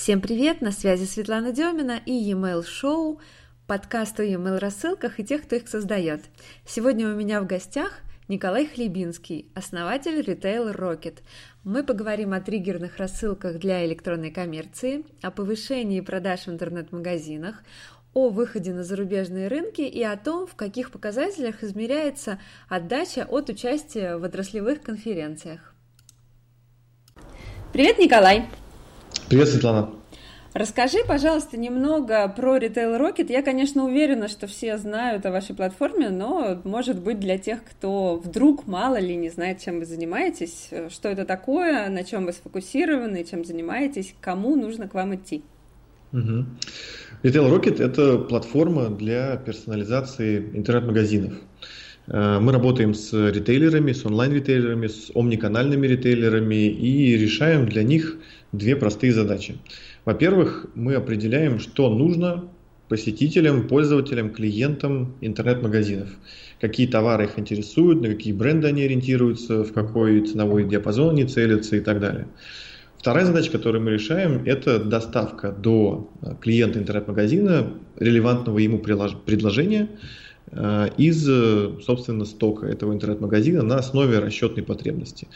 Всем 0.00 0.20
привет, 0.20 0.60
на 0.60 0.70
связи 0.70 1.06
Светлана 1.06 1.50
Демина 1.50 2.00
и 2.06 2.12
e-mail 2.12 2.64
шоу, 2.64 3.20
подкаст 3.66 4.20
о 4.20 4.22
e-mail 4.22 4.58
рассылках 4.58 5.18
и 5.18 5.24
тех, 5.24 5.42
кто 5.42 5.56
их 5.56 5.66
создает. 5.66 6.20
Сегодня 6.64 7.08
у 7.08 7.16
меня 7.16 7.40
в 7.40 7.48
гостях 7.48 7.98
Николай 8.28 8.68
Хлебинский, 8.68 9.50
основатель 9.56 10.20
Retail 10.20 10.72
Rocket. 10.72 11.18
Мы 11.64 11.82
поговорим 11.82 12.32
о 12.32 12.40
триггерных 12.40 12.98
рассылках 12.98 13.58
для 13.58 13.84
электронной 13.84 14.30
коммерции, 14.30 15.04
о 15.20 15.32
повышении 15.32 16.00
продаж 16.00 16.46
в 16.46 16.48
интернет-магазинах, 16.48 17.64
о 18.14 18.28
выходе 18.28 18.72
на 18.72 18.84
зарубежные 18.84 19.48
рынки 19.48 19.80
и 19.80 20.04
о 20.04 20.16
том, 20.16 20.46
в 20.46 20.54
каких 20.54 20.92
показателях 20.92 21.64
измеряется 21.64 22.38
отдача 22.68 23.26
от 23.28 23.50
участия 23.50 24.16
в 24.16 24.22
отраслевых 24.22 24.80
конференциях. 24.80 25.74
Привет, 27.72 27.98
Николай! 27.98 28.46
Привет, 29.28 29.48
Светлана. 29.48 29.90
Расскажи, 30.54 30.98
пожалуйста, 31.06 31.58
немного 31.58 32.26
про 32.28 32.56
Retail 32.56 32.98
Rocket. 32.98 33.30
Я, 33.30 33.42
конечно, 33.42 33.84
уверена, 33.84 34.26
что 34.26 34.46
все 34.46 34.78
знают 34.78 35.26
о 35.26 35.30
вашей 35.30 35.54
платформе, 35.54 36.08
но, 36.08 36.58
может 36.64 36.98
быть, 36.98 37.20
для 37.20 37.36
тех, 37.36 37.58
кто 37.62 38.16
вдруг 38.16 38.66
мало 38.66 38.98
ли 38.98 39.14
не 39.16 39.28
знает, 39.28 39.60
чем 39.60 39.80
вы 39.80 39.84
занимаетесь, 39.84 40.70
что 40.88 41.10
это 41.10 41.26
такое, 41.26 41.90
на 41.90 42.04
чем 42.04 42.24
вы 42.24 42.32
сфокусированы, 42.32 43.22
чем 43.24 43.44
занимаетесь, 43.44 44.14
кому 44.22 44.56
нужно 44.56 44.88
к 44.88 44.94
вам 44.94 45.14
идти. 45.14 45.42
Угу. 46.14 46.46
Retail 47.24 47.54
Rocket– 47.54 47.82
это 47.84 48.16
платформа 48.16 48.88
для 48.88 49.36
персонализации 49.36 50.38
интернет-магазинов. 50.54 51.34
Э, 52.06 52.38
мы 52.40 52.52
работаем 52.52 52.94
с 52.94 53.12
ритейлерами, 53.12 53.92
с 53.92 54.06
онлайн-ритейлерами, 54.06 54.86
с 54.86 55.10
омниканальными 55.14 55.86
ритейлерами 55.86 56.66
и 56.66 57.16
решаем 57.16 57.68
для 57.68 57.82
них 57.82 58.16
две 58.52 58.76
простые 58.76 59.12
задачи. 59.12 59.56
Во-первых, 60.04 60.66
мы 60.74 60.94
определяем, 60.94 61.58
что 61.58 61.92
нужно 61.92 62.44
посетителям, 62.88 63.68
пользователям, 63.68 64.30
клиентам 64.30 65.14
интернет-магазинов. 65.20 66.08
Какие 66.60 66.86
товары 66.86 67.24
их 67.24 67.38
интересуют, 67.38 68.00
на 68.00 68.08
какие 68.08 68.32
бренды 68.32 68.68
они 68.68 68.82
ориентируются, 68.82 69.64
в 69.64 69.72
какой 69.72 70.26
ценовой 70.26 70.64
диапазон 70.64 71.10
они 71.10 71.24
целятся 71.24 71.76
и 71.76 71.80
так 71.80 72.00
далее. 72.00 72.28
Вторая 72.96 73.26
задача, 73.26 73.52
которую 73.52 73.84
мы 73.84 73.90
решаем, 73.90 74.42
это 74.44 74.82
доставка 74.82 75.52
до 75.52 76.10
клиента 76.40 76.78
интернет-магазина 76.78 77.74
релевантного 77.98 78.58
ему 78.58 78.78
предложения, 78.78 79.88
Э, 79.88 79.94
из, 80.96 81.24
собственно, 81.84 82.24
стока 82.24 82.66
этого 82.66 82.92
интернет-магазина 82.92 83.62
на 83.62 83.76
основе 83.76 84.18
расчетной 84.18 84.62
потребности. 84.62 85.28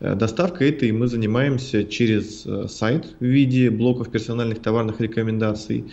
Э, 0.00 0.14
доставкой 0.14 0.70
этой 0.70 0.92
мы 0.92 1.06
занимаемся 1.08 1.84
через 1.84 2.44
э, 2.46 2.68
сайт 2.68 3.06
в 3.20 3.24
виде 3.24 3.70
блоков 3.70 4.10
персональных 4.10 4.60
товарных 4.60 5.00
рекомендаций, 5.00 5.84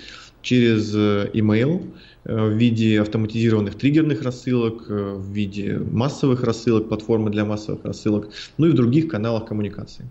через 0.41 0.93
email 0.93 1.93
в 2.25 2.49
виде 2.49 2.99
автоматизированных 2.99 3.75
триггерных 3.75 4.23
рассылок, 4.23 4.89
в 4.89 5.31
виде 5.31 5.77
массовых 5.77 6.43
рассылок, 6.43 6.89
платформы 6.89 7.29
для 7.29 7.45
массовых 7.45 7.85
рассылок, 7.85 8.27
ну 8.57 8.67
и 8.67 8.71
в 8.71 8.73
других 8.73 9.07
каналах 9.07 9.45
коммуникации. 9.45 10.05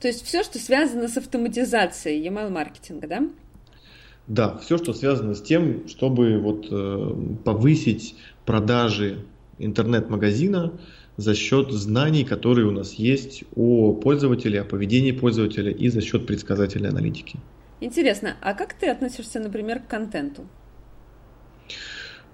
То 0.00 0.08
есть 0.08 0.24
все, 0.24 0.42
что 0.42 0.58
связано 0.58 1.08
с 1.08 1.18
автоматизацией 1.18 2.26
email 2.26 2.48
маркетинга, 2.48 3.06
да? 3.06 3.28
Да, 4.28 4.56
все, 4.58 4.78
что 4.78 4.94
связано 4.94 5.34
с 5.34 5.42
тем, 5.42 5.88
чтобы 5.88 6.38
вот, 6.38 6.68
э, 6.70 7.14
повысить 7.44 8.14
продажи 8.46 9.18
интернет-магазина 9.58 10.72
за 11.16 11.34
счет 11.34 11.70
знаний, 11.72 12.24
которые 12.24 12.66
у 12.66 12.70
нас 12.70 12.94
есть 12.94 13.44
о 13.54 13.92
пользователе, 13.92 14.60
о 14.60 14.64
поведении 14.64 15.12
пользователя 15.12 15.70
и 15.70 15.88
за 15.88 16.00
счет 16.00 16.26
предсказательной 16.26 16.90
аналитики. 16.90 17.38
Интересно, 17.80 18.36
а 18.40 18.54
как 18.54 18.74
ты 18.74 18.88
относишься, 18.88 19.40
например, 19.40 19.80
к 19.80 19.88
контенту? 19.88 20.46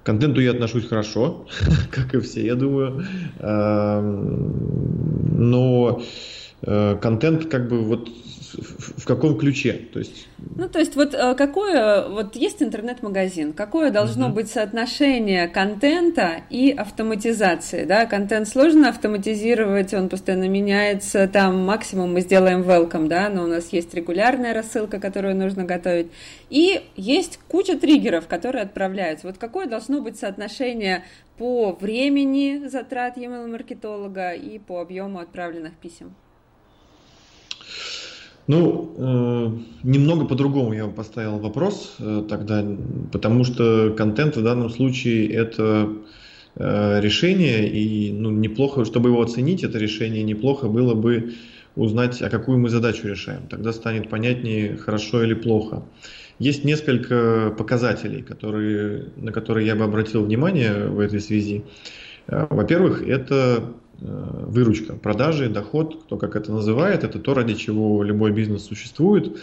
К 0.02 0.06
контенту 0.06 0.41
я 0.41 0.50
отношусь 0.52 0.86
хорошо, 0.86 1.47
как 1.91 2.14
и 2.14 2.20
все, 2.20 2.45
я 2.45 2.55
думаю. 2.55 3.05
Эм, 3.40 4.98
но 5.39 6.02
э, 6.63 6.96
контент 7.01 7.46
как 7.46 7.68
бы 7.68 7.83
вот 7.83 8.11
в 8.55 9.05
каком 9.05 9.39
ключе? 9.39 9.73
То 9.92 9.98
есть... 9.98 10.27
Ну, 10.39 10.69
то 10.69 10.79
есть 10.79 10.97
вот 10.97 11.14
э, 11.14 11.35
какое, 11.35 12.09
вот 12.09 12.36
есть 12.36 12.63
интернет-магазин, 12.63 13.53
какое 13.53 13.91
должно 13.91 14.27
угу. 14.27 14.36
быть 14.36 14.51
соотношение 14.51 15.48
контента 15.48 16.42
и 16.51 16.70
автоматизации, 16.70 17.85
да? 17.85 18.07
Контент 18.07 18.48
сложно 18.48 18.89
автоматизировать, 18.89 19.92
он 19.95 20.08
постоянно 20.08 20.48
меняется, 20.48 21.29
там 21.29 21.64
максимум 21.64 22.13
мы 22.14 22.20
сделаем 22.20 22.63
welcome, 22.63 23.08
да, 23.08 23.29
но 23.29 23.45
у 23.45 23.47
нас 23.47 23.69
есть 23.73 23.92
регулярная 23.95 24.55
рассылка, 24.55 25.01
которую 25.01 25.37
нужно 25.37 25.64
готовить, 25.64 26.08
и 26.51 26.83
есть 26.97 27.39
куча 27.48 27.79
триггеров, 27.79 28.27
которые 28.27 28.63
отправляются. 28.63 29.27
Вот 29.27 29.39
какое 29.39 29.67
должно 29.67 30.01
быть 30.01 30.19
соотношение 30.19 31.05
по 31.37 31.73
времени 31.73 32.67
затрат 32.67 33.17
email-маркетолога 33.17 34.33
и 34.33 34.58
по 34.58 34.81
объему 34.81 35.20
отправленных 35.20 35.75
писем? 35.75 36.14
Ну, 38.48 38.95
э, 38.97 39.51
немного 39.83 40.25
по-другому 40.25 40.73
я 40.73 40.86
поставил 40.86 41.39
вопрос 41.39 41.97
э, 41.98 42.25
тогда, 42.31 42.64
потому 43.13 43.45
что 43.45 43.95
контент 43.95 44.36
в 44.39 44.42
данном 44.42 44.70
случае 44.70 45.31
это 45.35 45.92
э, 46.57 47.01
решение, 47.03 47.69
и 47.69 48.11
ну, 48.11 48.31
неплохо, 48.31 48.87
чтобы 48.87 49.11
его 49.11 49.20
оценить, 49.20 49.64
это 49.64 49.77
решение, 49.77 50.23
неплохо 50.23 50.67
было 50.67 50.95
бы 50.95 51.35
узнать, 51.77 52.23
а 52.23 52.31
какую 52.31 52.58
мы 52.58 52.70
задачу 52.70 53.07
решаем. 53.07 53.42
Тогда 53.51 53.70
станет 53.70 54.08
понятнее, 54.08 54.79
хорошо 54.79 55.23
или 55.23 55.35
плохо. 55.35 55.83
Есть 56.39 56.64
несколько 56.64 57.55
показателей, 57.58 58.23
которые, 58.23 59.08
на 59.17 59.31
которые 59.31 59.67
я 59.67 59.77
бы 59.77 59.85
обратил 59.85 60.25
внимание 60.25 60.89
в 60.89 61.01
этой 61.01 61.20
связи. 61.20 61.64
Э, 62.29 62.47
во-первых, 62.48 63.07
это 63.07 63.75
выручка, 64.01 64.95
продажи, 64.95 65.48
доход, 65.48 66.03
кто 66.05 66.17
как 66.17 66.36
это 66.36 66.53
называет, 66.53 67.05
это 67.05 67.19
то, 67.19 67.35
ради 67.35 67.55
чего 67.55 68.03
любой 68.03 68.33
бизнес 68.33 68.64
существует. 68.64 69.39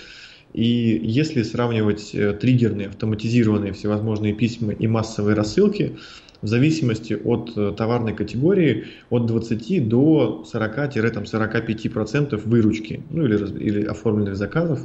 И 0.54 1.02
если 1.04 1.44
сравнивать 1.44 2.16
э, 2.16 2.32
триггерные, 2.32 2.88
автоматизированные 2.88 3.74
всевозможные 3.74 4.34
письма 4.34 4.72
и 4.72 4.88
массовые 4.88 5.36
рассылки, 5.36 5.98
в 6.42 6.48
зависимости 6.48 7.14
от 7.14 7.52
э, 7.58 7.74
товарной 7.76 8.14
категории 8.14 8.86
от 9.10 9.26
20 9.26 9.90
до 9.90 10.46
40-45% 10.54 12.42
выручки 12.48 13.04
ну, 13.10 13.26
или, 13.26 13.36
или 13.60 13.84
оформленных 13.84 14.38
заказов 14.38 14.80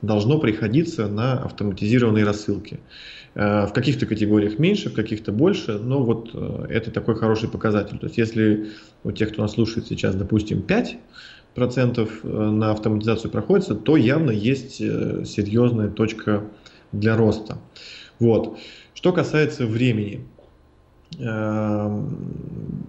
должно 0.00 0.38
приходиться 0.40 1.06
на 1.06 1.34
автоматизированные 1.34 2.24
рассылки. 2.24 2.80
Э, 3.34 3.66
в 3.66 3.72
каких-то 3.72 4.06
категориях 4.06 4.58
меньше, 4.58 4.90
в 4.90 4.94
каких-то 4.94 5.32
больше, 5.32 5.78
но 5.78 6.02
вот 6.02 6.30
э, 6.34 6.66
это 6.68 6.90
такой 6.90 7.14
хороший 7.16 7.48
показатель. 7.48 7.98
То 7.98 8.06
есть 8.06 8.18
если 8.18 8.70
у 9.04 9.12
тех, 9.12 9.32
кто 9.32 9.42
нас 9.42 9.52
слушает 9.52 9.86
сейчас, 9.86 10.14
допустим, 10.14 10.62
5 10.62 10.98
процентов 11.54 12.24
на 12.24 12.70
автоматизацию 12.70 13.30
проходится, 13.30 13.74
то 13.74 13.96
явно 13.96 14.30
есть 14.30 14.76
серьезная 14.76 15.88
точка 15.88 16.44
для 16.92 17.14
роста. 17.16 17.58
Вот. 18.18 18.58
Что 18.94 19.12
касается 19.12 19.66
времени, 19.66 20.24
Эм, 21.18 22.84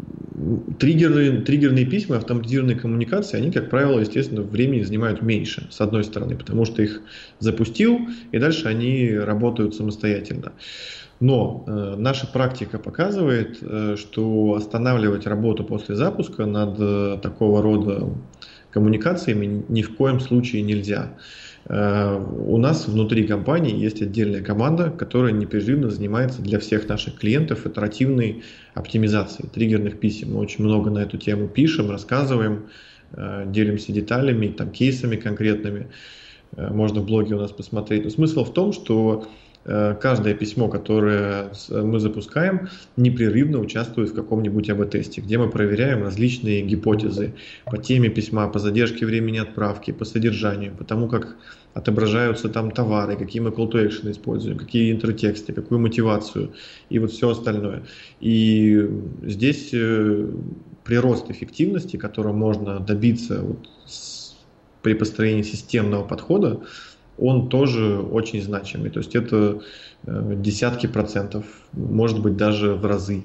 триггерные, 0.79 1.41
триггерные 1.41 1.85
письма, 1.85 2.17
автоматизированные 2.17 2.77
коммуникации, 2.77 3.37
они, 3.37 3.51
как 3.51 3.69
правило, 3.69 3.99
естественно, 3.99 4.41
времени 4.41 4.81
занимают 4.81 5.21
меньше, 5.21 5.67
с 5.71 5.79
одной 5.81 6.03
стороны, 6.03 6.37
потому 6.37 6.65
что 6.65 6.81
их 6.81 7.01
запустил, 7.39 8.07
и 8.31 8.39
дальше 8.39 8.67
они 8.67 9.13
работают 9.13 9.75
самостоятельно. 9.75 10.53
Но 11.19 11.65
э, 11.67 11.95
наша 11.97 12.27
практика 12.27 12.79
показывает, 12.79 13.59
э, 13.61 13.95
что 13.97 14.55
останавливать 14.55 15.27
работу 15.27 15.63
после 15.63 15.95
запуска 15.95 16.45
над 16.45 16.77
э, 16.79 17.19
такого 17.21 17.61
рода 17.61 18.17
коммуникациями 18.69 19.65
ни 19.67 19.83
в 19.83 19.95
коем 19.95 20.19
случае 20.19 20.63
нельзя. 20.63 21.17
Э, 21.17 21.42
у 21.69 22.57
нас 22.57 22.87
внутри 22.87 23.25
компании 23.25 23.77
есть 23.77 24.01
отдельная 24.01 24.41
команда, 24.41 24.89
которая 24.89 25.31
непрерывно 25.31 25.89
занимается 25.89 26.41
для 26.41 26.59
всех 26.59 26.89
наших 26.89 27.15
клиентов 27.15 27.65
итеративной 27.65 28.43
оптимизацией 28.73 29.49
триггерных 29.49 29.99
писем. 29.99 30.33
Мы 30.33 30.39
очень 30.39 30.63
много 30.65 30.89
на 30.89 30.99
эту 30.99 31.17
тему 31.17 31.47
пишем, 31.47 31.89
рассказываем, 31.89 32.67
э, 33.13 33.45
делимся 33.47 33.93
деталями, 33.93 34.47
там, 34.47 34.71
кейсами 34.71 35.15
конкретными. 35.15 35.87
Э, 36.57 36.69
можно 36.69 36.99
в 36.99 37.05
блоге 37.05 37.35
у 37.35 37.39
нас 37.39 37.51
посмотреть. 37.51 38.03
Но 38.03 38.09
смысл 38.09 38.43
в 38.43 38.53
том, 38.53 38.73
что 38.73 39.25
Э, 39.25 39.42
каждое 39.63 40.33
письмо, 40.33 40.67
которое 40.67 41.51
мы 41.69 41.99
запускаем, 41.99 42.69
непрерывно 42.97 43.59
участвует 43.59 44.09
в 44.09 44.13
каком-нибудь 44.13 44.69
АБ-тесте, 44.69 45.21
где 45.21 45.37
мы 45.37 45.49
проверяем 45.49 46.03
различные 46.03 46.61
гипотезы 46.63 47.33
по 47.65 47.77
теме 47.77 48.09
письма, 48.09 48.47
по 48.49 48.59
задержке 48.59 49.05
времени 49.05 49.37
отправки, 49.39 49.91
по 49.91 50.05
содержанию, 50.05 50.73
по 50.73 50.83
тому, 50.83 51.07
как 51.07 51.37
отображаются 51.73 52.49
там 52.49 52.71
товары, 52.71 53.15
какие 53.15 53.41
мы 53.41 53.49
call 53.49 53.71
to 53.71 53.87
action 53.87 54.11
используем, 54.11 54.57
какие 54.57 54.91
интертексты, 54.91 55.53
какую 55.53 55.79
мотивацию 55.79 56.53
и 56.89 56.99
вот 56.99 57.11
все 57.11 57.29
остальное. 57.29 57.83
И 58.19 58.87
здесь 59.23 59.69
э, 59.73 60.27
прирост 60.83 61.31
эффективности, 61.31 61.97
которого 61.97 62.33
можно 62.33 62.79
добиться 62.79 63.41
вот 63.41 63.69
с 63.85 64.23
при 64.83 64.93
построении 64.93 65.43
системного 65.43 66.03
подхода, 66.03 66.59
он 67.17 67.49
тоже 67.49 67.99
очень 67.99 68.41
значимый. 68.41 68.89
То 68.89 68.99
есть 68.99 69.15
это 69.15 69.61
э, 70.05 70.33
десятки 70.37 70.87
процентов, 70.87 71.45
может 71.71 72.21
быть 72.21 72.37
даже 72.37 72.75
в 72.75 72.85
разы. 72.85 73.23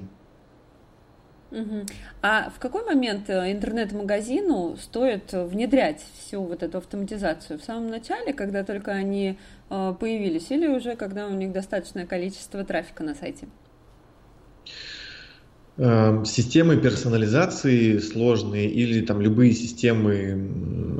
Угу. 1.51 1.85
А 2.21 2.51
в 2.55 2.59
какой 2.59 2.85
момент 2.85 3.29
э, 3.29 3.51
интернет-магазину 3.51 4.77
стоит 4.79 5.33
внедрять 5.33 6.05
всю 6.19 6.43
вот 6.43 6.61
эту 6.61 6.77
автоматизацию? 6.77 7.57
В 7.59 7.63
самом 7.63 7.89
начале, 7.89 8.33
когда 8.33 8.63
только 8.63 8.91
они 8.91 9.37
э, 9.69 9.95
появились, 9.99 10.51
или 10.51 10.67
уже 10.67 10.95
когда 10.95 11.27
у 11.27 11.33
них 11.33 11.51
достаточное 11.51 12.05
количество 12.05 12.63
трафика 12.63 13.03
на 13.03 13.15
сайте? 13.15 13.47
Эм, 15.81 16.25
системы 16.25 16.75
персонализации 16.75 17.99
сложные 17.99 18.69
или 18.69 18.99
там 18.99 19.21
любые 19.21 19.53
системы 19.53 20.35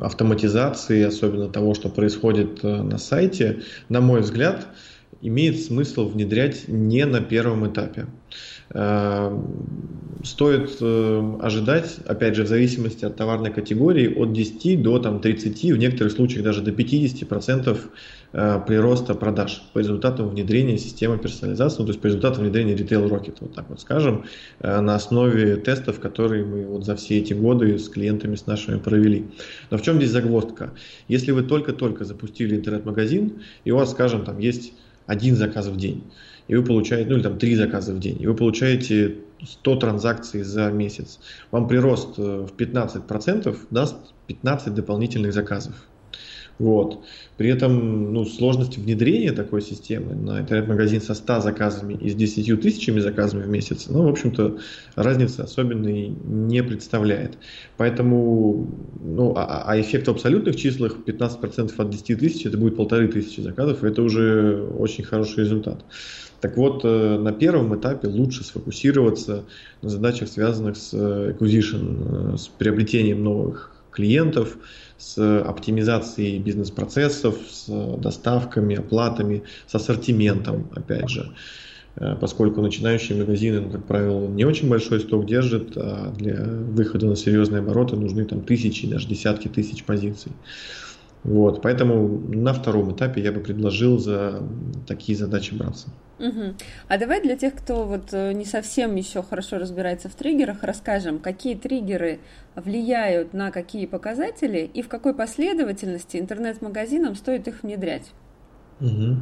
автоматизации, 0.02 1.04
особенно 1.04 1.50
того, 1.50 1.74
что 1.74 1.90
происходит 1.90 2.64
э, 2.64 2.82
на 2.82 2.98
сайте, 2.98 3.64
на 3.90 4.02
мой 4.02 4.22
взгляд, 4.22 4.68
имеет 5.22 5.62
смысл 5.62 6.08
внедрять 6.08 6.68
не 6.68 7.06
на 7.06 7.22
первом 7.22 7.72
этапе. 7.72 8.08
Эм, 8.72 9.48
стоит 10.24 10.78
э, 10.82 11.38
ожидать, 11.42 11.98
опять 12.06 12.36
же, 12.36 12.44
в 12.44 12.48
зависимости 12.48 13.04
от 13.04 13.16
товарной 13.16 13.52
категории, 13.52 14.14
от 14.14 14.32
10 14.32 14.84
до 14.84 15.00
там, 15.00 15.22
30, 15.22 15.72
в 15.72 15.78
некоторых 15.78 16.14
случаях 16.14 16.44
даже 16.44 16.62
до 16.62 16.72
50% 16.72 17.80
э, 18.34 18.62
прироста 18.68 19.16
продаж 19.16 19.64
по 19.74 19.80
результатам 19.80 20.30
внедрения 20.30 20.78
системы 20.78 21.18
персонализации, 21.18 21.80
ну, 21.80 21.86
то 21.86 21.92
есть 21.92 22.02
по 22.02 22.08
результатам 22.08 22.44
внедрения 22.44 22.76
Retail 22.76 23.10
Rocket, 23.10 23.38
вот 23.40 23.56
так 23.56 23.70
вот 23.70 23.82
скажем, 23.82 24.26
э, 24.60 24.80
на 24.82 24.94
основе 24.94 25.56
тестов, 25.56 26.00
которые 26.00 26.46
мы 26.46 26.66
вот 26.66 26.86
за 26.86 26.96
все 26.96 27.18
эти 27.18 27.34
годы 27.34 27.80
с 27.80 27.90
клиентами 27.90 28.36
с 28.36 28.46
нашими 28.46 28.78
провели. 28.78 29.26
Но 29.72 29.78
в 29.78 29.82
чем 29.82 29.98
здесь 29.98 30.12
загвоздка? 30.12 30.74
Если 31.08 31.32
вы 31.32 31.42
только-только 31.42 32.06
запустили 32.06 32.56
интернет-магазин, 32.56 33.42
и 33.64 33.72
у 33.72 33.78
вас, 33.78 33.92
скажем, 33.92 34.26
там 34.26 34.38
есть 34.38 34.74
один 35.08 35.36
заказ 35.36 35.66
в 35.68 35.78
день, 35.78 36.04
и 36.50 36.56
вы 36.56 36.64
получаете, 36.64 37.10
ну 37.10 37.16
или 37.16 37.24
там 37.24 37.38
три 37.38 37.56
заказа 37.56 37.94
в 37.94 38.00
день, 38.00 38.18
и 38.20 38.28
вы 38.28 38.36
получаете 38.36 39.18
100 39.42 39.76
транзакций 39.78 40.42
за 40.42 40.70
месяц, 40.72 41.20
вам 41.52 41.68
прирост 41.68 42.18
э, 42.18 42.22
в 42.22 42.54
15% 42.58 43.56
даст 43.70 43.96
15 44.28 44.74
дополнительных 44.74 45.32
заказов. 45.32 45.76
Вот. 46.58 47.06
При 47.38 47.50
этом 47.50 48.14
ну, 48.14 48.26
сложность 48.26 48.78
внедрения 48.78 49.32
такой 49.32 49.62
системы 49.62 50.14
на 50.14 50.42
интернет-магазин 50.42 51.00
со 51.00 51.14
100 51.14 51.40
заказами 51.40 51.94
и 51.94 52.10
с 52.10 52.16
10 52.16 52.62
тысячами 52.62 53.00
заказами 53.00 53.44
в 53.44 53.48
месяц, 53.48 53.86
ну, 53.88 54.04
в 54.04 54.10
общем-то, 54.10 54.58
разницы 54.96 55.40
особенной 55.40 56.10
не 56.10 56.62
представляет. 56.62 57.38
Поэтому, 57.78 58.68
ну, 59.02 59.34
а, 59.38 59.64
а 59.68 59.80
эффект 59.80 60.08
в 60.08 60.12
абсолютных 60.12 60.58
числах 60.58 60.98
15% 61.06 61.72
от 61.78 61.90
10 61.90 62.20
тысяч, 62.20 62.46
это 62.46 62.58
будет 62.58 62.76
полторы 62.76 63.08
тысячи 63.08 63.40
заказов, 63.40 63.86
это 63.86 64.02
уже 64.02 64.68
очень 64.78 65.06
хороший 65.06 65.46
результат. 65.46 65.86
Так 66.42 66.56
вот, 66.56 66.82
э, 66.84 67.18
на 67.18 67.32
первом 67.32 67.78
этапе 67.78 68.08
лучше 68.08 68.44
сфокусироваться 68.44 69.44
на 69.82 69.90
задачах, 69.90 70.30
связанных 70.30 70.78
с 70.78 70.94
э, 70.94 71.36
acquisition, 71.38 72.34
э, 72.34 72.38
с 72.38 72.48
приобретением 72.48 73.24
новых 73.24 73.72
клиентов, 73.92 74.58
с 74.98 75.42
оптимизацией 75.42 76.40
бизнес-процессов, 76.40 77.36
с 77.50 77.68
доставками, 77.98 78.78
оплатами, 78.78 79.44
с 79.68 79.76
ассортиментом, 79.76 80.70
опять 80.76 81.10
же. 81.10 81.34
Поскольку 82.22 82.62
начинающие 82.62 83.18
магазины, 83.18 83.62
ну, 83.62 83.72
как 83.72 83.86
правило, 83.86 84.28
не 84.28 84.46
очень 84.46 84.70
большой 84.70 85.00
сток 85.02 85.26
держат, 85.26 85.76
а 85.76 86.14
для 86.18 86.46
выхода 86.46 87.08
на 87.08 87.16
серьезные 87.16 87.60
обороты 87.60 87.96
нужны 87.96 88.24
там 88.26 88.42
тысячи, 88.42 88.88
даже 88.88 89.08
десятки 89.08 89.48
тысяч 89.48 89.84
позиций. 89.84 90.32
Вот, 91.24 91.62
поэтому 91.62 92.08
на 92.08 92.54
втором 92.54 92.96
этапе 92.96 93.22
я 93.22 93.32
бы 93.32 93.42
предложил 93.42 93.98
за 93.98 94.42
такие 94.88 95.18
задачи 95.18 95.54
браться. 95.54 95.90
Угу. 96.18 96.56
А 96.88 96.98
давай 96.98 97.22
для 97.22 97.36
тех, 97.36 97.56
кто 97.56 97.86
вот 97.86 98.14
э, 98.14 98.34
не 98.34 98.46
совсем 98.46 98.96
еще 98.96 99.24
хорошо 99.24 99.58
разбирается 99.58 100.10
в 100.10 100.16
триггерах, 100.16 100.64
расскажем, 100.64 101.20
какие 101.20 101.56
триггеры 101.56 102.20
влияют 102.56 103.34
на 103.34 103.52
какие 103.52 103.86
показатели 103.86 104.70
и 104.74 104.82
в 104.82 104.90
какой 104.90 105.14
последовательности 105.14 106.18
интернет-магазинам 106.18 107.16
стоит 107.16 107.48
их 107.48 107.64
внедрять. 107.64 108.12
Угу. 108.82 109.18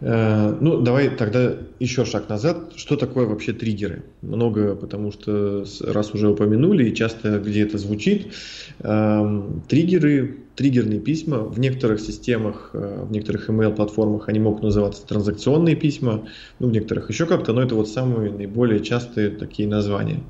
Ну, 0.00 0.80
давай 0.80 1.08
тогда 1.08 1.56
еще 1.78 2.04
шаг 2.04 2.28
назад. 2.28 2.72
Что 2.76 2.96
такое 2.96 3.26
вообще 3.26 3.52
триггеры? 3.52 4.02
Много, 4.22 4.74
потому 4.74 5.12
что 5.12 5.64
раз 5.80 6.12
уже 6.12 6.28
упомянули, 6.28 6.90
и 6.90 6.94
часто 6.94 7.38
где 7.38 7.62
это 7.62 7.78
звучит, 7.78 8.34
эм, 8.80 9.62
триггеры 9.68 10.44
триггерные 10.56 11.00
письма. 11.00 11.38
В 11.38 11.58
некоторых 11.58 12.00
системах, 12.00 12.70
э, 12.74 13.04
в 13.04 13.10
некоторых 13.10 13.48
email-платформах 13.48 14.28
они 14.28 14.38
могут 14.38 14.62
называться 14.62 15.06
транзакционные 15.06 15.76
письма, 15.76 16.26
ну, 16.58 16.68
в 16.68 16.72
некоторых 16.72 17.10
еще 17.10 17.26
как-то, 17.26 17.52
но 17.52 17.62
это 17.62 17.74
вот 17.74 17.88
самые 17.88 18.32
наиболее 18.32 18.80
частые 18.80 19.30
такие 19.30 19.68
названия. 19.68 20.20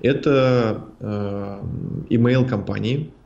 Это 0.00 0.84
э, 1.00 1.58
email-компании, 2.08 3.10
э, 3.10 3.19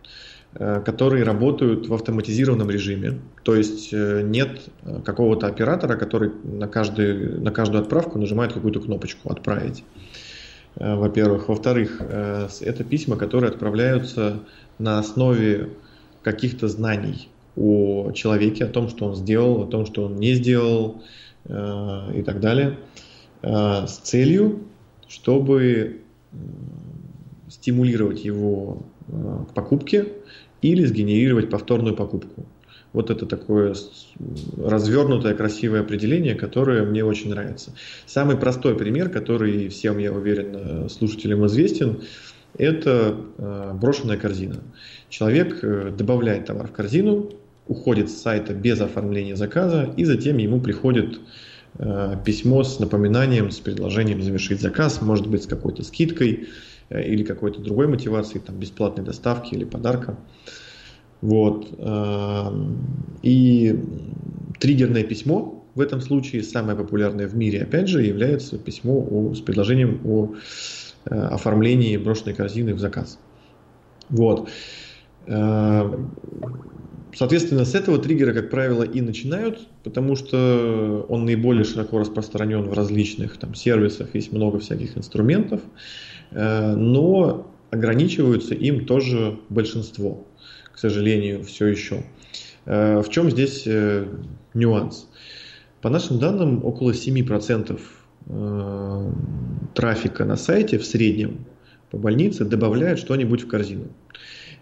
которые 0.54 1.24
работают 1.24 1.88
в 1.88 1.94
автоматизированном 1.94 2.70
режиме. 2.70 3.18
То 3.42 3.56
есть 3.56 3.92
нет 3.92 4.60
какого-то 5.04 5.48
оператора, 5.48 5.96
который 5.96 6.30
на, 6.44 6.68
каждый, 6.68 7.40
на 7.40 7.50
каждую 7.50 7.82
отправку 7.82 8.18
нажимает 8.18 8.52
какую-то 8.52 8.80
кнопочку 8.80 9.30
«Отправить». 9.30 9.82
Во-первых. 10.76 11.48
Во-вторых, 11.48 12.00
это 12.00 12.84
письма, 12.84 13.16
которые 13.16 13.50
отправляются 13.50 14.40
на 14.78 14.98
основе 14.98 15.70
каких-то 16.22 16.68
знаний 16.68 17.28
о 17.56 18.10
человеке, 18.12 18.64
о 18.64 18.68
том, 18.68 18.88
что 18.88 19.06
он 19.06 19.14
сделал, 19.14 19.62
о 19.62 19.66
том, 19.66 19.86
что 19.86 20.04
он 20.04 20.16
не 20.16 20.34
сделал 20.34 21.02
э, 21.44 22.18
и 22.18 22.22
так 22.22 22.40
далее, 22.40 22.78
э, 23.42 23.86
с 23.86 23.98
целью, 23.98 24.64
чтобы 25.06 26.00
стимулировать 27.48 28.24
его 28.24 28.82
э, 29.06 29.44
к 29.50 29.54
покупке 29.54 30.06
или 30.64 30.84
сгенерировать 30.84 31.50
повторную 31.50 31.94
покупку. 31.94 32.46
Вот 32.94 33.10
это 33.10 33.26
такое 33.26 33.74
развернутое, 34.56 35.34
красивое 35.34 35.80
определение, 35.80 36.34
которое 36.34 36.84
мне 36.84 37.04
очень 37.04 37.30
нравится. 37.30 37.72
Самый 38.06 38.36
простой 38.36 38.74
пример, 38.76 39.10
который 39.10 39.68
всем, 39.68 39.98
я 39.98 40.12
уверен, 40.12 40.88
слушателям 40.88 41.44
известен, 41.46 42.02
это 42.56 43.16
э, 43.36 43.72
брошенная 43.74 44.16
корзина. 44.16 44.60
Человек 45.08 45.58
э, 45.62 45.92
добавляет 45.96 46.46
товар 46.46 46.68
в 46.68 46.72
корзину, 46.72 47.30
уходит 47.66 48.08
с 48.08 48.22
сайта 48.22 48.54
без 48.54 48.80
оформления 48.80 49.34
заказа, 49.34 49.92
и 49.96 50.04
затем 50.04 50.38
ему 50.38 50.60
приходит 50.60 51.18
э, 51.78 52.16
письмо 52.24 52.62
с 52.62 52.78
напоминанием, 52.78 53.50
с 53.50 53.58
предложением 53.58 54.22
завершить 54.22 54.60
заказ, 54.60 55.02
может 55.02 55.26
быть, 55.26 55.42
с 55.42 55.46
какой-то 55.46 55.82
скидкой 55.82 56.48
или 56.90 57.24
какой-то 57.24 57.60
другой 57.60 57.88
мотивацией, 57.88 58.40
там, 58.40 58.56
бесплатной 58.56 59.04
доставки 59.04 59.54
или 59.54 59.64
подарка. 59.64 60.16
Вот. 61.20 61.68
И 63.22 63.80
триггерное 64.60 65.04
письмо 65.04 65.64
в 65.74 65.80
этом 65.80 66.00
случае, 66.00 66.42
самое 66.42 66.76
популярное 66.76 67.26
в 67.26 67.34
мире, 67.34 67.62
опять 67.62 67.88
же, 67.88 68.02
является 68.02 68.58
письмо 68.58 69.06
о, 69.10 69.34
с 69.34 69.40
предложением 69.40 70.00
о 70.04 70.34
Э, 71.06 71.26
оформлении 71.26 71.98
брошенной 71.98 72.34
корзины 72.34 72.72
в 72.72 72.78
заказ. 72.78 73.18
Вот. 74.08 74.48
Э, 75.26 75.92
соответственно, 77.14 77.66
с 77.66 77.74
этого 77.74 77.98
триггера, 77.98 78.32
как 78.32 78.48
правило, 78.48 78.84
и 78.84 79.02
начинают, 79.02 79.68
потому 79.82 80.16
что 80.16 81.04
он 81.10 81.26
наиболее 81.26 81.64
широко 81.64 81.98
распространен 81.98 82.62
в 82.62 82.72
различных 82.72 83.36
там, 83.36 83.54
сервисах, 83.54 84.14
есть 84.14 84.32
много 84.32 84.60
всяких 84.60 84.96
инструментов, 84.96 85.60
э, 85.60 85.68
но 86.34 87.50
ограничиваются 87.70 88.54
им 88.54 88.86
тоже 88.86 89.38
большинство, 89.48 90.26
к 90.72 90.78
сожалению, 90.78 91.44
все 91.44 91.66
еще. 91.66 92.02
В 92.66 93.06
чем 93.10 93.30
здесь 93.30 93.66
нюанс? 94.54 95.08
По 95.80 95.90
нашим 95.90 96.18
данным, 96.18 96.64
около 96.64 96.90
7% 96.90 97.80
Э, 98.26 99.12
трафика 99.74 100.24
на 100.24 100.36
сайте 100.36 100.78
в 100.78 100.86
среднем 100.86 101.44
по 101.90 101.98
больнице 101.98 102.44
добавляют 102.44 102.98
что-нибудь 102.98 103.42
в 103.42 103.48
корзину. 103.48 103.88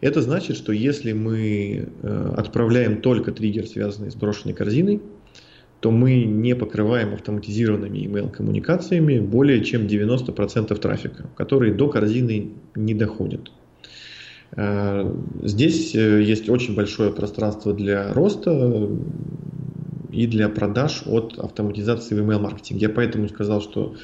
Это 0.01 0.21
значит, 0.21 0.57
что 0.57 0.73
если 0.73 1.13
мы 1.13 1.89
э, 2.03 2.35
отправляем 2.37 3.01
только 3.01 3.31
триггер, 3.31 3.69
связанный 3.69 4.11
с 4.11 4.17
брошенной 4.17 4.55
корзиной, 4.55 5.01
то 5.83 5.91
мы 5.91 6.23
не 6.23 6.55
покрываем 6.55 7.13
автоматизированными 7.13 7.99
email-коммуникациями 7.99 9.19
более 9.19 9.65
чем 9.65 9.87
90% 9.87 10.79
трафика, 10.79 11.27
которые 11.37 11.75
до 11.75 11.89
корзины 11.89 12.53
не 12.77 12.95
доходят. 12.95 13.51
Э, 14.53 15.13
здесь 15.43 15.93
есть 15.93 16.49
очень 16.49 16.77
большое 16.77 17.11
пространство 17.11 17.75
для 17.75 18.15
роста, 18.15 18.89
и 20.13 20.27
для 20.27 20.49
продаж 20.49 21.03
от 21.07 21.39
автоматизации 21.39 22.15
в 22.15 22.19
email-маркетинге. 22.21 22.87
Я 22.87 22.89
поэтому 22.91 23.29
сказал, 23.29 23.63
что 23.63 23.97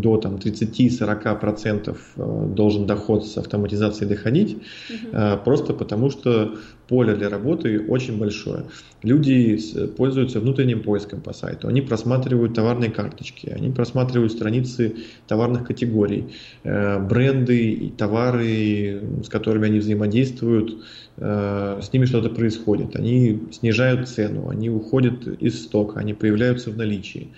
до 0.00 0.16
там, 0.18 0.36
30-40% 0.36 1.96
э, 2.16 2.46
должен 2.54 2.86
доход 2.86 3.26
с 3.26 3.36
автоматизацией 3.38 4.08
доходить, 4.08 4.56
угу. 4.90 5.16
просто 5.44 5.72
потому 5.72 6.10
что 6.10 6.56
поле 6.88 7.14
для 7.14 7.28
работы 7.28 7.80
очень 7.88 8.18
большое. 8.18 8.64
Люди 9.02 9.58
пользуются 9.96 10.40
внутренним 10.40 10.82
поиском 10.82 11.20
по 11.20 11.32
сайту, 11.32 11.68
они 11.68 11.80
просматривают 11.80 12.54
товарные 12.54 12.90
карточки, 12.90 13.48
они 13.48 13.70
просматривают 13.70 14.32
страницы 14.32 14.96
товарных 15.26 15.66
категорий, 15.66 16.26
э, 16.64 16.98
бренды 17.00 17.72
и 17.72 17.90
товары, 17.90 19.02
с 19.24 19.28
которыми 19.28 19.66
они 19.66 19.78
взаимодействуют, 19.78 20.76
с 21.18 21.92
ними 21.94 22.04
что-то 22.04 22.28
происходит, 22.28 22.94
они 22.94 23.40
снижают 23.50 24.06
цену, 24.06 24.50
они 24.50 24.68
уходят 24.68 25.26
из 25.26 25.62
стока, 25.62 25.98
они 25.98 26.12
появляются 26.12 26.70
в 26.70 26.76
наличии. 26.76 27.28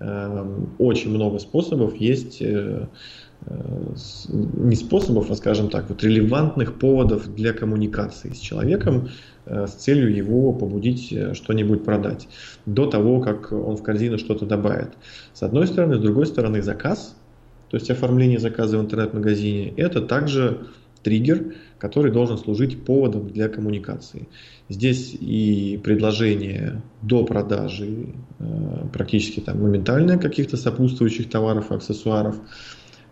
Эм, 0.00 0.76
очень 0.78 1.10
много 1.10 1.40
способов 1.40 1.96
есть, 1.96 2.40
э, 2.40 2.86
э, 3.46 3.94
не 4.28 4.76
способов, 4.76 5.28
а 5.32 5.34
скажем 5.34 5.70
так, 5.70 5.88
вот 5.88 6.04
релевантных 6.04 6.78
поводов 6.78 7.34
для 7.34 7.52
коммуникации 7.52 8.32
с 8.32 8.38
человеком 8.38 9.08
э, 9.46 9.66
с 9.66 9.72
целью 9.72 10.14
его 10.14 10.52
побудить 10.52 11.12
что-нибудь 11.32 11.84
продать 11.84 12.28
до 12.64 12.86
того, 12.86 13.20
как 13.20 13.50
он 13.50 13.76
в 13.76 13.82
корзину 13.82 14.18
что-то 14.18 14.46
добавит. 14.46 14.90
С 15.32 15.42
одной 15.42 15.66
стороны, 15.66 15.96
с 15.96 16.00
другой 16.00 16.26
стороны, 16.26 16.62
заказ, 16.62 17.16
то 17.68 17.76
есть 17.76 17.90
оформление 17.90 18.38
заказа 18.38 18.78
в 18.78 18.80
интернет-магазине, 18.80 19.74
это 19.76 20.00
также 20.00 20.68
триггер, 21.02 21.54
который 21.78 22.10
должен 22.10 22.38
служить 22.38 22.84
поводом 22.84 23.28
для 23.28 23.48
коммуникации. 23.48 24.28
Здесь 24.68 25.14
и 25.14 25.80
предложение 25.82 26.82
до 27.02 27.24
продажи 27.24 28.14
э, 28.38 28.44
практически 28.92 29.40
там 29.40 29.62
моментальное 29.62 30.18
каких-то 30.18 30.56
сопутствующих 30.56 31.30
товаров, 31.30 31.70
аксессуаров, 31.70 32.36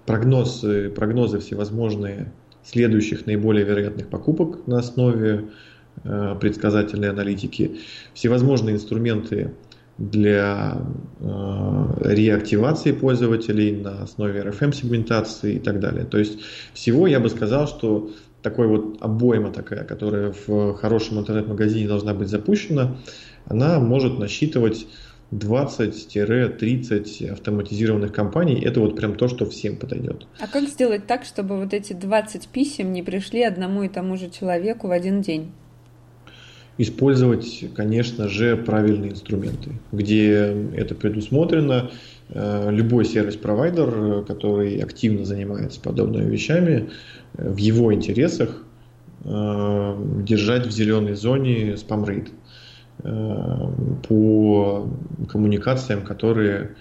прогнозы, 0.04 0.90
прогнозы 0.90 1.38
всевозможные 1.38 2.32
следующих 2.64 3.26
наиболее 3.26 3.64
вероятных 3.64 4.08
покупок 4.08 4.66
на 4.66 4.78
основе 4.78 5.46
э, 6.02 6.36
предсказательной 6.40 7.10
аналитики, 7.10 7.78
всевозможные 8.12 8.74
инструменты 8.74 9.52
для 9.98 10.78
э, 11.20 11.84
реактивации 12.00 12.92
пользователей 12.92 13.72
на 13.76 14.02
основе 14.02 14.40
RFM-сегментации 14.42 15.54
и 15.54 15.58
так 15.58 15.80
далее. 15.80 16.04
То 16.04 16.18
есть 16.18 16.38
всего 16.74 17.06
я 17.06 17.18
бы 17.18 17.30
сказал, 17.30 17.66
что 17.66 18.10
такой 18.42 18.66
вот 18.68 18.98
обойма 19.00 19.50
такая, 19.52 19.84
которая 19.84 20.32
в 20.46 20.74
хорошем 20.74 21.18
интернет-магазине 21.18 21.88
должна 21.88 22.14
быть 22.14 22.28
запущена, 22.28 22.96
она 23.46 23.80
может 23.80 24.18
насчитывать 24.18 24.86
20-30 25.32 27.28
автоматизированных 27.32 28.12
компаний. 28.12 28.60
Это 28.60 28.80
вот 28.80 28.96
прям 28.96 29.16
то, 29.16 29.28
что 29.28 29.44
всем 29.46 29.76
подойдет. 29.76 30.26
А 30.40 30.46
как 30.46 30.68
сделать 30.68 31.06
так, 31.06 31.24
чтобы 31.24 31.56
вот 31.58 31.74
эти 31.74 31.92
20 31.92 32.46
писем 32.48 32.92
не 32.92 33.02
пришли 33.02 33.42
одному 33.42 33.82
и 33.82 33.88
тому 33.88 34.16
же 34.16 34.30
человеку 34.30 34.86
в 34.88 34.92
один 34.92 35.22
день? 35.22 35.50
Использовать, 36.78 37.64
конечно 37.74 38.28
же, 38.28 38.56
правильные 38.56 39.12
инструменты, 39.12 39.72
где 39.92 40.54
это 40.76 40.94
предусмотрено. 40.94 41.90
Э, 42.30 42.70
любой 42.70 43.04
сервис-провайдер, 43.04 44.24
который 44.24 44.78
активно 44.78 45.24
занимается 45.24 45.80
подобными 45.80 46.28
вещами, 46.28 46.90
в 47.34 47.56
его 47.56 47.94
интересах 47.94 48.64
э, 49.24 49.96
держать 50.24 50.66
в 50.66 50.70
зеленой 50.70 51.14
зоне 51.14 51.76
спам-рейд 51.76 52.30
э, 53.04 53.68
по 54.08 54.88
коммуникациям, 55.28 56.02
которые 56.02 56.74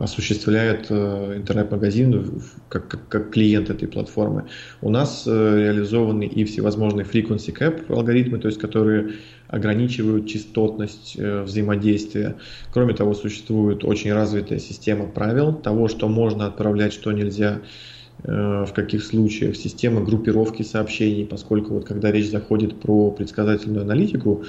э, 0.00 0.04
осуществляет 0.04 0.90
интернет-магазин 0.90 2.40
как, 2.68 2.88
как, 2.88 3.08
как 3.08 3.30
клиент 3.30 3.70
этой 3.70 3.88
платформы. 3.88 4.44
У 4.80 4.90
нас 4.90 5.26
реализованы 5.26 6.24
и 6.24 6.44
всевозможные 6.44 7.04
frequency 7.04 7.56
cap 7.56 7.92
алгоритмы, 7.92 8.38
то 8.38 8.48
есть 8.48 8.60
которые 8.60 9.14
ограничивают 9.48 10.26
частотность 10.26 11.16
взаимодействия. 11.16 12.36
Кроме 12.70 12.94
того, 12.94 13.14
существует 13.14 13.82
очень 13.84 14.12
развитая 14.12 14.58
система 14.58 15.06
правил 15.06 15.54
того, 15.54 15.88
что 15.88 16.06
можно 16.08 16.46
отправлять, 16.46 16.92
что 16.92 17.12
нельзя. 17.12 17.60
Э, 18.24 18.64
в 18.66 18.72
каких 18.72 19.04
случаях, 19.04 19.56
система 19.56 20.00
группировки 20.00 20.62
сообщений, 20.62 21.24
поскольку 21.24 21.74
вот 21.74 21.84
когда 21.86 22.10
речь 22.10 22.30
заходит 22.30 22.80
про 22.80 23.10
предсказательную 23.12 23.82
аналитику, 23.82 24.42
э, 24.42 24.46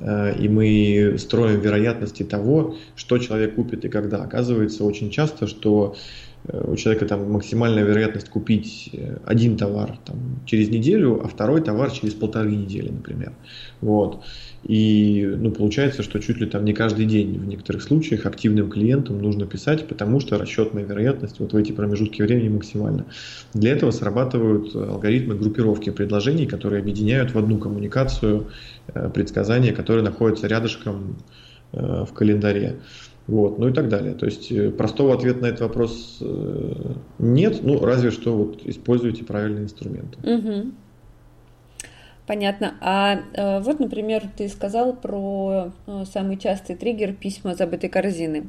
и 0.00 0.48
мы 0.48 1.16
строим 1.18 1.60
вероятности 1.60 2.22
того, 2.24 2.76
что 2.96 3.18
человек 3.18 3.54
купит 3.54 3.84
и 3.84 3.88
когда. 3.88 4.22
Оказывается 4.22 4.84
очень 4.84 5.10
часто, 5.10 5.46
что 5.46 5.94
э, 6.46 6.64
у 6.66 6.76
человека 6.76 7.06
там 7.06 7.30
максимальная 7.30 7.84
вероятность 7.84 8.28
купить 8.28 8.90
один 9.24 9.56
товар 9.56 9.98
там, 10.04 10.16
через 10.46 10.68
неделю, 10.68 11.20
а 11.24 11.28
второй 11.28 11.62
товар 11.62 11.90
через 11.90 12.14
полторы 12.14 12.50
недели, 12.50 12.88
например. 12.90 13.32
Вот. 13.80 14.24
И 14.64 15.26
ну, 15.26 15.50
получается, 15.50 16.02
что 16.02 16.18
чуть 16.20 16.38
ли 16.38 16.46
там 16.46 16.64
не 16.64 16.72
каждый 16.72 17.04
день 17.04 17.38
в 17.38 17.46
некоторых 17.46 17.82
случаях 17.82 18.24
активным 18.24 18.70
клиентам 18.70 19.20
нужно 19.20 19.46
писать, 19.46 19.86
потому 19.86 20.20
что 20.20 20.38
расчетная 20.38 20.84
вероятность 20.84 21.38
вот 21.38 21.52
в 21.52 21.56
эти 21.56 21.72
промежутки 21.72 22.22
времени 22.22 22.48
максимальна. 22.48 23.04
Для 23.52 23.72
этого 23.72 23.90
срабатывают 23.90 24.74
алгоритмы 24.74 25.34
группировки 25.34 25.90
предложений, 25.90 26.46
которые 26.46 26.80
объединяют 26.80 27.34
в 27.34 27.38
одну 27.38 27.58
коммуникацию 27.58 28.46
э, 28.94 29.10
предсказания, 29.10 29.72
которые 29.72 30.02
находятся 30.02 30.46
рядышком 30.46 31.16
э, 31.72 32.04
в 32.08 32.12
календаре. 32.14 32.76
Вот, 33.26 33.58
ну 33.58 33.68
и 33.68 33.72
так 33.72 33.90
далее. 33.90 34.14
То 34.14 34.24
есть 34.24 34.50
э, 34.50 34.70
простого 34.70 35.14
ответа 35.14 35.42
на 35.42 35.46
этот 35.46 35.60
вопрос 35.60 36.22
нет, 37.18 37.60
ну 37.62 37.84
разве 37.84 38.10
что 38.10 38.34
вот 38.34 38.62
используйте 38.64 39.24
правильные 39.24 39.64
инструменты. 39.64 40.18
Угу. 40.22 40.72
Понятно. 42.26 42.74
А 42.80 43.20
э, 43.34 43.60
вот, 43.60 43.80
например, 43.80 44.22
ты 44.34 44.48
сказал 44.48 44.94
про 44.94 45.72
э, 45.86 46.04
самый 46.10 46.38
частый 46.38 46.74
триггер 46.74 47.12
письма 47.12 47.54
забытой 47.54 47.90
корзины. 47.90 48.46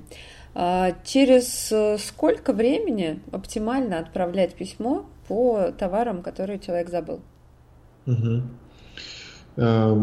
А 0.54 0.94
через 1.04 1.72
э, 1.74 1.98
сколько 1.98 2.54
времени 2.54 3.20
оптимально 3.34 4.00
отправлять 4.00 4.54
письмо 4.54 5.06
по 5.28 5.74
товарам, 5.78 6.22
которые 6.22 6.60
человек 6.60 6.90
забыл? 6.90 7.20
Угу. 8.06 8.44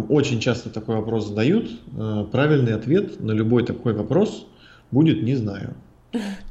Очень 0.08 0.40
часто 0.40 0.70
такой 0.70 0.96
вопрос 0.96 1.28
задают. 1.28 1.70
Правильный 2.30 2.74
ответ 2.74 3.20
на 3.20 3.32
любой 3.32 3.64
такой 3.64 3.92
вопрос 3.92 4.46
будет 4.90 5.22
«не 5.22 5.36
знаю». 5.36 5.74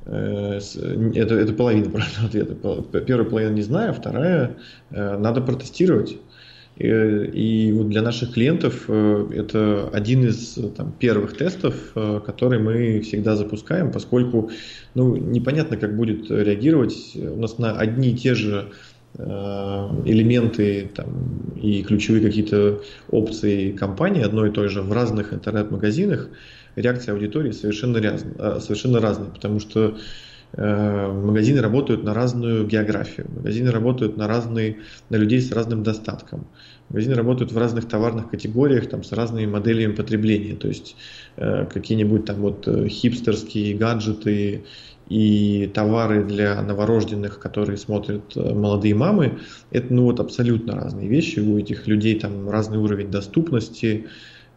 Это, 0.06 1.36
это 1.36 1.54
половина 1.54 1.90
правильного 1.90 2.28
ответа. 2.28 2.56
Первая 3.02 3.28
половина 3.28 3.54
не 3.54 3.64
знаю, 3.64 3.94
вторая 3.96 4.56
надо 4.92 5.42
протестировать. 5.42 6.18
Э, 6.82 7.26
и 7.26 7.72
вот 7.74 7.90
для 7.90 8.02
наших 8.02 8.34
клиентов 8.34 8.86
э, 8.88 9.28
это 9.36 9.90
один 9.94 10.26
из 10.26 10.58
там, 10.76 10.92
первых 10.98 11.38
тестов, 11.38 11.76
э, 11.96 12.22
который 12.26 12.60
мы 12.60 13.02
всегда 13.02 13.36
запускаем, 13.36 13.92
поскольку 13.92 14.50
ну, 14.96 15.16
непонятно, 15.16 15.78
как 15.78 15.96
будет 15.96 16.32
реагировать. 16.32 17.16
У 17.16 17.40
нас 17.40 17.58
на 17.60 17.78
одни 17.78 18.12
и 18.12 18.16
те 18.16 18.36
же 18.36 18.72
элементы 19.14 20.90
там, 20.96 21.52
и 21.62 21.84
ключевые 21.84 22.26
какие-то 22.26 22.82
опции 23.10 23.74
компании 23.74 24.24
одной 24.24 24.50
и 24.50 24.52
той 24.54 24.70
же 24.70 24.82
в 24.82 24.94
разных 24.94 25.34
интернет-магазинах 25.34 26.30
реакция 26.78 27.14
аудитории 27.14 27.52
совершенно, 27.52 28.02
раз, 28.02 28.24
совершенно 28.64 29.02
разная, 29.02 29.28
потому 29.28 29.60
что 29.60 29.98
магазины 30.56 31.60
работают 31.60 32.06
на 32.06 32.14
разную 32.14 32.66
географию, 32.66 33.28
магазины 33.36 33.70
работают 33.72 34.16
на 34.16 34.30
разные, 34.30 34.78
на 35.10 35.18
людей 35.18 35.42
с 35.42 35.52
разным 35.52 35.84
достатком. 35.84 36.48
Магазины 36.92 37.16
работают 37.16 37.54
в 37.54 37.58
разных 37.58 37.88
товарных 37.88 38.30
категориях, 38.30 38.90
там, 38.90 39.04
с 39.04 39.14
разными 39.14 39.46
моделями 39.46 39.94
потребления. 39.94 40.56
То 40.56 40.68
есть 40.68 40.98
э, 41.38 41.66
какие-нибудь 41.66 42.26
там 42.26 42.42
вот 42.42 42.68
э, 42.68 42.90
хипстерские 42.90 43.78
гаджеты 43.78 44.66
и 45.08 45.72
товары 45.74 46.26
для 46.26 46.62
новорожденных, 46.62 47.40
которые 47.40 47.78
смотрят 47.78 48.36
э, 48.36 48.54
молодые 48.54 48.94
мамы, 48.94 49.40
это 49.72 49.94
ну 49.94 50.04
вот 50.04 50.20
абсолютно 50.20 50.76
разные 50.76 51.08
вещи. 51.08 51.40
У 51.40 51.58
этих 51.58 51.88
людей 51.88 52.20
там 52.20 52.50
разный 52.50 52.78
уровень 52.78 53.10
доступности, 53.10 54.08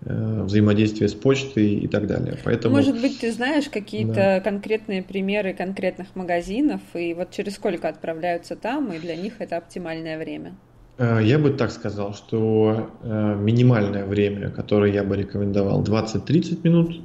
э, 0.05 0.43
взаимодействия 0.43 1.07
с 1.07 1.15
почтой 1.15 1.75
и 1.75 1.87
так 1.87 2.09
далее. 2.09 2.37
Поэтому, 2.43 2.75
Может 2.75 3.01
быть, 3.01 3.21
ты 3.21 3.31
знаешь 3.31 3.69
какие-то 3.69 4.15
да. 4.15 4.41
конкретные 4.41 5.05
примеры 5.05 5.55
конкретных 5.55 6.17
магазинов, 6.17 6.81
и 6.95 7.15
вот 7.15 7.31
через 7.31 7.55
сколько 7.55 7.89
отправляются 7.89 8.57
там, 8.57 8.93
и 8.93 8.99
для 8.99 9.15
них 9.15 9.35
это 9.39 9.57
оптимальное 9.57 10.19
время? 10.19 10.57
Э, 10.99 11.21
я 11.23 11.39
бы 11.39 11.51
так 11.51 11.71
сказал, 11.71 12.15
что 12.15 12.91
э, 13.03 13.37
минимальное 13.39 14.05
время, 14.05 14.51
которое 14.51 14.93
я 14.93 15.03
бы 15.03 15.17
рекомендовал, 15.17 15.83
20-30 15.83 16.61
минут. 16.63 17.01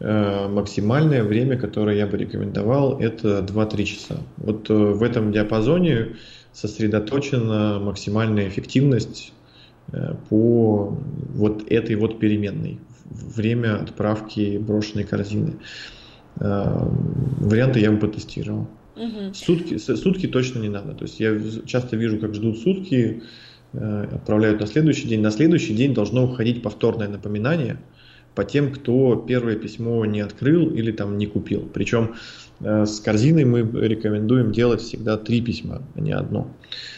Э, 0.00 0.48
максимальное 0.48 1.24
время, 1.24 1.56
которое 1.56 1.96
я 1.96 2.06
бы 2.06 2.18
рекомендовал, 2.18 2.98
это 3.00 3.40
2-3 3.40 3.84
часа. 3.84 4.16
Вот 4.36 4.68
в 4.68 5.02
этом 5.02 5.32
диапазоне 5.32 6.16
сосредоточена 6.52 7.80
максимальная 7.80 8.48
эффективность 8.48 9.32
по 10.28 10.98
вот 11.34 11.64
этой 11.70 11.96
вот 11.96 12.18
переменной. 12.20 12.78
Время 13.04 13.76
отправки 13.80 14.58
брошенной 14.58 15.04
корзины. 15.04 15.54
варианты 16.36 17.80
я 17.80 17.90
бы 17.90 17.98
потестировал. 17.98 18.68
Угу. 18.96 19.34
Сутки, 19.34 19.78
сутки 19.78 20.26
точно 20.26 20.60
не 20.60 20.68
надо. 20.68 20.94
То 20.94 21.04
есть 21.04 21.20
я 21.20 21.38
часто 21.66 21.96
вижу, 21.96 22.18
как 22.18 22.34
ждут 22.34 22.58
сутки, 22.58 23.22
отправляют 23.72 24.60
на 24.60 24.66
следующий 24.66 25.08
день. 25.08 25.20
На 25.20 25.30
следующий 25.30 25.74
день 25.74 25.94
должно 25.94 26.24
уходить 26.24 26.62
повторное 26.62 27.08
напоминание 27.08 27.78
по 28.34 28.44
тем, 28.44 28.72
кто 28.72 29.16
первое 29.16 29.56
письмо 29.56 30.04
не 30.04 30.20
открыл 30.20 30.70
или 30.70 30.92
там 30.92 31.16
не 31.18 31.26
купил. 31.26 31.68
Причем 31.72 32.14
с 32.60 33.00
корзиной 33.00 33.44
мы 33.44 33.60
рекомендуем 33.60 34.52
делать 34.52 34.80
всегда 34.80 35.16
три 35.16 35.40
письма, 35.40 35.82
а 35.94 36.00
не 36.00 36.12
одно. 36.12 36.48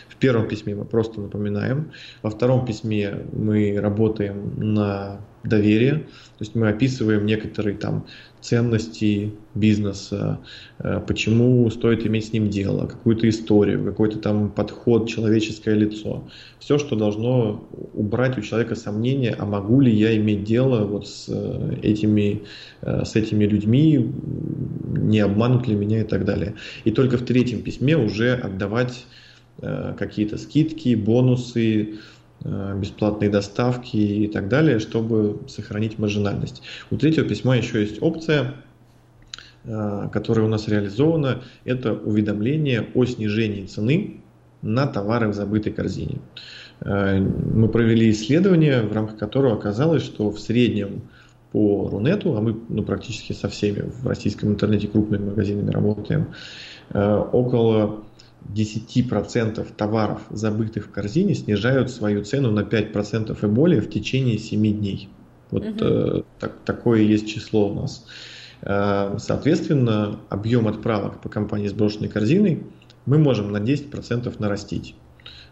В 0.08 0.16
первом 0.16 0.48
письме 0.48 0.74
мы 0.74 0.84
просто 0.84 1.20
напоминаем, 1.20 1.90
во 2.22 2.30
втором 2.30 2.64
письме 2.64 3.26
мы 3.32 3.76
работаем 3.78 4.54
на 4.56 5.20
доверие, 5.42 5.94
то 5.94 6.40
есть 6.40 6.54
мы 6.54 6.68
описываем 6.68 7.26
некоторые 7.26 7.76
там 7.76 8.06
ценности 8.44 9.32
бизнеса, 9.54 10.38
э, 10.78 11.00
почему 11.06 11.70
стоит 11.70 12.06
иметь 12.06 12.26
с 12.26 12.32
ним 12.34 12.50
дело, 12.50 12.86
какую-то 12.86 13.26
историю, 13.26 13.82
какой-то 13.82 14.18
там 14.18 14.50
подход, 14.50 15.08
человеческое 15.08 15.74
лицо. 15.74 16.24
Все, 16.58 16.78
что 16.78 16.94
должно 16.94 17.66
убрать 17.94 18.36
у 18.36 18.42
человека 18.42 18.74
сомнения, 18.74 19.34
а 19.38 19.46
могу 19.46 19.80
ли 19.80 19.90
я 19.90 20.14
иметь 20.16 20.44
дело 20.44 20.84
вот 20.84 21.08
с 21.08 21.26
э, 21.28 21.78
этими, 21.82 22.42
э, 22.82 23.04
с 23.06 23.16
этими 23.16 23.46
людьми, 23.46 24.12
не 24.94 25.20
обманут 25.20 25.66
ли 25.66 25.74
меня 25.74 26.02
и 26.02 26.04
так 26.04 26.26
далее. 26.26 26.54
И 26.84 26.90
только 26.90 27.16
в 27.16 27.22
третьем 27.22 27.62
письме 27.62 27.96
уже 27.96 28.34
отдавать 28.34 29.06
какие-то 29.96 30.36
скидки, 30.36 30.96
бонусы, 30.96 32.00
бесплатные 32.44 33.30
доставки 33.30 33.96
и 33.96 34.28
так 34.28 34.48
далее, 34.48 34.78
чтобы 34.78 35.40
сохранить 35.48 35.98
маржинальность. 35.98 36.62
У 36.90 36.96
третьего 36.96 37.26
письма 37.26 37.56
еще 37.56 37.80
есть 37.80 38.02
опция, 38.02 38.54
э, 39.64 40.08
которая 40.12 40.44
у 40.44 40.48
нас 40.48 40.68
реализована, 40.68 41.42
это 41.64 41.94
уведомление 41.94 42.86
о 42.94 43.04
снижении 43.06 43.64
цены 43.66 44.20
на 44.60 44.86
товары 44.86 45.28
в 45.28 45.34
забытой 45.34 45.72
корзине. 45.72 46.18
Мы 46.84 47.68
провели 47.68 48.10
исследование, 48.10 48.82
в 48.82 48.92
рамках 48.92 49.16
которого 49.18 49.54
оказалось, 49.54 50.02
что 50.02 50.30
в 50.30 50.40
среднем 50.40 51.02
по 51.52 51.88
Рунету, 51.88 52.36
а 52.36 52.40
мы 52.40 52.56
ну, 52.68 52.82
практически 52.82 53.32
со 53.32 53.48
всеми 53.48 53.82
в 53.82 54.06
российском 54.06 54.50
интернете 54.50 54.88
крупными 54.88 55.30
магазинами 55.30 55.70
работаем, 55.70 56.34
около 56.92 58.04
10% 58.52 59.66
товаров, 59.76 60.22
забытых 60.30 60.86
в 60.86 60.90
корзине, 60.90 61.34
снижают 61.34 61.90
свою 61.90 62.24
цену 62.24 62.50
на 62.50 62.60
5% 62.60 63.36
и 63.40 63.46
более 63.46 63.80
в 63.80 63.90
течение 63.90 64.38
7 64.38 64.60
дней. 64.78 65.08
Вот 65.50 65.64
угу. 65.64 65.76
э, 65.80 66.22
так, 66.38 66.52
такое 66.64 67.02
есть 67.02 67.28
число 67.28 67.70
у 67.70 67.74
нас. 67.74 68.06
Э, 68.62 69.16
соответственно, 69.18 70.20
объем 70.28 70.68
отправок 70.68 71.20
по 71.20 71.28
компании 71.28 71.68
сброшенной 71.68 72.08
корзиной 72.08 72.64
мы 73.06 73.18
можем 73.18 73.52
на 73.52 73.58
10% 73.58 74.34
нарастить 74.38 74.94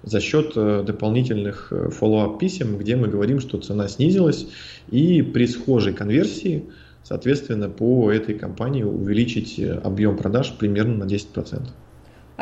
за 0.02 0.20
счет 0.20 0.52
э, 0.56 0.82
дополнительных 0.86 1.68
э, 1.70 1.88
follow-up 1.88 2.38
писем, 2.38 2.76
где 2.76 2.96
мы 2.96 3.08
говорим, 3.08 3.40
что 3.40 3.58
цена 3.58 3.88
снизилась, 3.88 4.48
и 4.90 5.22
при 5.22 5.46
схожей 5.46 5.92
конверсии, 5.92 6.64
соответственно, 7.02 7.68
по 7.68 8.10
этой 8.10 8.34
компании 8.34 8.82
увеличить 8.82 9.58
э, 9.58 9.72
объем 9.72 10.16
продаж 10.16 10.54
примерно 10.58 11.04
на 11.04 11.04
10%. 11.04 11.68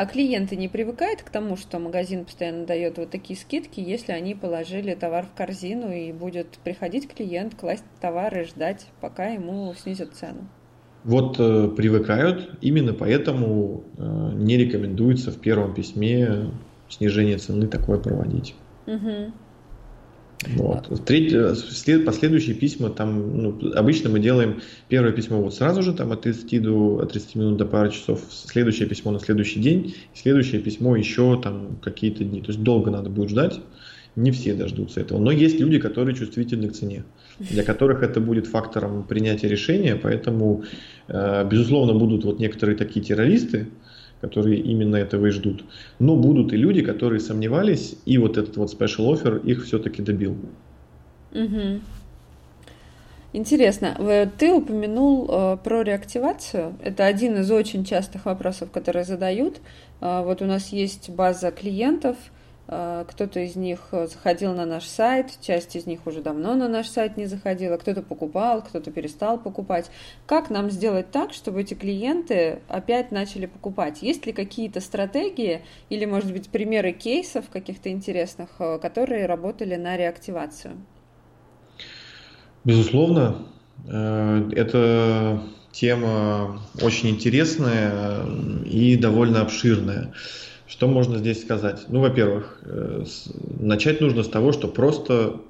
А 0.01 0.07
клиенты 0.07 0.55
не 0.55 0.67
привыкают 0.67 1.21
к 1.21 1.29
тому, 1.29 1.55
что 1.55 1.77
магазин 1.77 2.25
постоянно 2.25 2.65
дает 2.65 2.97
вот 2.97 3.11
такие 3.11 3.37
скидки, 3.37 3.79
если 3.79 4.13
они 4.13 4.33
положили 4.33 4.95
товар 4.95 5.27
в 5.27 5.37
корзину 5.37 5.93
и 5.93 6.11
будет 6.11 6.57
приходить 6.63 7.07
клиент, 7.07 7.53
класть 7.53 7.83
товар 7.99 8.35
и 8.35 8.45
ждать, 8.45 8.87
пока 8.99 9.27
ему 9.27 9.71
снизят 9.75 10.15
цену? 10.15 10.47
Вот 11.03 11.39
э, 11.39 11.67
привыкают, 11.77 12.57
именно 12.61 12.93
поэтому 12.95 13.83
э, 13.99 14.31
не 14.37 14.57
рекомендуется 14.57 15.29
в 15.29 15.37
первом 15.37 15.75
письме 15.75 16.49
снижение 16.89 17.37
цены 17.37 17.67
такое 17.67 17.99
проводить. 17.99 18.55
Угу. 18.87 19.31
Вот. 20.47 21.05
Третье, 21.05 21.53
след, 21.53 22.03
последующие 22.05 22.55
письма, 22.55 22.89
там, 22.89 23.41
ну, 23.41 23.73
обычно 23.75 24.09
мы 24.09 24.19
делаем 24.19 24.61
первое 24.89 25.11
письмо 25.11 25.39
вот 25.41 25.53
сразу 25.53 25.83
же, 25.83 25.93
там, 25.93 26.11
от 26.11 26.21
30, 26.21 26.61
до, 26.61 26.99
от 26.99 27.11
30 27.11 27.35
минут 27.35 27.57
до 27.57 27.65
пары 27.65 27.91
часов, 27.91 28.21
следующее 28.29 28.87
письмо 28.87 29.11
на 29.11 29.19
следующий 29.19 29.59
день, 29.59 29.95
следующее 30.15 30.61
письмо 30.61 30.95
еще 30.95 31.39
там 31.41 31.77
какие-то 31.81 32.23
дни. 32.23 32.41
То 32.41 32.47
есть 32.47 32.61
долго 32.61 32.89
надо 32.89 33.09
будет 33.09 33.29
ждать, 33.29 33.59
не 34.15 34.31
все 34.31 34.53
дождутся 34.53 35.01
этого. 35.01 35.19
Но 35.19 35.31
есть 35.31 35.59
люди, 35.59 35.79
которые 35.79 36.15
чувствительны 36.15 36.69
к 36.69 36.73
цене, 36.73 37.03
для 37.39 37.63
которых 37.63 38.01
это 38.01 38.19
будет 38.19 38.47
фактором 38.47 39.03
принятия 39.03 39.47
решения, 39.47 39.95
поэтому, 39.95 40.63
э, 41.07 41.47
безусловно, 41.49 41.93
будут 41.93 42.25
вот 42.25 42.39
некоторые 42.39 42.75
такие 42.75 43.05
террористы, 43.05 43.67
которые 44.21 44.59
именно 44.59 44.95
этого 44.95 45.25
и 45.25 45.31
ждут. 45.31 45.65
Но 45.99 46.15
будут 46.15 46.53
и 46.53 46.57
люди, 46.57 46.81
которые 46.81 47.19
сомневались, 47.19 47.95
и 48.05 48.17
вот 48.17 48.37
этот 48.37 48.55
вот 48.57 48.73
special 48.73 49.11
offer 49.11 49.43
их 49.43 49.65
все-таки 49.65 50.01
добил. 50.01 50.37
Угу. 51.33 51.81
Интересно, 53.33 54.29
ты 54.37 54.51
упомянул 54.51 55.25
э, 55.29 55.57
про 55.63 55.83
реактивацию. 55.83 56.75
Это 56.83 57.05
один 57.05 57.37
из 57.37 57.49
очень 57.49 57.85
частых 57.85 58.25
вопросов, 58.25 58.71
которые 58.71 59.05
задают. 59.05 59.61
Э, 60.01 60.21
вот 60.23 60.41
у 60.41 60.45
нас 60.45 60.69
есть 60.69 61.09
база 61.09 61.51
клиентов, 61.51 62.17
кто-то 62.67 63.39
из 63.39 63.55
них 63.55 63.79
э, 63.91 64.07
заходил 64.07 64.53
на 64.53 64.65
наш 64.65 64.85
сайт, 64.85 65.37
часть 65.41 65.75
из 65.75 65.85
них 65.87 66.07
уже 66.07 66.21
давно 66.21 66.55
на 66.55 66.69
наш 66.69 66.87
сайт 66.87 67.17
не 67.17 67.25
заходила, 67.25 67.77
кто-то 67.77 68.01
покупал, 68.01 68.61
кто-то 68.61 68.91
перестал 68.91 69.37
покупать. 69.37 69.91
Как 70.25 70.49
нам 70.49 70.69
сделать 70.69 71.11
так, 71.11 71.33
чтобы 71.33 71.61
эти 71.61 71.73
клиенты 71.73 72.59
опять 72.69 73.11
начали 73.11 73.45
покупать? 73.45 74.01
Есть 74.01 74.25
ли 74.25 74.31
какие-то 74.31 74.79
стратегии 74.79 75.61
или, 75.89 76.05
может 76.05 76.31
быть, 76.31 76.49
примеры 76.49 76.93
кейсов 76.93 77.49
каких-то 77.49 77.89
интересных, 77.89 78.49
э, 78.59 78.79
которые 78.79 79.25
работали 79.25 79.75
на 79.75 79.97
реактивацию? 79.97 80.77
Безусловно, 82.63 83.47
э, 83.87 84.49
это 84.55 85.43
тема 85.71 86.61
очень 86.81 87.09
интересная 87.09 88.25
и 88.65 88.95
довольно 88.97 89.41
обширная. 89.41 90.13
Что 90.71 90.87
можно 90.87 91.17
здесь 91.17 91.41
сказать? 91.41 91.83
Ну, 91.89 91.99
во-первых, 91.99 92.61
э, 92.63 93.03
начать 93.59 93.99
нужно 93.99 94.23
с 94.23 94.29
того, 94.29 94.53
что 94.53 94.69
просто 94.69 95.41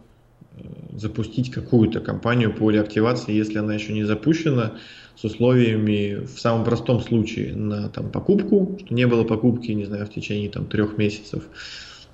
э, 0.58 0.64
запустить 0.98 1.52
какую-то 1.52 2.00
кампанию 2.00 2.52
по 2.52 2.72
реактивации, 2.72 3.32
если 3.32 3.60
она 3.60 3.76
еще 3.76 3.94
не 3.94 4.04
запущена, 4.04 4.74
с 5.16 5.24
условиями 5.24 6.26
в 6.26 6.40
самом 6.40 6.66
простом 6.66 7.02
случае 7.02 7.56
на 7.56 7.90
там, 7.90 8.10
покупку, 8.10 8.80
что 8.84 8.92
не 8.96 9.06
было 9.06 9.24
покупки, 9.24 9.72
не 9.74 9.86
знаю, 9.86 10.08
в 10.08 10.10
течение 10.10 10.50
там, 10.50 10.66
трех 10.66 10.98
месяцев. 10.98 11.44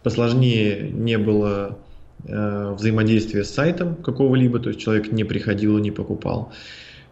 Посложнее 0.03 0.89
не 0.91 1.17
было 1.17 1.79
э, 2.25 2.73
взаимодействия 2.73 3.45
с 3.45 3.53
сайтом 3.53 3.95
какого-либо, 3.95 4.59
то 4.59 4.67
есть 4.67 4.81
человек 4.81 5.13
не 5.13 5.23
приходил 5.23 5.77
и 5.77 5.81
не 5.81 5.91
покупал. 5.91 6.51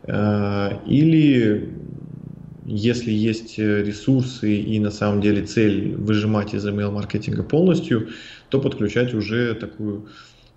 Э, 0.04 0.72
или 0.88 1.70
если 2.66 3.12
есть 3.12 3.60
э, 3.60 3.84
ресурсы 3.84 4.56
и 4.56 4.80
на 4.80 4.90
самом 4.90 5.22
деле 5.22 5.46
цель 5.46 5.96
выжимать 5.96 6.56
из 6.56 6.66
email-маркетинга 6.66 7.44
полностью, 7.44 8.10
то 8.50 8.60
подключать 8.60 9.14
уже 9.14 9.54
такую 9.54 10.08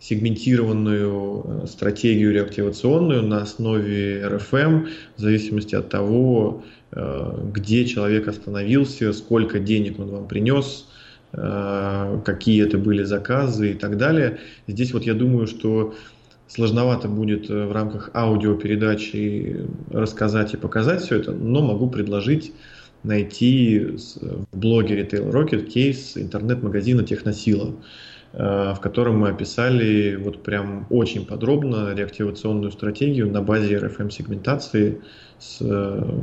сегментированную 0.01 1.44
э, 1.44 1.66
стратегию 1.66 2.33
реактивационную 2.33 3.23
на 3.23 3.42
основе 3.42 4.23
RFM 4.23 4.88
в 5.16 5.21
зависимости 5.21 5.75
от 5.75 5.90
того, 5.90 6.64
э, 6.92 7.51
где 7.53 7.85
человек 7.85 8.27
остановился, 8.27 9.12
сколько 9.12 9.59
денег 9.59 9.99
он 9.99 10.09
вам 10.09 10.29
принес, 10.29 10.87
какие 11.31 12.64
это 12.64 12.79
были 12.79 13.03
заказы 13.03 13.73
и 13.73 13.75
так 13.75 13.99
далее. 13.99 14.38
Здесь 14.66 14.94
вот 14.94 15.03
я 15.03 15.12
думаю, 15.12 15.47
что 15.47 15.94
сложновато 16.49 17.09
будет 17.09 17.51
э, 17.51 17.67
в 17.67 17.73
рамках 17.73 18.11
аудиопередачи 18.15 19.67
рассказать 19.91 20.55
и 20.55 20.57
показать 20.57 21.03
все 21.03 21.17
это, 21.17 21.33
но 21.33 21.63
могу 21.63 21.89
предложить 21.89 22.53
найти 23.05 23.79
в 23.79 24.59
блоге 24.59 25.01
Retail 25.01 25.31
Rocket 25.31 25.67
кейс 25.67 26.17
интернет-магазина 26.17 27.05
Техносила, 27.05 27.75
э, 28.33 28.73
в 28.75 28.81
котором 28.81 29.21
мы 29.21 29.29
описали 29.29 30.17
вот 30.17 30.43
прям 30.43 30.87
очень 30.91 31.25
подробно 31.25 31.95
реактивационную 31.95 32.73
стратегию 32.73 33.31
на 33.31 33.43
базе 33.43 33.77
RFM-сегментации 33.77 35.01
с 35.39 35.59
э, 35.61 36.19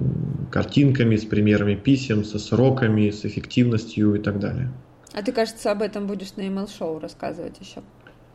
картинками, 0.52 1.16
с 1.16 1.26
примерами 1.26 1.76
писем, 1.76 2.26
со 2.26 2.40
сроками, 2.40 3.10
с 3.10 3.26
эффективностью 3.26 4.16
и 4.16 4.20
так 4.20 4.40
далее. 4.40 4.72
А 5.14 5.22
ты, 5.22 5.32
кажется, 5.32 5.72
об 5.72 5.82
этом 5.82 6.08
будешь 6.08 6.36
на 6.36 6.42
email 6.42 6.70
шоу 6.70 7.00
рассказывать 7.00 7.56
еще. 7.62 7.82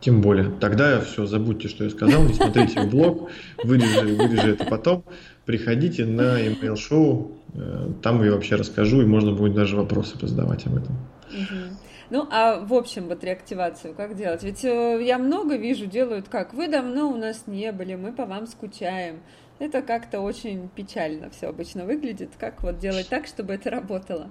Тем 0.00 0.22
более. 0.22 0.50
Тогда 0.60 1.00
все, 1.00 1.26
забудьте, 1.26 1.68
что 1.68 1.84
я 1.84 1.90
сказал, 1.90 2.22
не 2.24 2.32
смотрите 2.32 2.80
в 2.80 2.90
блог, 2.90 3.30
вырежи, 3.62 4.16
вырежи 4.16 4.52
это 4.52 4.64
потом. 4.64 5.04
Приходите 5.44 6.06
на 6.06 6.40
email 6.40 6.76
шоу, 6.76 7.32
э, 7.52 7.90
там 8.02 8.22
я 8.24 8.32
вообще 8.32 8.56
расскажу, 8.56 9.02
и 9.02 9.04
можно 9.04 9.32
будет 9.32 9.54
даже 9.54 9.76
вопросы 9.76 10.18
позадавать 10.18 10.66
об 10.66 10.76
этом. 10.76 10.96
Угу. 11.28 11.76
Ну, 12.10 12.26
а 12.30 12.60
в 12.60 12.72
общем, 12.72 13.08
вот 13.08 13.22
реактивацию 13.22 13.94
как 13.94 14.16
делать? 14.16 14.42
Ведь 14.42 14.64
э, 14.64 15.00
я 15.02 15.18
много 15.18 15.56
вижу, 15.56 15.84
делают 15.86 16.28
как, 16.28 16.54
вы 16.54 16.66
давно 16.68 17.10
у 17.10 17.16
нас 17.16 17.46
не 17.46 17.70
были, 17.70 17.94
мы 17.94 18.12
по 18.12 18.24
вам 18.24 18.46
скучаем. 18.46 19.20
Это 19.58 19.82
как-то 19.82 20.20
очень 20.20 20.70
печально 20.70 21.28
все 21.28 21.48
обычно 21.48 21.84
выглядит. 21.84 22.30
Как 22.38 22.62
вот 22.62 22.78
делать 22.78 23.08
так, 23.08 23.26
чтобы 23.26 23.52
это 23.52 23.68
работало? 23.68 24.30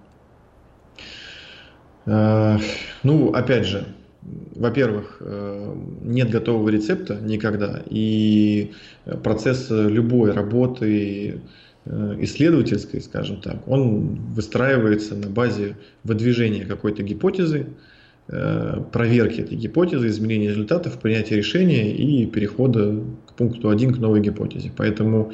Э, 2.08 2.58
ну, 3.03 3.32
опять 3.34 3.65
же, 3.65 3.86
во-первых, 4.21 5.17
э, 5.21 5.75
нет 6.03 6.29
готового 6.29 6.69
рецепта 6.69 7.19
никогда, 7.21 7.82
и 7.89 8.73
процесс 9.23 9.67
любой 9.69 10.32
работы 10.32 11.41
э, 11.86 12.15
исследовательской, 12.19 13.01
скажем 13.01 13.41
так, 13.41 13.65
он 13.67 14.15
выстраивается 14.34 15.15
на 15.15 15.29
базе 15.29 15.77
выдвижения 16.03 16.65
какой-то 16.65 17.01
гипотезы, 17.01 17.67
э, 18.27 18.84
проверки 18.91 19.41
этой 19.41 19.58
гипотезы, 19.58 20.08
изменения 20.08 20.49
результатов, 20.49 20.99
принятия 20.99 21.38
решения 21.38 21.95
и 21.95 22.25
перехода 22.25 23.01
к 23.25 23.34
пункту 23.36 23.69
1 23.69 23.93
к 23.93 23.97
новой 23.99 24.21
гипотезе. 24.21 24.71
Поэтому 24.75 25.32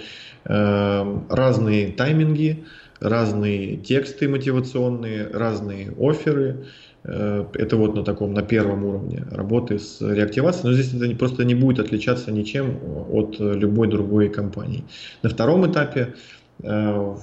разные 0.48 1.92
тайминги, 1.92 2.66
разные 3.00 3.78
тексты 3.78 4.30
мотивационные, 4.30 5.28
разные 5.34 5.92
оферы, 5.98 6.66
это 7.08 7.78
вот 7.78 7.96
на 7.96 8.04
таком, 8.04 8.34
на 8.34 8.42
первом 8.42 8.84
уровне 8.84 9.24
работы 9.30 9.78
с 9.78 10.02
реактивацией, 10.02 10.70
но 10.70 10.74
здесь 10.74 10.94
это 10.94 11.16
просто 11.16 11.46
не 11.46 11.54
будет 11.54 11.80
отличаться 11.80 12.32
ничем 12.32 12.80
от 13.12 13.40
любой 13.40 13.88
другой 13.88 14.30
компании. 14.30 14.84
На 15.22 15.30
втором 15.30 15.70
этапе 15.70 16.16
э, 16.64 17.16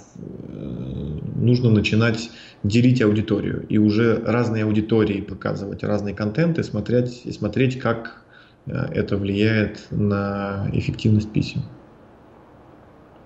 нужно 1.35 1.71
начинать 1.71 2.31
делить 2.63 3.03
аудиторию 3.03 3.67
и 3.69 3.79
уже 3.79 4.23
разные 4.25 4.65
аудитории 4.65 5.21
показывать, 5.21 5.83
разные 5.83 6.15
контенты, 6.15 6.63
смотреть, 6.63 7.23
и 7.25 7.33
смотреть, 7.33 7.81
как 7.81 8.23
э, 8.67 8.73
это 8.93 9.17
влияет 9.17 9.89
на 9.91 10.69
эффективность 10.73 11.33
писем. 11.33 11.63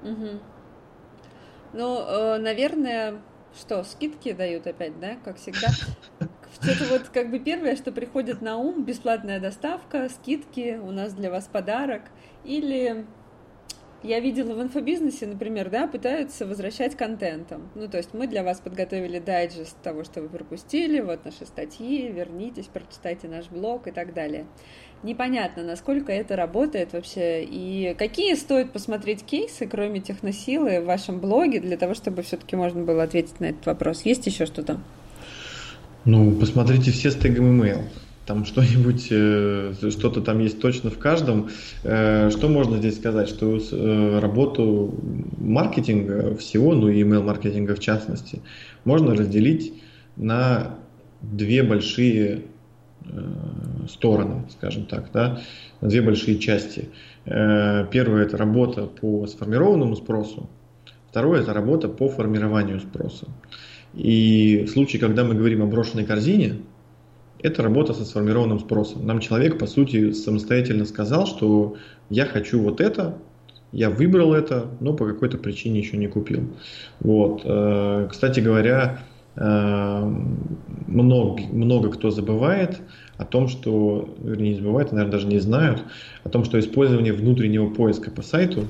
Угу. 0.03 0.41
Ну, 1.75 2.39
наверное, 2.39 3.17
что, 3.59 3.85
скидки 3.85 4.33
дают 4.33 4.67
опять, 4.67 4.99
да, 5.01 5.17
как 5.23 5.37
всегда? 5.37 5.69
Что-то 6.55 6.85
вот 6.91 7.09
как 7.13 7.31
бы 7.31 7.39
первое, 7.39 7.77
что 7.77 7.93
приходит 7.93 8.41
на 8.41 8.57
ум, 8.57 8.85
бесплатная 8.85 9.41
доставка, 9.41 10.09
скидки, 10.09 10.79
у 10.83 10.91
нас 10.91 11.13
для 11.13 11.31
вас 11.31 11.49
подарок. 11.53 12.03
Или 12.45 13.05
я 14.03 14.21
видела 14.21 14.55
в 14.55 14.63
инфобизнесе, 14.63 15.27
например, 15.27 15.69
да, 15.69 15.87
пытаются 15.87 16.47
возвращать 16.47 16.97
контентом. 16.97 17.69
Ну, 17.75 17.89
то 17.89 17.97
есть 17.97 18.15
мы 18.15 18.27
для 18.27 18.45
вас 18.45 18.61
подготовили 18.61 19.19
дайджест 19.19 19.77
того, 19.83 20.05
что 20.05 20.23
вы 20.23 20.29
пропустили, 20.29 21.01
вот 21.01 21.25
наши 21.25 21.45
статьи, 21.45 22.09
вернитесь, 22.09 22.67
прочитайте 22.67 23.27
наш 23.27 23.49
блог 23.49 23.89
и 23.89 23.91
так 23.91 24.15
далее. 24.15 24.47
Непонятно, 25.03 25.63
насколько 25.63 26.13
это 26.13 26.37
работает 26.37 26.93
вообще, 26.93 27.45
и 27.45 27.95
какие 27.99 28.35
стоит 28.35 28.73
посмотреть 28.73 29.25
кейсы, 29.25 29.67
кроме 29.67 30.01
техносилы, 30.01 30.81
в 30.81 30.85
вашем 30.85 31.21
блоге, 31.21 31.61
для 31.61 31.77
того, 31.77 31.95
чтобы 31.95 32.23
все-таки 32.23 32.55
можно 32.55 32.85
было 32.85 33.03
ответить 33.03 33.41
на 33.41 33.47
этот 33.47 33.67
вопрос. 33.67 34.03
Есть 34.03 34.27
еще 34.27 34.47
что-то? 34.47 34.81
Ну, 36.07 36.31
посмотрите 36.31 36.93
все 36.93 37.11
с 37.11 37.17
тегом 37.17 37.61
email. 37.61 37.83
Там 38.27 38.45
что-нибудь, 38.45 39.09
э, 39.11 39.73
что-то 39.91 40.21
там 40.21 40.39
есть 40.39 40.61
точно 40.61 40.89
в 40.89 40.99
каждом. 40.99 41.49
Э, 41.83 42.31
что 42.31 42.49
можно 42.49 42.79
здесь 42.79 42.97
сказать? 42.97 43.29
Что 43.29 43.59
э, 43.59 44.19
работу 44.21 44.95
маркетинга 45.39 46.37
всего, 46.37 46.77
ну 46.77 46.89
и 46.89 47.03
email 47.03 47.25
маркетинга 47.25 47.75
в 47.75 47.81
частности, 47.81 48.41
можно 48.85 49.17
разделить 49.17 49.75
на 50.15 50.77
две 51.21 51.65
большие 51.65 52.43
стороны, 53.89 54.45
скажем 54.51 54.87
так, 54.87 55.11
да, 55.13 55.41
на 55.81 55.89
две 55.89 56.03
большие 56.03 56.39
части. 56.39 56.89
Первое 57.25 58.25
это 58.25 58.37
работа 58.37 58.87
по 58.87 59.27
сформированному 59.29 59.95
спросу, 59.95 60.51
второе 61.11 61.43
это 61.43 61.53
работа 61.53 61.89
по 61.89 62.09
формированию 62.09 62.81
спроса. 62.81 63.29
И 63.97 64.65
в 64.67 64.71
случае, 64.71 65.01
когда 65.01 65.25
мы 65.25 65.35
говорим 65.35 65.63
о 65.63 65.67
брошенной 65.67 66.05
корзине, 66.05 66.57
это 67.43 67.63
работа 67.63 67.95
со 67.95 68.05
сформированным 68.05 68.61
спросом. 68.61 69.07
Нам 69.07 69.21
человек, 69.21 69.59
по 69.59 69.67
сути, 69.67 70.13
самостоятельно 70.13 70.85
сказал, 70.85 71.27
что 71.27 71.77
я 72.11 72.27
хочу 72.27 72.61
вот 72.61 72.81
это, 72.81 73.19
я 73.73 73.91
выбрал 73.91 74.35
это, 74.35 74.67
но 74.81 74.93
по 74.93 75.07
какой-то 75.07 75.39
причине 75.39 75.81
еще 75.81 75.97
не 75.97 76.09
купил. 76.09 76.45
Вот. 77.01 77.43
Э, 77.45 78.07
кстати 78.11 78.41
говоря, 78.41 79.01
э, 79.35 80.13
много, 80.87 81.43
много 81.53 81.91
кто 81.91 82.11
забывает 82.11 82.81
о 83.17 83.25
том, 83.25 83.49
что, 83.49 84.15
вернее, 84.23 84.51
не 84.51 84.57
забывает, 84.57 84.93
наверное, 84.93 85.13
даже 85.13 85.27
не 85.27 85.39
знают, 85.39 85.85
о 86.23 86.29
том, 86.29 86.45
что 86.45 86.59
использование 86.59 87.13
внутреннего 87.13 87.69
поиска 87.69 88.11
по 88.11 88.23
сайту 88.23 88.65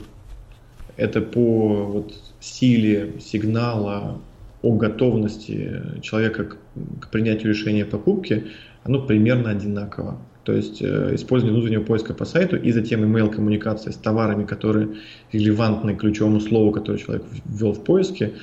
это 0.97 1.21
по 1.21 1.85
вот, 1.85 2.15
силе 2.41 3.15
сигнала 3.21 4.19
о 4.67 4.73
готовности 4.73 6.01
человека 6.03 6.45
к, 6.45 6.57
к 7.01 7.11
принятию 7.11 7.51
решения 7.51 7.85
о 7.85 7.87
покупке, 7.87 8.45
оно 8.85 9.01
примерно 9.07 9.51
одинаково. 9.51 10.19
То 10.47 10.53
есть 10.53 10.81
э, 10.81 11.15
использование 11.15 11.59
внутреннего 11.59 11.83
поиска 11.83 12.15
по 12.15 12.25
сайту 12.25 12.57
и 12.57 12.71
затем 12.71 13.03
email 13.03 13.35
коммуникация 13.35 13.93
с 13.93 13.97
товарами, 13.97 14.45
которые 14.45 14.89
релевантны 15.33 15.97
ключевому 15.97 16.41
слову, 16.41 16.71
которое 16.71 16.99
человек 16.99 17.25
ввел 17.45 17.73
в 17.73 17.83
поиске, 17.83 18.35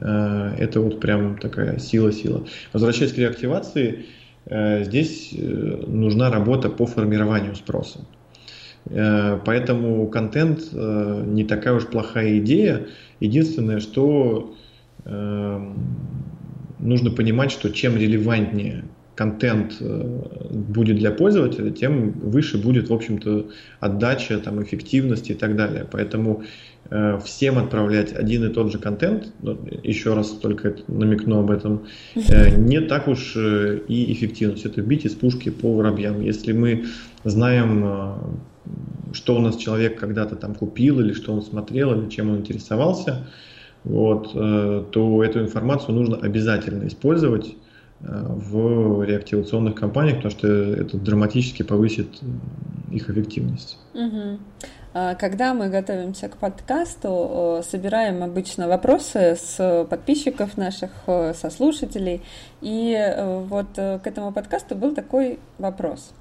э, 0.00 0.54
это 0.58 0.80
вот 0.80 1.00
прям 1.00 1.38
такая 1.38 1.78
сила-сила. 1.78 2.44
Возвращаясь 2.74 3.12
к 3.12 3.18
реактивации, 3.18 4.04
э, 4.44 4.84
здесь 4.84 5.34
нужна 5.86 6.30
работа 6.30 6.68
по 6.68 6.86
формированию 6.86 7.54
спроса. 7.54 8.00
Поэтому 8.84 10.06
контент 10.08 10.72
не 10.72 11.44
такая 11.44 11.74
уж 11.74 11.86
плохая 11.86 12.38
идея. 12.38 12.86
Единственное, 13.20 13.80
что 13.80 14.54
нужно 15.08 17.10
понимать, 17.10 17.50
что 17.50 17.70
чем 17.70 17.96
релевантнее 17.96 18.84
контент 19.18 19.78
э, 19.80 20.20
будет 20.52 20.98
для 20.98 21.10
пользователя, 21.10 21.70
тем 21.70 22.12
выше 22.12 22.56
будет, 22.56 22.88
в 22.88 22.94
общем-то, 22.94 23.48
отдача, 23.80 24.38
там, 24.38 24.62
эффективность 24.62 25.30
и 25.30 25.34
так 25.34 25.56
далее. 25.56 25.84
Поэтому 25.90 26.44
э, 26.90 27.18
всем 27.24 27.58
отправлять 27.58 28.12
один 28.12 28.48
и 28.48 28.54
тот 28.54 28.70
же 28.70 28.78
контент, 28.78 29.32
ну, 29.42 29.58
еще 29.82 30.14
раз 30.14 30.28
только 30.28 30.76
намекну 30.86 31.40
об 31.40 31.50
этом, 31.50 31.86
э, 32.14 32.50
не 32.50 32.80
так 32.80 33.08
уж 33.08 33.36
и 33.36 34.12
эффективность. 34.12 34.64
Это 34.64 34.82
бить 34.82 35.04
из 35.04 35.14
пушки 35.14 35.48
по 35.48 35.74
воробьям. 35.74 36.20
Если 36.20 36.52
мы 36.52 36.84
знаем, 37.24 37.84
э, 37.84 38.14
что 39.14 39.34
у 39.34 39.40
нас 39.40 39.56
человек 39.56 39.98
когда-то 39.98 40.36
там 40.36 40.54
купил, 40.54 41.00
или 41.00 41.12
что 41.12 41.32
он 41.32 41.42
смотрел, 41.42 42.00
или 42.00 42.08
чем 42.08 42.30
он 42.30 42.36
интересовался, 42.36 43.26
вот, 43.88 44.32
э, 44.34 44.84
то 44.90 45.24
эту 45.24 45.40
информацию 45.40 45.94
нужно 45.94 46.16
обязательно 46.16 46.86
использовать 46.86 47.56
э, 48.00 48.26
в 48.28 49.02
реактивационных 49.02 49.74
кампаниях, 49.74 50.16
потому 50.16 50.30
что 50.30 50.46
это 50.46 50.98
драматически 50.98 51.62
повысит 51.62 52.08
их 52.92 53.08
эффективность. 53.08 53.78
Угу. 53.94 54.38
Когда 55.20 55.54
мы 55.54 55.68
готовимся 55.68 56.28
к 56.28 56.38
подкасту, 56.38 57.60
собираем 57.62 58.22
обычно 58.22 58.68
вопросы 58.68 59.36
с 59.40 59.86
подписчиков 59.88 60.56
наших, 60.56 60.90
со 61.06 61.50
слушателей. 61.50 62.22
И 62.60 62.94
э, 62.94 63.44
вот 63.44 63.68
к 63.74 64.00
этому 64.04 64.32
подкасту 64.32 64.74
был 64.74 64.94
такой 64.94 65.38
вопрос. 65.58 66.12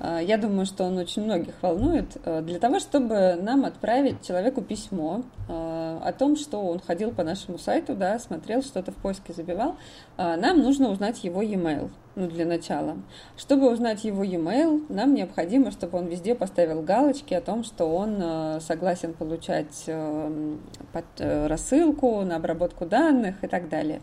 А, 0.00 0.18
я 0.18 0.38
думаю, 0.38 0.64
что 0.66 0.84
он 0.84 0.96
очень 0.96 1.22
многих 1.22 1.54
волнует. 1.60 2.16
А, 2.24 2.40
для 2.40 2.58
того, 2.58 2.80
чтобы 2.80 3.38
нам 3.40 3.64
отправить 3.66 4.26
человеку 4.26 4.62
письмо 4.62 5.22
а, 5.48 6.00
о 6.02 6.12
том, 6.12 6.36
что 6.36 6.58
он 6.62 6.80
ходил 6.80 7.12
по 7.12 7.22
нашему 7.22 7.58
сайту, 7.58 7.94
да, 7.94 8.18
смотрел, 8.18 8.62
что-то 8.62 8.92
в 8.92 8.96
поиске 8.96 9.32
забивал, 9.34 9.76
нам 10.16 10.60
нужно 10.60 10.90
узнать 10.90 11.22
его 11.22 11.42
e-mail 11.42 11.90
ну, 12.16 12.26
для 12.28 12.44
начала. 12.44 12.96
Чтобы 13.36 13.72
узнать 13.72 14.04
его 14.04 14.24
e-mail, 14.24 14.84
нам 14.88 15.14
необходимо, 15.14 15.70
чтобы 15.70 15.98
он 15.98 16.06
везде 16.06 16.34
поставил 16.34 16.82
галочки 16.82 17.34
о 17.34 17.40
том, 17.40 17.62
что 17.62 17.86
он 17.86 18.16
э, 18.20 18.60
согласен 18.60 19.14
получать 19.14 19.84
э, 19.86 20.56
под, 20.92 21.04
э, 21.18 21.46
рассылку 21.46 22.22
на 22.22 22.36
обработку 22.36 22.84
данных 22.84 23.44
и 23.44 23.46
так 23.46 23.68
далее. 23.68 24.00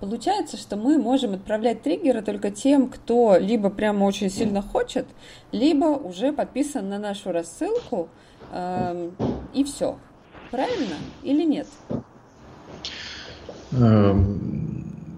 Получается, 0.00 0.56
что 0.56 0.76
мы 0.76 0.98
можем 0.98 1.34
отправлять 1.34 1.82
триггеры 1.82 2.22
только 2.22 2.50
тем, 2.50 2.88
кто 2.88 3.36
либо 3.36 3.68
прямо 3.68 4.04
очень 4.04 4.30
сильно 4.30 4.62
хочет, 4.62 5.06
либо 5.52 5.84
уже 5.84 6.32
подписан 6.32 6.88
на 6.88 6.98
нашу 6.98 7.30
рассылку, 7.30 8.08
э, 8.52 9.10
и 9.52 9.64
все. 9.64 9.98
Правильно 10.50 10.96
или 11.22 11.44
нет? 11.44 11.66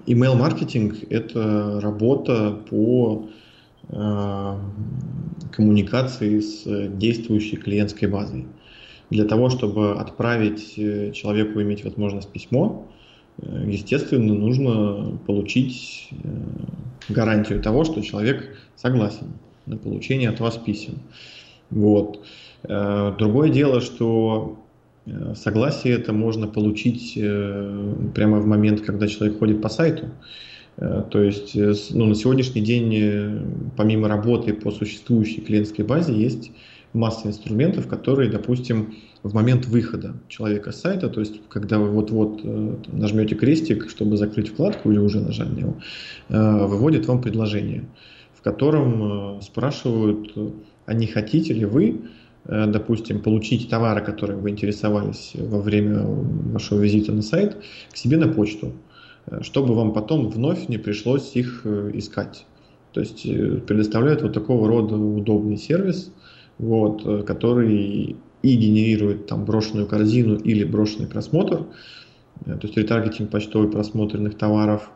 Email-маркетинг– 0.07 0.97
это 1.11 1.81
работа 1.81 2.59
по 2.69 3.29
э, 3.89 4.59
коммуникации 5.53 6.41
с 6.41 6.89
действующей 6.97 7.57
клиентской 7.57 8.09
базой. 8.09 8.47
Для 9.11 9.25
того, 9.25 9.51
чтобы 9.51 9.93
отправить 9.93 10.75
э, 10.77 11.13
человеку 11.13 11.61
иметь 11.63 11.85
возможность 11.85 12.31
письмо, 12.31 12.89
естественно, 13.41 14.35
нужно 14.35 15.19
получить 15.27 16.11
гарантию 17.09 17.63
того, 17.63 17.85
что 17.85 18.03
человек 18.03 18.57
согласен 18.77 19.33
на 19.67 19.79
получение 19.79 20.29
от 20.29 20.39
вас 20.39 20.59
писем. 20.59 20.99
Вот. 21.71 22.21
Другое 22.63 23.49
дело, 23.49 23.81
что 23.81 24.59
согласие 25.35 25.95
это 25.95 26.13
можно 26.13 26.47
получить 26.47 27.15
прямо 27.15 28.39
в 28.39 28.47
момент, 28.47 28.83
когда 28.83 29.09
человек 29.09 29.39
ходит 29.39 29.61
по 29.61 29.69
сайту. 29.69 30.11
Э, 30.77 31.05
то 31.09 31.23
есть 31.23 31.55
э, 31.57 31.75
ну, 31.91 32.07
на 32.07 32.15
сегодняшний 32.15 32.63
день, 32.63 32.95
э, 32.95 33.41
помимо 33.77 34.09
работы 34.09 34.55
по 34.55 34.71
существующей 34.71 35.41
клиентской 35.41 35.85
базе, 35.85 36.15
есть 36.15 36.51
масса 36.93 37.29
инструментов, 37.29 37.87
которые, 37.89 38.31
допустим, 38.31 38.95
в 39.23 39.35
момент 39.35 39.67
выхода 39.67 40.15
человека 40.29 40.73
с 40.73 40.81
сайта, 40.81 41.09
то 41.09 41.21
есть 41.21 41.41
когда 41.49 41.79
вы 41.79 41.89
вот-вот 41.89 42.43
нажмете 42.93 43.35
крестик, 43.35 43.89
чтобы 43.89 44.17
закрыть 44.17 44.49
вкладку 44.49 44.91
или 44.91 44.99
уже 44.99 45.21
нажали 45.21 45.49
на 45.49 45.55
него, 45.55 45.77
выводит 46.29 47.07
вам 47.07 47.23
предложение, 47.23 47.85
в 48.35 48.43
котором 48.43 49.41
спрашивают, 49.41 50.37
а 50.87 50.93
не 50.93 51.07
хотите 51.07 51.55
ли 51.55 51.65
вы, 51.65 52.01
допустим, 52.45 53.21
получить 53.21 53.69
товары, 53.71 54.05
которыми 54.05 54.41
вы 54.41 54.51
интересовались 54.51 55.33
во 55.35 55.61
время 55.61 56.03
вашего 56.05 56.81
визита 56.81 57.13
на 57.13 57.23
сайт, 57.23 57.57
к 57.93 57.97
себе 57.97 58.17
на 58.17 58.29
почту. 58.29 58.73
Э, 59.27 59.43
чтобы 59.43 59.75
вам 59.75 59.93
потом 59.93 60.29
вновь 60.29 60.69
не 60.69 60.79
пришлось 60.79 61.35
их 61.37 61.63
э, 61.65 61.91
искать. 61.95 62.47
То 62.93 63.01
есть 63.01 63.25
э, 63.27 63.61
предоставляет 63.67 64.23
вот 64.23 64.33
такого 64.33 64.69
рода 64.69 64.97
удобный 64.97 65.57
сервис, 65.57 66.13
вот, 66.59 67.25
который 67.27 68.17
и 68.43 68.57
генерирует 68.57 69.27
там 69.27 69.45
брошенную 69.45 69.87
корзину 69.87 70.37
или 70.37 70.65
брошенный 70.65 71.09
просмотр, 71.09 71.67
то 72.45 72.59
есть 72.63 72.77
ретаргетинг 72.77 73.31
почтовый 73.31 73.71
просмотренных 73.71 74.37
товаров 74.37 74.91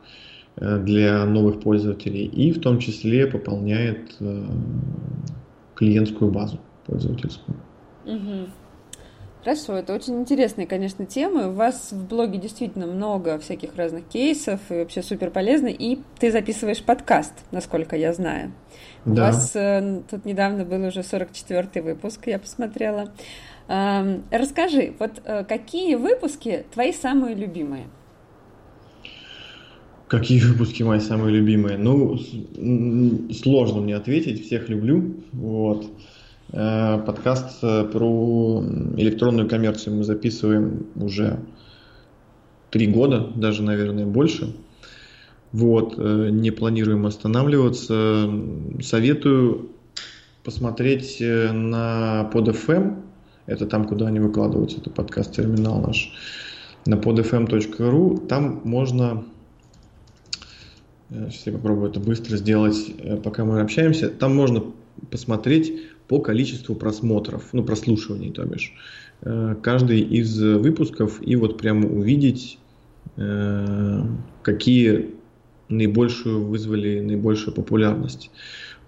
для 0.57 1.25
новых 1.25 1.61
пользователей, 1.61 2.25
и 2.27 2.53
в 2.53 2.61
том 2.61 2.79
числе 2.79 3.27
пополняет 3.27 4.17
клиентскую 5.75 6.31
базу 6.31 6.61
пользовательскую. 6.87 7.57
Угу. 8.05 8.51
Хорошо, 9.47 9.75
это 9.75 9.95
очень 9.95 10.19
интересные, 10.19 10.67
конечно, 10.67 11.07
темы. 11.07 11.49
У 11.49 11.53
вас 11.53 11.93
в 11.93 12.09
блоге 12.09 12.37
действительно 12.37 12.87
много 12.87 13.39
всяких 13.39 13.77
разных 13.77 14.05
кейсов 14.09 14.61
и 14.71 14.75
вообще 14.75 15.03
супер 15.03 15.31
полезно. 15.31 15.69
И 15.69 16.01
ты 16.19 16.33
записываешь 16.33 16.83
подкаст, 16.83 17.33
насколько 17.53 17.95
я 17.95 18.13
знаю. 18.13 18.51
Да. 19.05 19.13
У 19.13 19.15
вас 19.27 19.53
э, 19.55 20.03
тут 20.11 20.25
недавно 20.25 20.65
был 20.65 20.85
уже 20.85 21.01
44-й 21.01 21.81
выпуск, 21.81 22.27
я 22.27 22.41
посмотрела. 22.41 23.13
Э, 23.69 24.19
расскажи, 24.33 24.95
вот 24.99 25.23
э, 25.25 25.45
какие 25.45 25.95
выпуски 25.95 26.65
твои 26.73 26.93
самые 26.93 27.37
любимые? 27.37 27.85
Какие 30.09 30.41
выпуски 30.41 30.83
мои 30.83 30.99
самые 30.99 31.33
любимые? 31.37 31.79
Ну, 31.79 32.19
сложно 33.33 33.81
мне 33.81 33.95
ответить, 33.95 34.45
всех 34.45 34.69
люблю. 34.69 35.15
Вот. 35.33 35.85
Э, 35.85 36.16
подкаст 36.53 37.59
э, 37.63 37.85
про 37.85 38.63
электронную 38.97 39.49
коммерцию 39.49 39.97
мы 39.97 40.05
записываем 40.05 40.87
уже 40.95 41.41
три 42.71 42.87
года, 42.87 43.33
даже, 43.35 43.63
наверное, 43.63 44.07
больше. 44.07 44.55
Вот, 45.53 45.95
э, 45.99 46.29
не 46.31 46.51
планируем 46.51 47.07
останавливаться. 47.07 48.31
Советую 48.81 49.71
посмотреть 50.45 51.19
на 51.21 52.31
PodFM. 52.33 53.03
Это 53.47 53.67
там, 53.67 53.85
куда 53.85 54.07
они 54.07 54.21
выкладываются, 54.21 54.79
это 54.79 54.91
подкаст-терминал 54.91 55.81
наш. 55.81 56.13
На 56.87 56.95
podfm.ru. 56.95 58.27
Там 58.27 58.61
можно 58.65 59.25
Сейчас 61.09 61.47
я 61.47 61.53
попробую 61.53 61.91
это 61.91 62.01
быстро 62.01 62.37
сделать, 62.37 62.93
пока 63.23 63.45
мы 63.45 63.61
общаемся. 63.61 64.09
Там 64.09 64.35
можно 64.35 64.65
посмотреть 65.11 65.73
по 66.09 66.21
количеству 66.21 66.75
просмотров, 66.75 67.49
ну, 67.53 67.65
прослушиваний, 67.65 68.31
то 68.31 68.45
бишь, 68.45 68.73
э, 69.23 69.57
каждый 69.63 70.01
из 70.01 70.41
выпусков 70.41 71.21
и 71.21 71.37
вот 71.37 71.59
прямо 71.59 71.89
увидеть, 71.89 72.59
э, 73.17 74.03
какие 74.43 75.17
наибольшую 75.69 76.45
вызвали 76.45 77.01
наибольшую 77.01 77.55
популярность. 77.55 78.31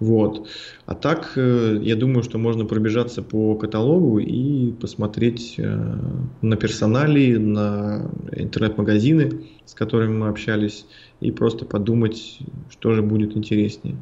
Вот. 0.01 0.49
А 0.87 0.95
так, 0.95 1.33
э, 1.37 1.81
я 1.83 1.97
думаю, 1.97 2.23
что 2.23 2.39
можно 2.39 2.65
пробежаться 2.65 3.23
по 3.23 3.55
каталогу 3.57 4.19
и 4.19 4.73
посмотреть 4.73 5.59
на 5.59 6.57
персоналии, 6.57 7.37
на 7.37 8.11
интернет-магазины, 8.33 9.47
с 9.65 9.75
которыми 9.75 10.17
мы 10.19 10.29
общались, 10.29 10.87
и 11.21 11.33
просто 11.33 11.65
подумать, 11.65 12.39
что 12.71 12.93
же 12.93 13.03
будет 13.03 13.37
интереснее 13.37 13.97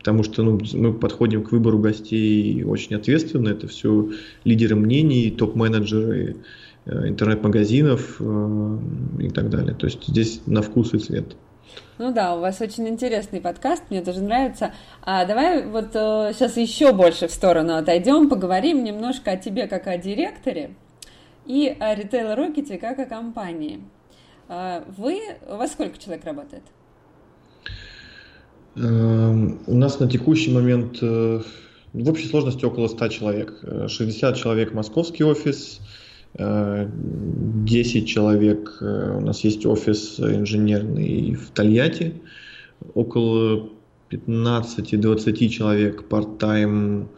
потому 0.00 0.22
что 0.22 0.42
ну, 0.42 0.58
мы 0.72 0.94
подходим 0.94 1.44
к 1.44 1.52
выбору 1.52 1.78
гостей 1.78 2.64
очень 2.64 2.96
ответственно. 2.96 3.50
Это 3.50 3.68
все 3.68 4.10
лидеры 4.44 4.74
мнений, 4.74 5.30
топ-менеджеры 5.30 6.36
э, 6.86 7.08
интернет-магазинов 7.08 8.16
э, 8.18 8.78
и 9.20 9.28
так 9.28 9.50
далее. 9.50 9.74
То 9.74 9.86
есть 9.86 10.06
здесь 10.08 10.40
на 10.46 10.62
вкус 10.62 10.94
и 10.94 10.98
цвет. 10.98 11.36
Ну 11.98 12.12
да, 12.12 12.34
у 12.34 12.40
вас 12.40 12.60
очень 12.60 12.88
интересный 12.88 13.40
подкаст, 13.40 13.84
мне 13.90 14.00
тоже 14.02 14.22
нравится. 14.22 14.72
А 15.02 15.24
давай 15.26 15.66
вот 15.66 15.90
э, 15.94 16.32
сейчас 16.34 16.56
еще 16.56 16.92
больше 16.92 17.28
в 17.28 17.30
сторону 17.30 17.76
отойдем, 17.76 18.28
поговорим 18.28 18.84
немножко 18.84 19.32
о 19.32 19.36
тебе 19.36 19.66
как 19.66 19.86
о 19.86 19.98
директоре 19.98 20.74
и 21.46 21.68
о 21.78 21.94
Retail 21.94 22.36
Rocket 22.36 22.78
как 22.78 22.98
о 22.98 23.06
компании. 23.06 23.80
Э, 24.48 24.82
вы, 24.96 25.20
у 25.48 25.56
вас 25.56 25.72
сколько 25.72 25.98
человек 25.98 26.24
работает? 26.24 26.62
Эм, 28.76 29.60
у 29.66 29.74
нас 29.74 29.98
на 29.98 30.08
текущий 30.08 30.52
момент 30.52 30.98
э, 31.02 31.42
в 31.92 32.08
общей 32.08 32.28
сложности 32.28 32.64
около 32.64 32.88
100 32.88 33.08
человек. 33.08 33.64
60 33.88 34.34
э, 34.34 34.38
человек 34.38 34.72
московский 34.72 35.24
офис, 35.24 35.80
10 36.34 36.38
э, 36.38 38.06
человек, 38.06 38.78
у 38.80 39.20
нас 39.20 39.44
есть 39.44 39.66
офис 39.66 40.20
инженерный 40.20 41.34
в 41.34 41.50
Тольятти, 41.50 42.14
около 42.94 43.68
15-20 44.10 45.48
человек 45.48 46.04
part-time 46.08 47.08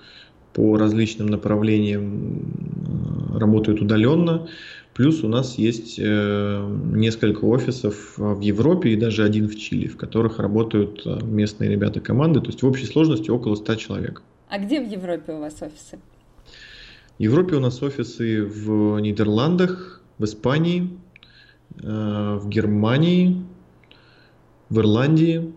по 0.52 0.76
различным 0.76 1.28
направлениям 1.28 3.38
работают 3.38 3.80
удаленно. 3.80 4.48
Плюс 4.94 5.24
у 5.24 5.28
нас 5.28 5.56
есть 5.56 5.98
э, 5.98 6.78
несколько 6.92 7.46
офисов 7.46 8.18
в 8.18 8.40
Европе 8.40 8.90
и 8.90 8.96
даже 8.96 9.24
один 9.24 9.48
в 9.48 9.56
Чили, 9.56 9.88
в 9.88 9.96
которых 9.96 10.38
работают 10.38 11.00
э, 11.06 11.18
местные 11.22 11.70
ребята 11.70 12.00
команды. 12.00 12.40
То 12.40 12.48
есть 12.48 12.62
в 12.62 12.66
общей 12.66 12.84
сложности 12.84 13.30
около 13.30 13.54
100 13.54 13.74
человек. 13.76 14.22
А 14.50 14.58
где 14.58 14.80
в 14.80 14.90
Европе 14.90 15.32
у 15.32 15.40
вас 15.40 15.54
офисы? 15.62 15.98
Европе 17.22 17.56
у 17.56 17.60
нас 17.60 17.82
офисы 17.82 18.44
в 18.44 18.98
Нидерландах, 18.98 20.02
в 20.18 20.24
Испании, 20.24 20.90
э, 21.82 22.38
в 22.40 22.48
Германии, 22.48 23.44
в 24.68 24.78
Ирландии, 24.78 25.52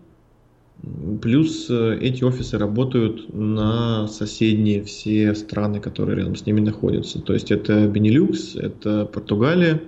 Плюс 1.22 1.68
э, 1.70 1.98
эти 2.00 2.22
офисы 2.22 2.58
работают 2.58 3.32
на 3.34 4.06
соседние 4.08 4.84
все 4.84 5.34
страны, 5.34 5.80
которые 5.80 6.18
рядом 6.18 6.36
с 6.36 6.44
ними 6.44 6.60
находятся. 6.60 7.20
То 7.20 7.32
есть 7.32 7.50
это 7.50 7.88
Бенилюкс, 7.88 8.56
это 8.56 9.06
Португалия, 9.06 9.82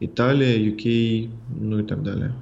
Италия, 0.00 0.56
UK, 0.56 1.30
ну 1.60 1.80
и 1.80 1.82
так 1.84 2.02
далее. 2.02 2.32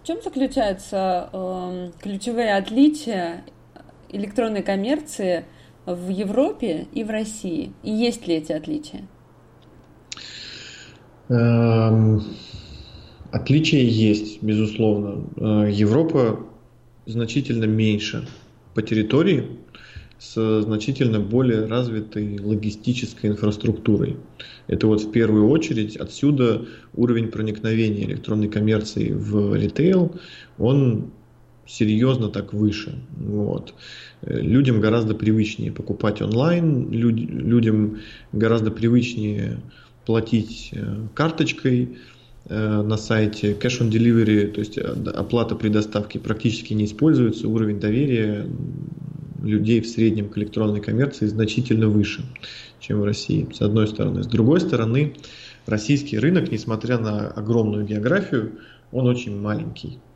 В 0.00 0.06
чем 0.06 0.18
заключаются 0.22 1.30
э, 1.32 1.90
ключевые 2.02 2.54
отличия 2.54 3.44
электронной 4.10 4.62
коммерции 4.62 5.46
в 5.86 6.08
Европе 6.08 6.86
и 6.92 7.04
в 7.04 7.10
России? 7.10 7.72
И 7.82 7.90
есть 7.90 8.26
ли 8.26 8.36
эти 8.36 8.52
отличия? 8.52 9.06
Эм, 11.28 12.22
отличия 13.32 13.82
есть, 13.82 14.42
безусловно. 14.42 15.24
Э, 15.36 15.70
Европа 15.70 16.40
значительно 17.06 17.64
меньше 17.64 18.26
по 18.74 18.82
территории, 18.82 19.58
с 20.18 20.62
значительно 20.62 21.20
более 21.20 21.66
развитой 21.66 22.38
логистической 22.38 23.30
инфраструктурой. 23.30 24.16
Это 24.68 24.86
вот 24.86 25.02
в 25.02 25.10
первую 25.10 25.48
очередь 25.48 25.96
отсюда 25.96 26.66
уровень 26.94 27.28
проникновения 27.28 28.04
электронной 28.04 28.48
коммерции 28.48 29.10
в 29.10 29.54
ритейл, 29.54 30.14
он 30.58 31.10
серьезно 31.66 32.28
так 32.28 32.52
выше. 32.52 32.98
Вот. 33.16 33.74
Людям 34.22 34.80
гораздо 34.80 35.14
привычнее 35.14 35.72
покупать 35.72 36.22
онлайн, 36.22 36.90
люд, 36.90 37.14
людям 37.14 37.98
гораздо 38.32 38.70
привычнее 38.70 39.60
платить 40.04 40.70
э, 40.72 41.06
карточкой, 41.14 41.96
Э, 42.46 42.82
на 42.82 42.98
сайте. 42.98 43.52
Cash 43.52 43.80
on 43.80 43.90
delivery, 43.90 44.48
то 44.48 44.60
есть 44.60 44.76
э, 44.76 44.82
оплата 44.82 45.54
при 45.54 45.70
доставке 45.70 46.18
практически 46.18 46.74
не 46.74 46.84
используется. 46.84 47.48
Уровень 47.48 47.80
доверия 47.80 48.46
людей 49.42 49.80
в 49.80 49.86
среднем 49.86 50.28
к 50.28 50.36
электронной 50.36 50.82
коммерции 50.82 51.26
значительно 51.26 51.88
выше, 51.88 52.22
чем 52.80 53.00
в 53.00 53.04
России, 53.04 53.48
с 53.52 53.62
одной 53.62 53.88
стороны. 53.88 54.22
С 54.22 54.26
другой 54.26 54.60
стороны, 54.60 55.14
российский 55.64 56.18
рынок, 56.18 56.52
несмотря 56.52 56.98
на 56.98 57.28
огромную 57.28 57.86
географию, 57.86 58.52
он 58.92 59.06
очень 59.06 59.40
маленький 59.40 59.98
э, 59.98 60.13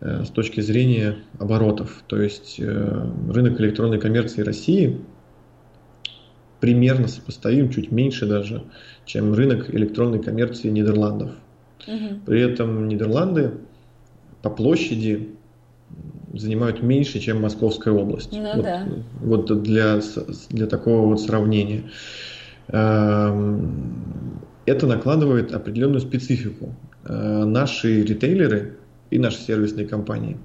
с 0.00 0.28
точки 0.28 0.60
зрения 0.60 1.16
оборотов. 1.38 2.02
То 2.06 2.20
есть 2.20 2.56
э, 2.58 3.10
рынок 3.30 3.60
электронной 3.60 3.98
коммерции 3.98 4.42
России 4.42 5.00
примерно 6.60 7.08
сопоставим, 7.08 7.70
чуть 7.70 7.92
меньше 7.92 8.26
даже, 8.26 8.64
чем 9.04 9.34
рынок 9.34 9.74
электронной 9.74 10.22
коммерции 10.22 10.68
Нидерландов. 10.68 11.30
Угу. 11.86 12.20
При 12.26 12.40
этом 12.40 12.88
Нидерланды 12.88 13.52
по 14.42 14.50
площади 14.50 15.30
занимают 16.34 16.82
меньше, 16.82 17.18
чем 17.18 17.40
Московская 17.40 17.92
область. 17.94 18.32
Ну, 18.32 18.54
вот, 18.54 18.64
да. 18.64 18.86
вот 19.20 19.62
для, 19.62 20.00
для 20.50 20.66
такого 20.66 21.06
вот 21.06 21.20
сравнения. 21.20 21.84
Эм, 22.68 24.40
это 24.66 24.86
накладывает 24.86 25.54
определенную 25.54 26.00
специфику. 26.00 26.74
Э, 27.04 27.44
наши 27.44 28.02
ритейлеры 28.02 28.76
и 29.10 29.18
наши 29.18 29.38
сервисные 29.38 29.86
компании 29.86 30.36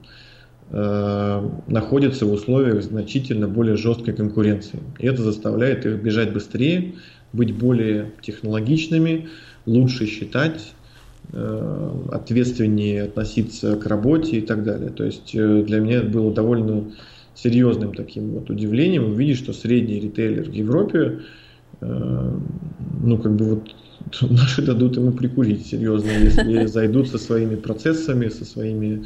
э, 0.69 1.49
находятся 1.67 2.25
в 2.25 2.31
условиях 2.31 2.83
значительно 2.83 3.47
более 3.47 3.77
жесткой 3.77 4.13
конкуренции. 4.13 4.79
И 4.99 5.07
это 5.07 5.21
заставляет 5.21 5.85
их 5.85 6.01
бежать 6.01 6.33
быстрее, 6.33 6.95
быть 7.33 7.55
более 7.55 8.11
технологичными, 8.21 9.29
лучше 9.65 10.05
считать, 10.05 10.73
Э, 11.33 11.91
ответственнее 12.11 13.03
относиться 13.03 13.77
к 13.77 13.85
работе 13.85 14.39
и 14.39 14.41
так 14.41 14.65
далее. 14.65 14.89
То 14.89 15.05
есть 15.05 15.33
э, 15.33 15.63
для 15.63 15.79
меня 15.79 15.99
это 15.99 16.07
было 16.07 16.33
довольно 16.33 16.91
серьезным 17.35 17.93
таким 17.93 18.31
вот 18.31 18.49
удивлением 18.49 19.05
увидеть, 19.05 19.37
что 19.37 19.53
средний 19.53 20.01
ритейлер 20.01 20.49
в 20.49 20.53
Европе, 20.53 21.21
э, 21.79 22.31
ну 23.03 23.17
как 23.17 23.33
бы 23.37 23.45
вот 23.45 23.75
наши 24.21 24.61
дадут 24.61 24.97
ему 24.97 25.11
прикурить 25.11 25.67
серьезно, 25.67 26.09
если 26.09 26.65
зайдут 26.65 27.09
со 27.09 27.17
своими 27.17 27.55
процессами, 27.55 28.29
со 28.29 28.45
своими 28.45 29.05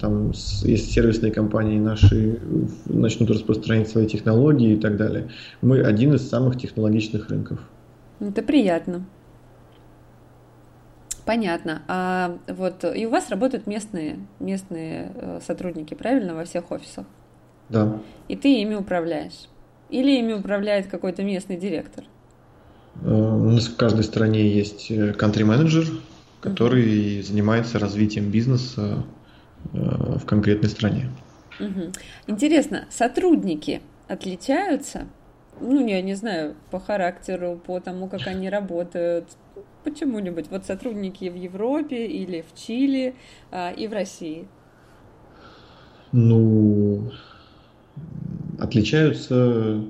там, 0.00 0.30
если 0.30 0.76
сервисные 0.76 1.30
компании 1.30 1.78
наши 1.78 2.38
начнут 2.86 3.30
распространять 3.30 3.88
свои 3.88 4.06
технологии 4.06 4.74
и 4.74 4.80
так 4.80 4.96
далее. 4.96 5.28
Мы 5.60 5.82
один 5.82 6.14
из 6.14 6.26
самых 6.26 6.58
технологичных 6.58 7.28
рынков. 7.28 7.58
Это 8.20 8.42
приятно. 8.42 9.04
Понятно. 11.26 11.82
А 11.86 12.38
вот 12.48 12.84
и 12.84 13.06
у 13.06 13.10
вас 13.10 13.30
работают 13.30 13.66
местные, 13.66 14.20
местные 14.40 15.12
э, 15.14 15.40
сотрудники, 15.46 15.94
правильно, 15.94 16.34
во 16.34 16.44
всех 16.44 16.70
офисах? 16.70 17.04
Да. 17.68 18.00
И 18.28 18.36
ты 18.36 18.60
ими 18.60 18.74
управляешь? 18.74 19.48
Или 19.90 20.18
ими 20.18 20.32
управляет 20.32 20.86
какой-то 20.86 21.22
местный 21.22 21.56
директор? 21.56 22.04
Э, 23.00 23.10
у 23.10 23.50
нас 23.50 23.66
в 23.68 23.76
каждой 23.76 24.04
стране 24.04 24.48
есть 24.48 24.90
country-менеджер, 24.90 25.84
э, 25.84 25.96
который 26.40 27.22
занимается 27.22 27.78
развитием 27.78 28.30
бизнеса 28.30 29.04
в 29.72 30.24
конкретной 30.26 30.68
стране. 30.68 31.08
Uh-huh. 31.60 31.96
Интересно, 32.26 32.86
сотрудники 32.90 33.80
отличаются? 34.08 35.06
Ну, 35.60 35.86
я 35.86 36.02
не 36.02 36.14
знаю, 36.14 36.56
по 36.72 36.80
характеру, 36.80 37.60
по 37.64 37.78
тому, 37.78 38.08
как 38.08 38.26
они 38.26 38.50
работают, 38.50 39.28
почему-нибудь. 39.84 40.46
Вот 40.50 40.64
сотрудники 40.64 41.28
в 41.28 41.36
Европе 41.36 42.06
или 42.06 42.42
в 42.42 42.58
Чили 42.58 43.14
а, 43.50 43.70
и 43.70 43.86
в 43.86 43.92
России. 43.92 44.46
Ну, 46.12 47.12
отличаются. 48.58 49.84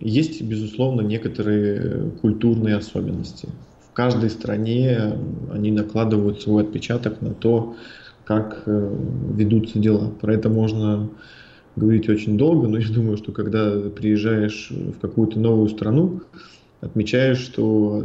Есть, 0.00 0.42
безусловно, 0.42 1.00
некоторые 1.00 2.10
культурные 2.22 2.76
особенности. 2.76 3.48
В 3.88 3.92
каждой 3.92 4.30
стране 4.30 5.14
они 5.52 5.70
накладывают 5.70 6.42
свой 6.42 6.62
отпечаток 6.64 7.20
на 7.22 7.34
то, 7.34 7.76
как 8.24 8.62
э, 8.66 8.96
ведутся 9.34 9.78
дела. 9.78 10.10
Про 10.20 10.34
это 10.34 10.48
можно 10.48 11.08
говорить 11.76 12.08
очень 12.08 12.36
долго, 12.36 12.68
но 12.68 12.78
я 12.78 12.88
думаю, 12.88 13.16
что 13.16 13.32
когда 13.32 13.78
приезжаешь 13.90 14.70
в 14.70 14.98
какую-то 15.00 15.38
новую 15.38 15.68
страну, 15.68 16.22
отмечаешь, 16.80 17.38
что 17.38 18.04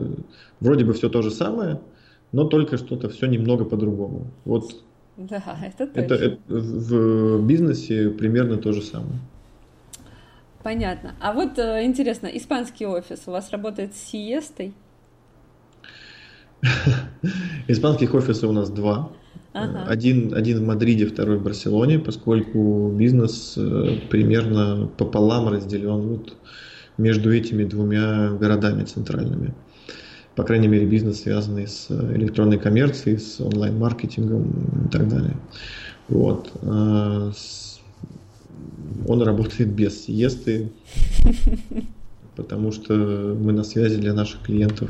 вроде 0.59 0.85
бы 0.85 0.93
все 0.93 1.09
то 1.09 1.21
же 1.21 1.31
самое, 1.31 1.79
но 2.31 2.45
только 2.45 2.77
что-то 2.77 3.09
все 3.09 3.25
немного 3.25 3.65
по-другому. 3.65 4.27
Вот 4.45 4.75
да, 5.17 5.43
это 5.61 5.87
точно. 5.87 5.99
Это, 5.99 6.15
это 6.15 6.37
в 6.47 7.45
бизнесе 7.45 8.09
примерно 8.09 8.57
то 8.57 8.71
же 8.71 8.81
самое. 8.81 9.19
Понятно. 10.63 11.15
А 11.19 11.33
вот 11.33 11.57
э, 11.57 11.85
интересно, 11.85 12.27
испанский 12.27 12.85
офис 12.85 13.23
у 13.25 13.31
вас 13.31 13.51
работает 13.51 13.95
с 13.95 14.11
сиестой? 14.11 14.73
Испанских 17.67 18.13
офисов 18.13 18.49
у 18.49 18.53
нас 18.53 18.69
два. 18.69 19.11
Ага. 19.53 19.85
Один, 19.87 20.33
один 20.33 20.59
в 20.59 20.67
Мадриде, 20.67 21.05
второй 21.05 21.37
в 21.37 21.43
Барселоне, 21.43 21.99
поскольку 21.99 22.89
бизнес 22.95 23.55
э, 23.57 23.97
примерно 24.09 24.89
пополам 24.97 25.49
разделен 25.49 26.01
вот 26.01 26.37
между 26.97 27.33
этими 27.33 27.63
двумя 27.63 28.29
городами 28.31 28.83
центральными. 28.83 29.53
По 30.35 30.43
крайней 30.43 30.67
мере, 30.69 30.85
бизнес, 30.85 31.21
связанный 31.21 31.67
с 31.67 31.87
электронной 31.89 32.57
коммерцией, 32.57 33.17
с 33.17 33.41
онлайн-маркетингом 33.41 34.85
и 34.85 34.89
так 34.89 35.09
далее. 35.09 35.35
Вот. 36.07 36.51
А, 36.61 37.31
он 39.07 39.21
работает 39.21 39.69
без 39.69 40.05
сиесты, 40.05 40.69
потому 42.35 42.71
что 42.71 42.93
мы 42.93 43.51
на 43.51 43.63
связи 43.63 43.97
для 43.97 44.13
наших 44.13 44.41
клиентов 44.41 44.89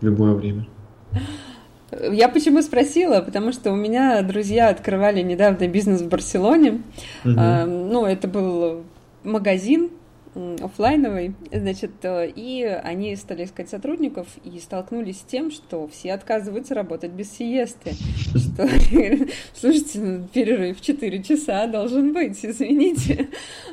в 0.00 0.04
любое 0.04 0.32
время. 0.34 0.66
Я 2.10 2.28
почему 2.28 2.62
спросила? 2.62 3.20
Потому 3.20 3.52
что 3.52 3.72
у 3.72 3.76
меня 3.76 4.20
друзья 4.22 4.68
открывали 4.68 5.22
недавно 5.22 5.68
бизнес 5.68 6.02
в 6.02 6.08
Барселоне. 6.08 6.82
Угу. 7.24 7.34
А, 7.36 7.64
ну, 7.64 8.04
это 8.04 8.26
был 8.26 8.82
магазин 9.22 9.90
офлайновый, 10.60 11.34
значит, 11.50 11.92
э, 12.02 12.28
и 12.28 12.62
они 12.62 13.16
стали 13.16 13.44
искать 13.44 13.70
сотрудников 13.70 14.26
и 14.44 14.58
столкнулись 14.60 15.20
с 15.20 15.24
тем, 15.24 15.50
что 15.50 15.88
все 15.88 16.12
отказываются 16.12 16.74
работать 16.74 17.12
без 17.12 17.32
сиесты. 17.32 17.92
Что, 18.34 18.68
слушайте, 19.54 20.00
ну, 20.00 20.28
перерыв 20.28 20.80
4 20.80 21.22
часа 21.22 21.66
должен 21.66 22.12
быть, 22.12 22.44
извините. 22.44 23.28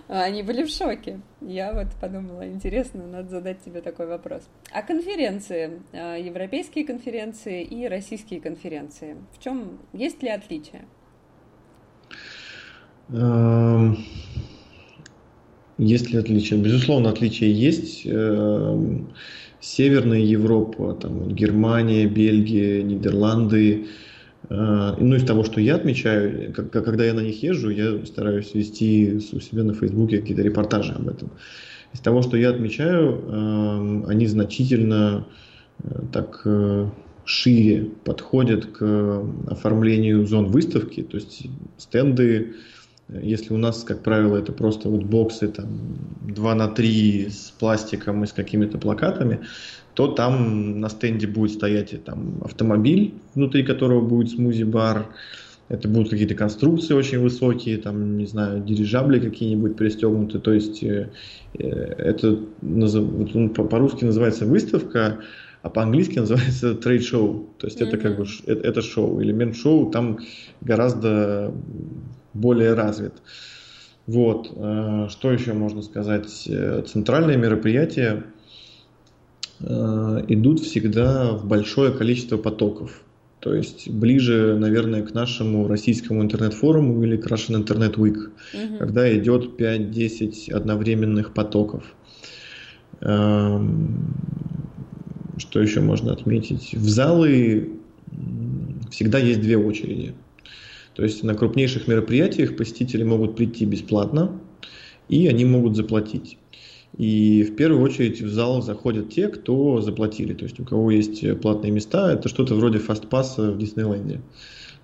Они 0.07 0.41
были 0.41 0.63
в 0.63 0.69
шоке. 0.69 1.19
Я 1.41 1.73
вот 1.73 1.87
подумала, 1.99 2.47
интересно, 2.47 3.05
надо 3.05 3.29
задать 3.29 3.61
тебе 3.63 3.81
такой 3.81 4.07
вопрос. 4.07 4.43
А 4.71 4.81
конференции, 4.81 5.81
э, 5.91 6.21
европейские 6.21 6.85
конференции 6.85 7.63
и 7.63 7.87
российские 7.87 8.39
конференции, 8.39 9.17
в 9.37 9.43
чем, 9.43 9.79
есть 9.91 10.23
ли 10.23 10.29
отличия? 10.29 10.85
Um... 13.09 13.97
Есть 15.77 16.11
ли 16.11 16.19
отличия? 16.19 16.57
Безусловно, 16.57 17.09
отличия 17.09 17.49
есть. 17.49 18.05
Эм, 18.05 19.09
Северная 19.59 20.19
Европа, 20.19 20.93
там, 20.93 21.33
Германия, 21.33 22.05
Бельгия, 22.05 22.83
Нидерланды. 22.83 23.87
Э, 24.49 24.95
ну, 24.99 25.15
из 25.15 25.23
того, 25.23 25.43
что 25.43 25.61
я 25.61 25.75
отмечаю, 25.75 26.53
когда 26.53 27.05
я 27.05 27.13
на 27.13 27.21
них 27.21 27.41
езжу, 27.41 27.69
я 27.69 28.05
стараюсь 28.05 28.53
вести 28.53 29.19
у 29.31 29.39
себя 29.39 29.63
на 29.63 29.73
Фейсбуке 29.73 30.19
какие-то 30.19 30.43
репортажи 30.43 30.93
об 30.93 31.07
этом. 31.07 31.31
Из 31.93 31.99
того, 32.01 32.21
что 32.21 32.37
я 32.37 32.49
отмечаю, 32.49 33.21
эм, 33.21 34.05
они 34.07 34.27
значительно 34.27 35.27
э, 35.83 36.01
так 36.11 36.41
э, 36.45 36.89
шире 37.25 37.89
подходят 38.03 38.65
к 38.65 39.23
оформлению 39.47 40.27
зон 40.27 40.47
выставки, 40.47 41.03
то 41.03 41.17
есть 41.17 41.47
стенды, 41.77 42.55
если 43.09 43.53
у 43.53 43.57
нас, 43.57 43.83
как 43.83 44.01
правило, 44.01 44.37
это 44.37 44.51
просто 44.51 44.89
вот 44.89 45.03
боксы 45.03 45.47
там 45.47 45.67
2 46.21 46.55
на 46.55 46.67
3 46.67 47.29
с 47.29 47.53
пластиком 47.59 48.23
и 48.23 48.27
с 48.27 48.33
какими-то 48.33 48.77
плакатами, 48.77 49.41
то 49.93 50.07
там 50.07 50.79
на 50.79 50.89
стенде 50.89 51.27
будет 51.27 51.51
стоять 51.51 52.03
там 52.03 52.41
автомобиль, 52.43 53.13
внутри 53.35 53.63
которого 53.63 54.01
будет 54.01 54.31
смузи-бар, 54.31 55.07
это 55.69 55.87
будут 55.87 56.09
какие-то 56.09 56.35
конструкции 56.35 56.93
очень 56.93 57.19
высокие, 57.19 57.77
там, 57.77 58.17
не 58.17 58.25
знаю, 58.25 58.61
дирижабли 58.63 59.19
какие-нибудь 59.19 59.75
пристегнуты. 59.75 60.39
То 60.39 60.53
есть 60.53 60.83
э, 60.83 61.09
э 61.57 61.67
это 61.67 62.39
по-русски 63.69 64.05
называется 64.05 64.45
выставка, 64.45 65.19
а 65.61 65.69
по-английски 65.69 66.19
называется 66.19 66.75
трейд-шоу. 66.75 67.49
То 67.57 67.67
есть 67.67 67.81
mm-hmm. 67.81 67.87
это 67.87 67.97
как 67.97 68.17
бы 68.17 68.25
это, 68.45 68.67
это 68.67 68.81
шоу, 68.81 69.21
элемент 69.21 69.55
шоу 69.55 69.89
там 69.89 70.19
гораздо 70.61 71.53
более 72.33 72.73
развит. 72.73 73.13
Вот. 74.07 74.51
Э, 74.55 75.07
что 75.09 75.31
еще 75.31 75.53
можно 75.53 75.81
сказать? 75.81 76.47
Э, 76.47 76.83
центральные 76.85 77.37
мероприятия 77.37 78.23
э, 79.59 80.25
идут 80.27 80.59
всегда 80.59 81.31
в 81.31 81.45
большое 81.45 81.91
количество 81.91 82.37
потоков. 82.37 83.01
То 83.39 83.53
есть 83.53 83.89
ближе, 83.89 84.57
наверное, 84.57 85.03
к 85.03 85.13
нашему 85.13 85.67
российскому 85.67 86.21
интернет-форуму 86.21 87.03
или 87.03 87.17
к 87.17 87.27
Russian 87.27 87.61
Internet 87.61 87.95
Week, 87.95 88.17
угу. 88.17 88.77
когда 88.79 89.13
идет 89.17 89.59
5-10 89.59 90.51
одновременных 90.51 91.33
потоков. 91.33 91.83
Эм, 93.01 94.15
что 95.37 95.61
еще 95.61 95.81
можно 95.81 96.13
отметить? 96.13 96.73
В 96.73 96.87
залы 96.87 97.73
всегда 98.91 99.17
есть 99.17 99.41
две 99.41 99.57
очереди. 99.57 100.13
То 100.95 101.03
есть 101.03 101.23
на 101.23 101.33
крупнейших 101.33 101.87
мероприятиях 101.87 102.55
посетители 102.55 103.03
могут 103.03 103.35
прийти 103.35 103.65
бесплатно, 103.65 104.39
и 105.09 105.27
они 105.27 105.45
могут 105.45 105.75
заплатить. 105.75 106.37
И 106.97 107.43
в 107.43 107.55
первую 107.55 107.81
очередь 107.81 108.21
в 108.21 108.29
зал 108.29 108.61
заходят 108.61 109.09
те, 109.09 109.27
кто 109.27 109.81
заплатили. 109.81 110.33
То 110.33 110.43
есть 110.43 110.59
у 110.59 110.63
кого 110.63 110.91
есть 110.91 111.39
платные 111.41 111.71
места, 111.71 112.13
это 112.13 112.29
что-то 112.29 112.55
вроде 112.55 112.77
фастпасса 112.77 113.51
в 113.51 113.57
Диснейленде. 113.57 114.21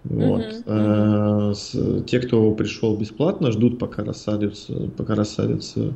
Вот. 0.06 0.42
Uh-huh, 0.66 1.54
uh-huh. 1.54 2.06
Те, 2.06 2.20
кто 2.22 2.52
пришел 2.54 2.96
бесплатно, 2.96 3.52
ждут, 3.52 3.78
пока 3.80 4.04
рассадятся, 4.04 4.90
пока 4.96 5.14
рассадятся 5.14 5.94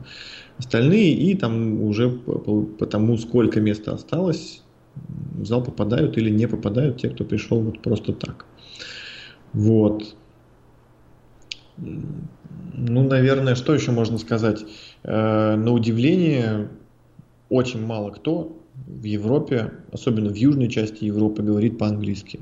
остальные, 0.58 1.14
и 1.14 1.36
там 1.36 1.82
уже 1.82 2.10
по, 2.10 2.64
по 2.64 2.86
тому, 2.86 3.18
сколько 3.18 3.62
места 3.62 3.94
осталось, 3.94 4.62
в 4.96 5.46
зал 5.46 5.64
попадают 5.64 6.18
или 6.18 6.30
не 6.30 6.48
попадают 6.48 6.98
те, 6.98 7.10
кто 7.10 7.24
пришел 7.24 7.62
вот 7.62 7.82
просто 7.82 8.14
так. 8.14 8.46
Вот. 9.54 10.16
Ну, 11.78 13.04
наверное, 13.04 13.56
что 13.56 13.74
еще 13.74 13.92
можно 13.92 14.18
сказать? 14.18 14.66
Э, 15.04 15.56
на 15.56 15.72
удивление, 15.72 16.70
очень 17.50 17.86
мало 17.86 18.12
кто 18.12 18.58
в 18.88 19.04
Европе, 19.04 19.72
особенно 19.92 20.30
в 20.30 20.36
южной 20.36 20.70
части 20.70 21.06
Европы, 21.06 21.44
говорит 21.44 21.78
по-английски. 21.78 22.40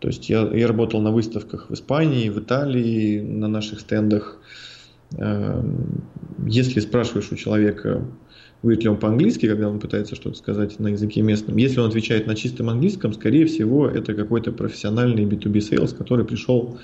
То 0.00 0.08
есть 0.08 0.28
я, 0.28 0.42
я 0.52 0.66
работал 0.68 1.00
на 1.00 1.10
выставках 1.10 1.70
в 1.70 1.74
Испании, 1.74 2.28
в 2.28 2.38
Италии, 2.38 3.20
на 3.20 3.48
наших 3.48 3.80
стендах. 3.80 4.38
Э, 5.16 5.62
если 6.46 6.80
спрашиваешь 6.80 7.32
у 7.32 7.36
человека, 7.36 8.06
говорит 8.64 8.82
ли 8.82 8.88
он 8.88 8.96
по-английски, 8.96 9.46
когда 9.46 9.68
он 9.68 9.78
пытается 9.78 10.16
что-то 10.16 10.38
сказать 10.38 10.78
на 10.80 10.88
языке 10.88 11.20
местном. 11.20 11.58
Если 11.58 11.80
он 11.80 11.88
отвечает 11.88 12.26
на 12.26 12.34
чистом 12.34 12.70
английском, 12.70 13.12
скорее 13.12 13.44
всего, 13.44 13.86
это 13.86 14.14
какой-то 14.14 14.52
профессиональный 14.52 15.24
B2B 15.26 15.58
sales, 15.58 15.94
который 15.94 16.24
пришел 16.24 16.78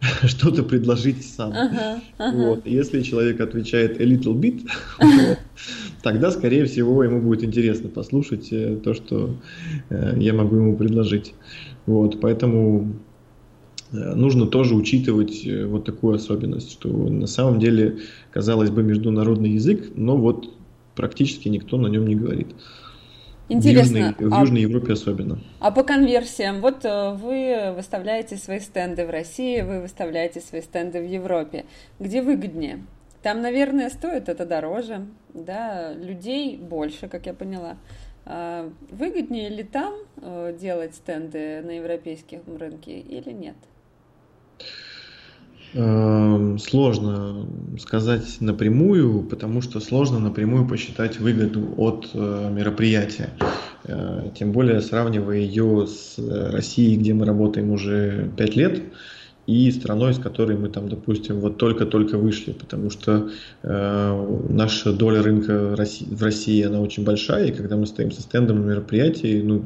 что-то 0.24 0.62
предложить 0.62 1.22
сам. 1.26 1.52
Ага, 1.52 2.00
ага. 2.16 2.36
Вот. 2.36 2.66
Если 2.66 3.02
человек 3.02 3.40
отвечает 3.42 4.00
a 4.00 4.04
little 4.04 4.34
bit, 4.34 4.66
вот, 4.98 5.38
тогда, 6.02 6.30
скорее 6.30 6.64
всего, 6.64 7.04
ему 7.04 7.20
будет 7.20 7.44
интересно 7.44 7.90
послушать 7.90 8.48
э, 8.50 8.76
то, 8.82 8.94
что 8.94 9.36
э, 9.90 10.14
я 10.18 10.32
могу 10.32 10.56
ему 10.56 10.74
предложить. 10.74 11.34
Вот. 11.84 12.18
Поэтому 12.18 12.94
э, 13.92 14.14
нужно 14.14 14.46
тоже 14.46 14.74
учитывать 14.74 15.46
вот 15.66 15.84
такую 15.84 16.14
особенность, 16.14 16.72
что 16.72 16.88
на 16.88 17.26
самом 17.26 17.60
деле, 17.60 17.98
казалось 18.32 18.70
бы, 18.70 18.82
международный 18.82 19.50
язык, 19.50 19.90
но 19.96 20.16
вот 20.16 20.56
практически 20.96 21.48
никто 21.48 21.76
на 21.76 21.86
нем 21.86 22.06
не 22.06 22.16
говорит. 22.16 22.48
Интересно. 23.48 23.92
В 23.92 24.20
Южной, 24.20 24.28
в 24.30 24.34
а, 24.34 24.40
Южной 24.40 24.60
Европе 24.62 24.92
особенно. 24.94 25.38
А 25.60 25.70
по 25.70 25.84
конверсиям? 25.84 26.60
Вот 26.60 26.84
э, 26.84 27.12
вы 27.12 27.72
выставляете 27.76 28.36
свои 28.36 28.58
стенды 28.58 29.06
в 29.06 29.10
России, 29.10 29.60
вы 29.60 29.80
выставляете 29.80 30.40
свои 30.40 30.62
стенды 30.62 31.00
в 31.00 31.08
Европе. 31.08 31.64
Где 32.00 32.22
выгоднее? 32.22 32.84
Там, 33.22 33.42
наверное, 33.42 33.90
стоит 33.90 34.28
это 34.28 34.46
дороже, 34.46 35.06
да, 35.32 35.92
людей 35.92 36.56
больше, 36.56 37.08
как 37.08 37.26
я 37.26 37.34
поняла. 37.34 37.76
А 38.24 38.68
выгоднее 38.90 39.48
ли 39.48 39.62
там 39.62 39.94
э, 40.16 40.56
делать 40.60 40.96
стенды 40.96 41.62
на 41.62 41.76
европейском 41.76 42.40
рынке 42.58 42.98
или 42.98 43.30
нет? 43.30 43.56
Эм, 45.74 46.58
сложно 46.58 47.46
сказать 47.78 48.40
напрямую, 48.40 49.22
потому 49.22 49.60
что 49.60 49.80
сложно 49.80 50.18
напрямую 50.18 50.66
посчитать 50.66 51.18
выгоду 51.18 51.74
от 51.76 52.10
э, 52.14 52.50
мероприятия. 52.52 53.30
Э, 53.84 54.30
тем 54.38 54.52
более 54.52 54.80
сравнивая 54.80 55.38
ее 55.38 55.86
с 55.86 56.18
Россией, 56.18 56.96
где 56.96 57.14
мы 57.14 57.26
работаем 57.26 57.72
уже 57.72 58.30
5 58.36 58.56
лет, 58.56 58.82
и 59.46 59.70
страной, 59.70 60.14
с 60.14 60.18
которой 60.18 60.56
мы 60.56 60.68
там, 60.68 60.88
допустим, 60.88 61.40
вот 61.40 61.56
только-только 61.58 62.16
вышли, 62.16 62.52
потому 62.52 62.90
что 62.90 63.30
э, 63.62 64.38
наша 64.48 64.92
доля 64.92 65.22
рынка 65.22 65.74
в 65.76 66.22
России, 66.22 66.62
она 66.62 66.80
очень 66.80 67.04
большая, 67.04 67.46
и 67.46 67.52
когда 67.52 67.76
мы 67.76 67.86
стоим 67.86 68.12
со 68.12 68.22
стендом 68.22 68.60
на 68.60 68.70
мероприятии, 68.70 69.42
ну, 69.42 69.64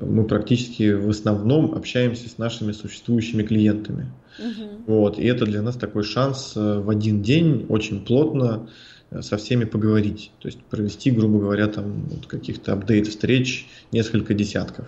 мы 0.00 0.24
практически 0.24 0.92
в 0.92 1.08
основном 1.08 1.74
общаемся 1.74 2.28
с 2.28 2.38
нашими 2.38 2.72
существующими 2.72 3.44
клиентами. 3.44 4.08
Угу. 4.40 4.94
Вот, 4.94 5.18
и 5.18 5.24
это 5.24 5.44
для 5.44 5.62
нас 5.62 5.76
такой 5.76 6.02
шанс 6.02 6.54
э, 6.56 6.80
в 6.80 6.88
один 6.88 7.22
день 7.22 7.66
очень 7.68 8.04
плотно 8.04 8.68
э, 9.10 9.22
со 9.22 9.36
всеми 9.36 9.64
поговорить. 9.64 10.32
То 10.40 10.48
есть 10.48 10.62
провести, 10.64 11.10
грубо 11.10 11.38
говоря, 11.38 11.66
там 11.66 12.06
вот 12.08 12.26
каких-то 12.26 12.72
апдейт 12.72 13.06
встреч 13.06 13.68
несколько 13.92 14.34
десятков. 14.34 14.86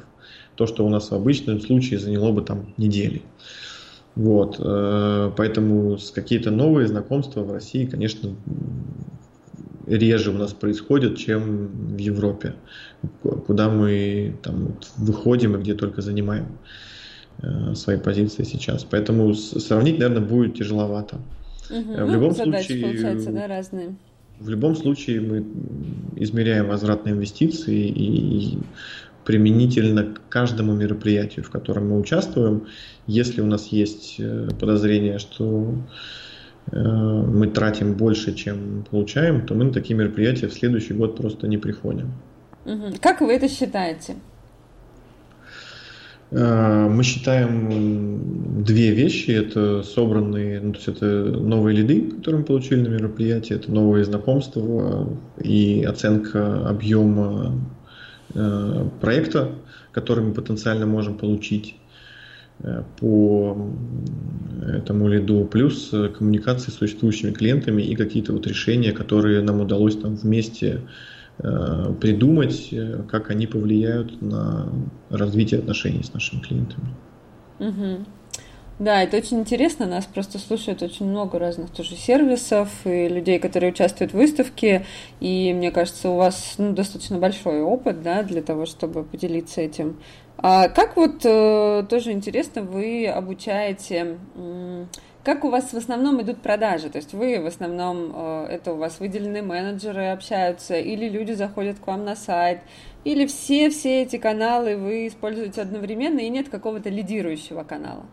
То, 0.54 0.66
что 0.66 0.86
у 0.86 0.88
нас 0.88 1.10
в 1.10 1.14
обычном 1.14 1.60
случае 1.60 1.98
заняло 1.98 2.32
бы 2.32 2.42
там 2.42 2.74
недели. 2.76 3.22
Вот, 4.14 4.56
э, 4.58 5.32
поэтому 5.36 5.98
с 5.98 6.10
какие-то 6.10 6.50
новые 6.50 6.88
знакомства 6.88 7.42
в 7.42 7.52
России, 7.52 7.86
конечно, 7.86 8.34
реже 9.86 10.30
у 10.30 10.38
нас 10.38 10.52
происходят, 10.52 11.18
чем 11.18 11.68
в 11.94 11.98
Европе, 11.98 12.54
куда 13.22 13.68
мы 13.68 14.36
там 14.42 14.78
выходим 14.96 15.56
и 15.56 15.60
где 15.60 15.74
только 15.74 16.02
занимаем 16.02 16.58
свои 17.74 17.96
позиции 17.96 18.44
сейчас. 18.44 18.84
Поэтому 18.84 19.34
сравнить, 19.34 19.98
наверное, 19.98 20.26
будет 20.26 20.54
тяжеловато. 20.54 21.16
Угу. 21.70 22.06
В 22.06 22.10
любом 22.10 22.28
ну, 22.28 22.34
случае, 22.34 22.82
получается, 22.82 23.32
да, 23.32 23.46
разные. 23.46 23.94
В 24.38 24.48
любом 24.48 24.76
случае 24.76 25.20
мы 25.20 25.44
измеряем 26.16 26.66
возвратные 26.68 27.14
инвестиции 27.14 27.88
и 27.88 28.58
применительно 29.24 30.04
к 30.04 30.28
каждому 30.28 30.74
мероприятию, 30.74 31.44
в 31.44 31.50
котором 31.50 31.90
мы 31.90 32.00
участвуем. 32.00 32.66
Если 33.06 33.40
у 33.40 33.46
нас 33.46 33.68
есть 33.68 34.16
э, 34.18 34.48
подозрение, 34.58 35.18
что 35.18 35.74
Э, 36.70 36.78
мы 36.78 37.48
тратим 37.48 37.94
больше, 37.94 38.34
чем 38.34 38.84
получаем, 38.90 39.46
то 39.46 39.54
мы 39.54 39.64
на 39.64 39.72
такие 39.72 39.96
мероприятия 39.96 40.46
в 40.48 40.52
следующий 40.52 40.94
год 40.94 41.16
просто 41.16 41.48
не 41.48 41.58
приходим. 41.58 42.12
Как 43.00 43.20
вы 43.20 43.32
это 43.32 43.48
считаете? 43.48 44.14
Э, 46.32 46.88
мы 46.88 47.02
считаем 47.02 48.64
две 48.64 48.92
вещи. 48.92 49.30
Это 49.30 49.82
собранные, 49.82 50.60
ну, 50.60 50.72
то 50.72 50.78
есть 50.78 50.88
это 50.88 51.06
новые 51.06 51.76
лиды, 51.76 52.10
которые 52.10 52.40
мы 52.40 52.46
получили 52.46 52.80
на 52.80 52.88
мероприятии, 52.88 53.54
это 53.54 53.70
новые 53.70 54.04
знакомства 54.04 55.08
и 55.42 55.84
оценка 55.84 56.68
объема 56.68 57.60
э, 58.34 58.88
проекта, 59.00 59.50
который 59.92 60.24
мы 60.24 60.32
потенциально 60.32 60.86
можем 60.86 61.18
получить. 61.18 61.76
Э, 62.62 62.82
по 63.00 63.56
этому 64.62 65.08
лиду, 65.08 65.44
плюс 65.46 65.90
э, 65.92 66.08
коммуникации 66.08 66.70
с 66.70 66.74
существующими 66.74 67.32
клиентами 67.32 67.82
и 67.82 67.96
какие-то 67.96 68.32
вот 68.32 68.46
решения, 68.46 68.92
которые 68.92 69.42
нам 69.42 69.60
удалось 69.60 69.96
там 69.96 70.14
вместе 70.14 70.68
э, 70.68 70.78
придумать, 71.38 72.72
как 73.10 73.30
они 73.30 73.46
повлияют 73.46 74.20
на 74.22 74.68
развитие 75.10 75.60
отношений 75.60 76.02
с 76.02 76.12
нашими 76.12 76.40
клиентами. 76.40 76.88
Угу. 77.58 78.04
Да, 78.78 79.02
это 79.02 79.16
очень 79.16 79.40
интересно. 79.40 79.86
Нас 79.86 80.06
просто 80.06 80.38
слушают 80.38 80.82
очень 80.82 81.06
много 81.06 81.38
разных 81.38 81.70
тоже 81.70 81.94
сервисов 81.94 82.68
и 82.84 83.08
людей, 83.08 83.38
которые 83.38 83.72
участвуют 83.72 84.12
в 84.12 84.16
выставке. 84.16 84.84
И 85.20 85.52
мне 85.54 85.70
кажется, 85.70 86.08
у 86.10 86.16
вас 86.16 86.54
ну, 86.58 86.72
достаточно 86.72 87.18
большой 87.18 87.62
опыт 87.62 88.02
да, 88.02 88.22
для 88.22 88.42
того, 88.42 88.66
чтобы 88.66 89.04
поделиться 89.04 89.60
этим 89.60 89.96
а 90.44 90.68
как 90.68 90.96
вот 90.96 91.24
э, 91.24 91.84
тоже 91.88 92.10
интересно, 92.10 92.62
вы 92.62 93.06
обучаете, 93.06 94.18
как 95.24 95.44
у 95.44 95.50
вас 95.50 95.72
в 95.72 95.76
основном 95.76 96.20
идут 96.22 96.42
продажи? 96.42 96.88
То 96.88 96.98
есть 96.98 97.14
вы 97.14 97.40
в 97.40 97.46
основном, 97.46 98.12
э, 98.14 98.46
это 98.50 98.72
у 98.72 98.76
вас 98.76 98.98
выделенные 99.00 99.42
менеджеры 99.42 100.06
общаются, 100.08 100.76
или 100.76 101.08
люди 101.08 101.32
заходят 101.32 101.78
к 101.78 101.86
вам 101.86 102.04
на 102.04 102.16
сайт, 102.16 102.60
или 103.04 103.26
все-все 103.26 104.02
эти 104.02 104.16
каналы 104.16 104.76
вы 104.76 105.06
используете 105.06 105.62
одновременно, 105.62 106.20
и 106.20 106.28
нет 106.28 106.48
какого-то 106.48 106.88
лидирующего 106.88 107.62
канала? 107.62 108.04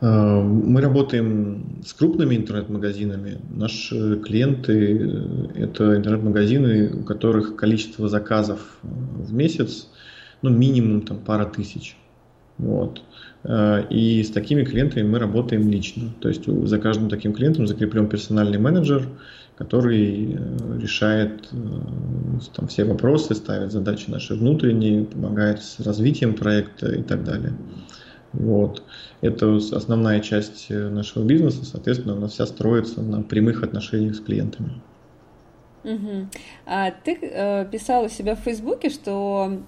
Э, 0.00 0.40
мы 0.40 0.80
работаем 0.80 1.82
с 1.84 1.92
крупными 1.92 2.34
интернет-магазинами. 2.34 3.38
Наши 3.50 4.18
клиенты– 4.20 5.52
это 5.54 5.96
интернет-магазины, 5.96 7.00
у 7.00 7.04
которых 7.04 7.56
количество 7.56 8.08
заказов 8.08 8.78
в 8.82 9.32
месяц 9.32 9.88
ну, 10.40 10.50
минимум 10.50 11.02
там 11.02 11.18
пара 11.18 11.44
тысяч. 11.44 11.96
Вот. 12.58 13.02
Э, 13.44 13.84
и 13.90 14.22
с 14.22 14.30
такими 14.30 14.64
клиентами 14.64 15.02
мы 15.02 15.18
работаем 15.18 15.68
лично. 15.68 16.10
То 16.20 16.28
есть 16.28 16.46
за 16.46 16.78
каждым 16.78 17.08
таким 17.08 17.32
клиентом 17.32 17.66
закреплен 17.66 18.08
персональный 18.08 18.58
менеджер, 18.58 19.08
который 19.56 20.34
э, 20.34 20.78
решает 20.80 21.48
э, 21.52 21.56
там, 22.54 22.68
все 22.68 22.84
вопросы, 22.84 23.34
ставит 23.34 23.72
задачи 23.72 24.08
наши 24.08 24.34
внутренние, 24.34 25.04
помогает 25.04 25.62
с 25.62 25.80
развитием 25.80 26.34
проекта 26.34 26.92
и 26.92 27.02
так 27.02 27.24
далее. 27.24 27.52
Вот. 28.32 28.82
Это 29.20 29.56
основная 29.56 30.20
часть 30.20 30.70
нашего 30.70 31.22
бизнеса, 31.22 31.66
соответственно, 31.66 32.14
она 32.14 32.28
вся 32.28 32.46
строится 32.46 33.02
на 33.02 33.22
прямых 33.22 33.62
отношениях 33.62 34.14
с 34.16 34.20
клиентами. 34.20 34.80
Угу. 35.84 36.28
А 36.64 36.90
ты 36.92 37.18
э, 37.20 37.66
писал 37.70 38.04
у 38.04 38.08
себя 38.08 38.36
в 38.36 38.40
Фейсбуке, 38.40 38.88
что 38.88 39.58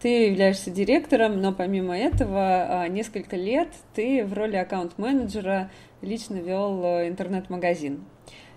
ты 0.00 0.26
являешься 0.26 0.70
директором, 0.70 1.40
но 1.40 1.52
помимо 1.52 1.96
этого 1.96 2.84
э, 2.84 2.88
несколько 2.88 3.36
лет 3.36 3.68
ты 3.94 4.24
в 4.24 4.32
роли 4.32 4.56
аккаунт-менеджера 4.56 5.70
лично 6.02 6.36
вел 6.36 6.82
э, 6.84 7.08
интернет-магазин. 7.08 8.04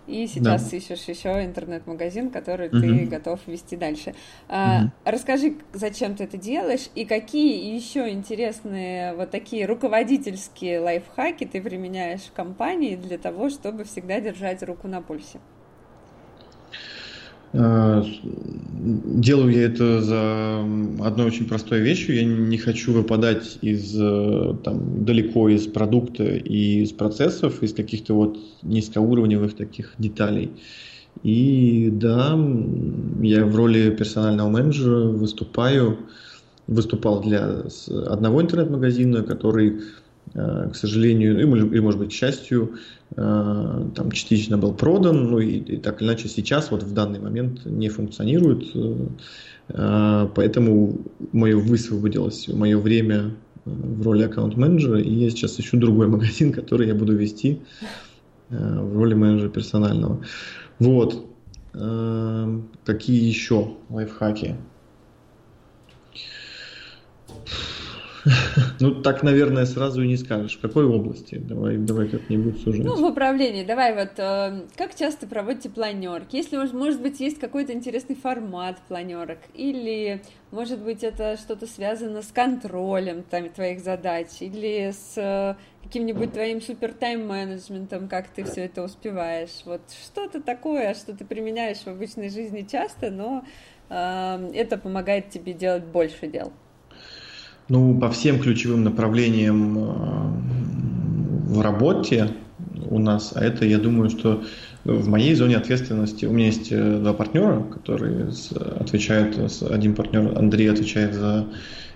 И 0.08 0.28
сейчас 0.28 0.70
да. 0.70 0.78
ищешь 0.78 1.04
еще 1.04 1.46
интернет-магазин, 1.46 2.32
который 2.32 2.68
угу. 2.68 2.80
ты 2.80 3.06
готов 3.06 3.40
вести 3.48 3.76
дальше. 3.76 4.16
А, 4.50 4.84
угу. 4.84 4.92
Расскажи, 5.06 5.56
зачем 5.74 6.16
ты 6.16 6.24
это 6.24 6.38
делаешь 6.38 6.90
и 6.96 7.06
какие 7.06 7.74
еще 7.74 8.10
интересные 8.10 9.14
вот 9.14 9.30
такие 9.30 9.66
руководительские 9.66 10.80
лайфхаки 10.80 11.46
ты 11.46 11.62
применяешь 11.62 12.22
в 12.22 12.34
компании 12.34 12.96
для 12.96 13.18
того, 13.18 13.50
чтобы 13.50 13.84
всегда 13.84 14.20
держать 14.20 14.64
руку 14.64 14.88
на 14.88 15.02
пульсе. 15.02 15.40
Э, 17.54 18.04
делаю 18.74 19.52
я 19.52 19.64
это 19.64 20.02
за 20.02 20.62
одной 21.06 21.28
очень 21.28 21.48
простой 21.48 21.82
вещью. 21.82 22.16
Я 22.16 22.24
не 22.24 22.58
хочу 22.58 22.94
выпадать 22.94 23.58
из, 23.62 23.96
э, 24.00 24.56
там, 24.64 25.04
далеко 25.04 25.50
из 25.50 25.68
продукта 25.68 26.24
и 26.24 26.84
из 26.84 26.92
процессов, 26.92 27.62
из 27.62 27.74
каких-то 27.74 28.14
вот 28.14 28.38
низкоуровневых 28.64 29.56
таких 29.56 29.94
деталей. 29.98 30.52
И 31.24 31.90
да, 31.92 32.40
я 33.22 33.46
в 33.46 33.56
роли 33.56 33.92
персонального 33.92 34.50
менеджера 34.50 35.10
выступаю, 35.10 35.98
выступал 36.68 37.22
для 37.22 37.64
одного 38.08 38.42
интернет-магазина, 38.42 39.24
который 39.24 39.82
к 40.34 40.72
сожалению, 40.74 41.38
или, 41.38 41.80
может 41.80 42.00
быть, 42.00 42.10
к 42.10 42.14
счастью, 42.14 42.78
э, 43.16 43.86
там 43.96 44.12
частично 44.12 44.58
был 44.58 44.74
продан, 44.74 45.30
ну 45.30 45.40
и, 45.40 45.58
и 45.58 45.78
так 45.78 46.02
или 46.02 46.08
иначе 46.08 46.30
сейчас, 46.30 46.72
вот 46.72 46.84
в 46.84 46.94
данный 46.94 47.20
момент 47.20 47.66
не 47.66 47.90
функционирует, 47.90 48.64
э, 48.74 50.28
поэтому 50.34 51.02
мое 51.34 51.58
высвободилось 51.58 52.48
мое 52.48 52.78
время 52.78 53.36
в 53.66 54.02
роли 54.04 54.24
аккаунт-менеджера, 54.24 55.02
и 55.02 55.14
я 55.14 55.30
сейчас 55.30 55.60
ищу 55.60 55.78
другой 55.78 56.08
магазин, 56.08 56.54
который 56.54 56.88
я 56.88 56.96
буду 56.96 57.16
вести 57.16 57.62
в 58.50 58.98
роли 58.98 59.14
менеджера 59.14 59.50
персонального. 59.50 60.22
Вот. 60.80 61.26
Какие 61.72 63.26
еще 63.26 63.78
лайфхаки? 63.90 64.58
Ну, 68.80 69.02
так, 69.02 69.24
наверное, 69.24 69.66
сразу 69.66 70.02
и 70.02 70.08
не 70.08 70.18
скажешь. 70.18 70.58
В 70.58 70.62
какой 70.62 70.86
области? 70.86 71.36
Давай, 71.36 71.78
давай 71.78 72.08
как-нибудь 72.08 72.62
сужать. 72.62 72.84
Ну, 72.84 72.96
в 72.96 73.04
управлении. 73.04 73.64
Давай 73.64 73.94
вот, 73.94 74.12
э, 74.18 74.62
как 74.76 74.96
часто 74.96 75.28
проводите 75.28 75.70
планерки? 75.70 76.36
Если, 76.36 76.58
может, 76.58 76.74
может 76.74 77.02
быть, 77.02 77.20
есть 77.20 77.40
какой-то 77.40 77.74
интересный 77.74 78.16
формат 78.16 78.78
планерок? 78.88 79.40
Или, 79.54 80.22
может 80.52 80.80
быть, 80.80 81.04
это 81.04 81.38
что-то 81.38 81.68
связано 81.68 82.22
с 82.22 82.28
контролем 82.28 83.24
там, 83.24 83.50
твоих 83.50 83.82
задач? 83.82 84.28
Или 84.40 84.92
с 84.92 85.14
э, 85.18 85.56
каким-нибудь 85.84 86.34
твоим 86.34 86.62
супер 86.62 86.94
тайм-менеджментом, 86.94 88.08
как 88.08 88.28
ты 88.30 88.44
все 88.44 88.66
это 88.66 88.84
успеваешь? 88.84 89.62
Вот 89.66 89.82
что-то 90.04 90.42
такое, 90.42 90.94
что 90.94 91.16
ты 91.16 91.26
применяешь 91.26 91.80
в 91.80 91.88
обычной 91.88 92.30
жизни 92.30 92.68
часто, 92.70 93.12
но 93.12 93.44
э, 93.90 94.52
это 94.54 94.78
помогает 94.78 95.30
тебе 95.30 95.54
делать 95.54 95.84
больше 95.84 96.28
дел. 96.28 96.52
Ну, 97.72 97.98
по 97.98 98.12
всем 98.12 98.42
ключевым 98.42 98.84
направлениям 98.84 99.78
э, 99.78 101.52
в 101.54 101.62
работе 101.62 102.28
у 102.90 103.00
нас, 103.00 103.32
а 103.34 103.42
это, 103.42 103.64
я 103.64 103.78
думаю, 103.78 104.10
что 104.10 104.44
в 104.84 105.08
моей 105.08 105.34
зоне 105.36 105.56
ответственности 105.56 106.26
у 106.26 106.34
меня 106.34 106.48
есть 106.48 106.68
э, 106.70 107.00
два 107.00 107.14
партнера, 107.14 107.64
которые 107.64 108.32
отвечают, 108.78 109.38
один 109.62 109.96
партнер 109.96 110.38
Андрей 110.38 110.70
отвечает 110.70 111.14
за 111.14 111.48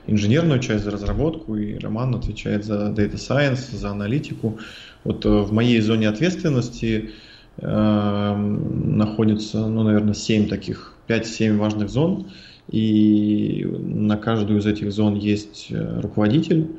инженерную 0.07 0.61
часть, 0.61 0.85
за 0.85 0.91
разработку, 0.91 1.57
и 1.57 1.77
Роман 1.77 2.15
отвечает 2.15 2.63
за 2.63 2.93
Data 2.95 3.15
Science, 3.15 3.75
за 3.75 3.89
аналитику. 3.89 4.57
Вот 5.03 5.25
э, 5.25 5.29
в 5.29 5.51
моей 5.51 5.81
зоне 5.81 6.07
ответственности 6.07 7.11
э, 7.57 8.35
находится, 8.37 9.67
ну, 9.67 9.83
наверное, 9.83 10.13
7 10.13 10.47
таких, 10.47 10.93
5-7 11.09 11.57
важных 11.57 11.89
зон, 11.89 12.27
и 12.67 13.65
на 13.65 14.17
каждую 14.17 14.59
из 14.59 14.65
этих 14.65 14.91
зон 14.91 15.15
есть 15.15 15.67
э, 15.69 15.99
руководитель, 15.99 16.71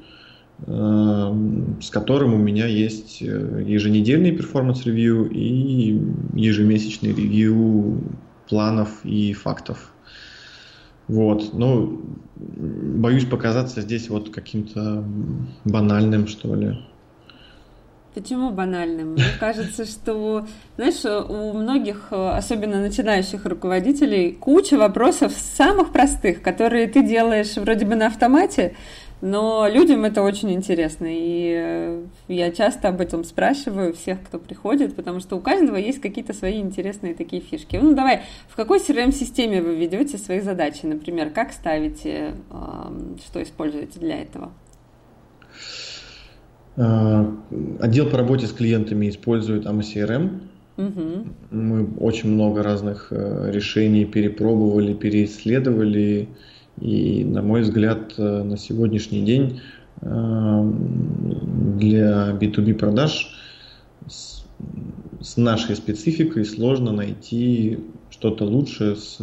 э, 0.66 1.34
с 1.80 1.90
которым 1.90 2.34
у 2.34 2.38
меня 2.38 2.66
есть 2.66 3.22
э, 3.22 3.64
еженедельный 3.66 4.32
performance 4.32 4.96
review 4.96 5.30
и 5.30 6.00
ежемесячный 6.34 7.12
ревью 7.12 8.00
планов 8.48 9.04
и 9.04 9.32
фактов. 9.32 9.92
Вот, 11.08 11.50
ну, 11.52 12.00
боюсь 12.34 13.24
показаться 13.24 13.80
здесь 13.80 14.08
вот 14.08 14.30
каким-то 14.30 15.04
банальным, 15.64 16.26
что 16.26 16.54
ли. 16.56 16.78
Почему 18.16 18.50
банальным? 18.50 19.12
Мне 19.12 19.24
кажется, 19.38 19.84
что, 19.84 20.46
знаешь, 20.76 21.04
у 21.04 21.52
многих, 21.52 22.06
особенно 22.10 22.80
начинающих 22.80 23.44
руководителей, 23.44 24.32
куча 24.32 24.78
вопросов 24.78 25.34
самых 25.34 25.92
простых, 25.92 26.40
которые 26.40 26.86
ты 26.86 27.02
делаешь 27.02 27.56
вроде 27.56 27.84
бы 27.84 27.94
на 27.94 28.06
автомате, 28.06 28.74
но 29.20 29.68
людям 29.68 30.06
это 30.06 30.22
очень 30.22 30.50
интересно. 30.54 31.06
И 31.10 31.52
э, 31.58 32.04
я 32.28 32.52
часто 32.52 32.88
об 32.88 33.02
этом 33.02 33.22
спрашиваю 33.22 33.92
всех, 33.92 34.22
кто 34.24 34.38
приходит, 34.38 34.96
потому 34.96 35.20
что 35.20 35.36
у 35.36 35.40
каждого 35.40 35.76
есть 35.76 36.00
какие-то 36.00 36.32
свои 36.32 36.58
интересные 36.58 37.14
такие 37.14 37.42
фишки. 37.42 37.76
Ну, 37.76 37.94
давай, 37.94 38.22
в 38.48 38.56
какой 38.56 38.78
CRM-системе 38.78 39.60
вы 39.60 39.76
ведете 39.76 40.16
свои 40.16 40.40
задачи, 40.40 40.86
например, 40.86 41.28
как 41.28 41.52
ставите, 41.52 42.32
что 43.26 43.42
используете 43.42 44.00
для 44.00 44.22
этого? 44.22 44.52
Э, 46.76 47.24
отдел 47.80 48.10
по 48.10 48.18
работе 48.18 48.46
с 48.46 48.52
клиентами 48.52 49.08
использует 49.08 49.66
AMA 49.66 50.30
Угу. 50.76 51.26
Мы 51.52 51.88
очень 52.00 52.30
много 52.30 52.62
разных 52.62 53.08
э, 53.10 53.50
решений 53.50 54.04
перепробовали, 54.04 54.92
переисследовали. 54.92 56.28
И, 56.78 57.24
на 57.24 57.40
мой 57.40 57.62
взгляд, 57.62 58.12
э, 58.18 58.42
на 58.42 58.58
сегодняшний 58.58 59.22
день 59.22 59.60
для 60.02 60.66
B2B 62.38 62.74
продаж 62.74 63.34
с, 64.06 64.44
с 65.22 65.38
нашей 65.38 65.74
спецификой 65.74 66.44
сложно 66.44 66.92
найти 66.92 67.78
что-то 68.10 68.44
лучше 68.44 68.96
с 68.96 69.16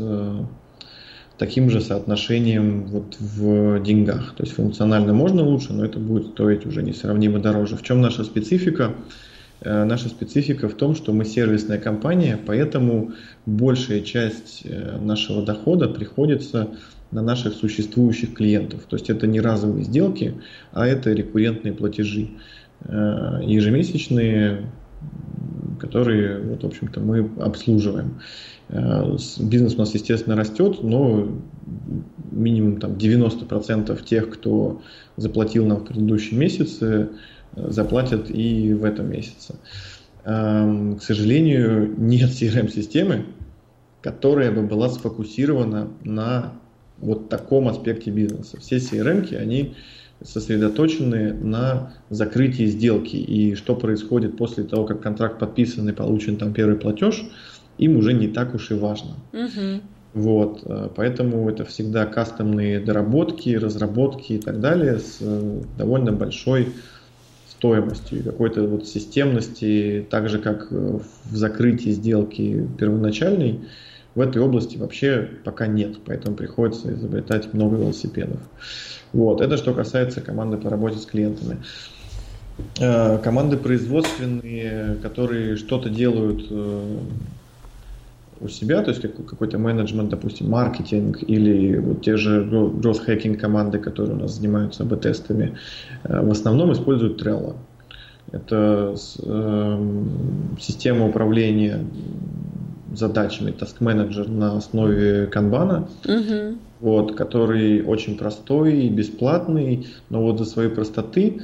таким 1.44 1.70
же 1.70 1.82
соотношением 1.82 2.86
вот 2.86 3.18
в 3.20 3.84
деньгах. 3.84 4.34
То 4.38 4.44
есть 4.44 4.56
функционально 4.56 5.14
можно 5.14 5.44
лучше, 5.44 5.74
но 5.74 5.84
это 5.84 6.00
будет 6.00 6.28
стоить 6.28 6.66
уже 6.66 6.82
несравнимо 6.82 7.40
дороже. 7.40 7.76
В 7.76 7.84
чем 7.84 8.00
наша 8.00 8.24
специфика? 8.24 8.94
Э, 9.60 9.84
наша 9.84 10.08
специфика 10.08 10.70
в 10.70 10.74
том, 10.74 10.96
что 10.96 11.12
мы 11.12 11.26
сервисная 11.26 11.80
компания, 11.80 12.40
поэтому 12.46 13.12
большая 13.46 14.00
часть 14.00 14.62
э, 14.64 14.98
нашего 15.02 15.44
дохода 15.44 15.90
приходится 15.90 16.70
на 17.12 17.22
наших 17.22 17.56
существующих 17.56 18.36
клиентов. 18.36 18.84
То 18.88 18.96
есть 18.96 19.10
это 19.10 19.28
не 19.28 19.42
разовые 19.42 19.84
сделки, 19.84 20.36
а 20.72 20.88
это 20.88 21.12
рекуррентные 21.12 21.74
платежи, 21.74 22.30
э, 22.86 23.42
ежемесячные, 23.44 24.72
которые, 25.78 26.40
вот, 26.40 26.64
в 26.64 26.68
общем-то, 26.68 27.02
мы 27.02 27.30
обслуживаем. 27.42 28.22
Э, 28.70 29.18
бизнес 29.40 29.76
у 29.76 29.80
нас, 29.80 29.94
естественно, 29.94 30.36
растет, 30.36 30.84
но 30.84 31.28
минимум 32.32 32.80
там, 32.80 32.94
90% 32.94 34.04
тех, 34.04 34.30
кто 34.30 34.82
заплатил 35.18 35.66
нам 35.66 35.80
в 35.80 35.86
предыдущем 35.86 36.40
месяце, 36.40 37.10
э, 37.56 37.70
заплатят 37.70 38.30
и 38.30 38.74
в 38.74 38.84
этом 38.84 39.10
месяце. 39.10 39.56
Эм, 40.26 40.98
к 40.98 41.04
сожалению, 41.04 41.94
нет 41.98 42.30
CRM-системы, 42.30 43.26
которая 44.02 44.52
бы 44.52 44.64
была 44.64 44.90
сфокусирована 44.90 45.90
на 46.04 46.54
вот 47.00 47.30
таком 47.30 47.68
аспекте 47.68 48.12
бизнеса. 48.12 48.60
Все 48.60 48.78
CRM, 48.78 49.36
они 49.36 49.76
сосредоточены 50.22 51.34
на 51.34 51.94
закрытии 52.10 52.66
сделки. 52.66 53.18
И 53.18 53.56
что 53.56 53.76
происходит 53.76 54.38
после 54.38 54.64
того, 54.64 54.86
как 54.86 55.02
контракт 55.02 55.38
подписан 55.38 55.90
и 55.90 55.92
получен 55.92 56.38
там 56.38 56.54
первый 56.54 56.78
платеж– 56.78 57.26
им 57.78 57.98
уже 57.98 58.14
не 58.14 58.28
так 58.28 58.54
уж 58.56 58.72
и 58.72 58.74
важно. 58.74 59.16
Угу. 59.32 59.82
Вот, 60.14 60.62
э, 60.66 60.90
поэтому 60.96 61.50
это 61.50 61.66
всегда 61.66 62.06
кастомные 62.06 62.80
доработки, 62.80 63.56
разработки 63.56 64.34
и 64.34 64.38
так 64.38 64.60
далее 64.60 65.00
с 65.00 65.18
э, 65.22 65.62
довольно 65.78 66.12
большой 66.12 66.74
стоимостью 67.50 68.20
и 68.20 68.22
какой-то 68.22 68.64
вот 68.64 68.88
системности, 68.88 70.06
так 70.10 70.30
же 70.30 70.38
как 70.38 70.68
э, 70.70 71.00
в 71.26 71.36
закрытии 71.36 71.90
сделки 71.90 72.68
первоначальной, 72.78 73.62
в 74.14 74.22
этой 74.22 74.40
области 74.40 74.78
вообще 74.78 75.28
пока 75.44 75.66
нет, 75.66 75.98
поэтому 76.06 76.36
приходится 76.36 76.94
изобретать 76.94 77.52
много 77.56 77.78
велосипедов. 77.78 78.40
Вот, 79.14 79.42
это 79.42 79.58
что 79.58 79.74
касается 79.74 80.22
команды 80.22 80.58
по 80.58 80.70
работе 80.70 81.00
с 81.00 81.06
клиентами. 81.08 81.58
Команды 82.78 83.58
производственные, 83.58 84.98
которые 85.02 85.56
что-то 85.56 85.90
делают 85.90 86.48
у 88.44 88.50
себя, 88.50 88.82
то 88.82 88.92
есть 88.92 89.02
какой-то 89.02 89.58
менеджмент, 89.58 90.10
допустим, 90.10 90.50
маркетинг 90.50 91.20
или 91.26 91.78
вот 91.78 92.02
те 92.02 92.18
же 92.18 92.44
growth 92.44 93.06
hacking 93.08 93.36
команды, 93.36 93.80
которые 93.80 94.16
у 94.16 94.20
нас 94.20 94.36
занимаются 94.36 94.84
АБ-тестами, 94.84 95.58
э, 96.04 96.26
в 96.26 96.32
основном 96.32 96.74
используют 96.74 97.22
Trello. 97.22 97.56
Это 98.32 98.96
э, 99.24 100.04
система 100.60 101.08
управления 101.08 101.86
задачами 102.94 103.52
Task 103.52 103.80
Manager 103.80 104.30
на 104.30 104.58
основе 104.58 105.28
канбана, 105.28 105.88
угу. 106.06 106.58
вот, 106.80 107.16
который 107.16 107.84
очень 107.84 108.18
простой 108.18 108.82
и 108.82 108.90
бесплатный, 108.90 109.88
но 110.10 110.22
вот 110.22 110.38
за 110.38 110.46
своей 110.46 110.70
простоты 110.70 111.42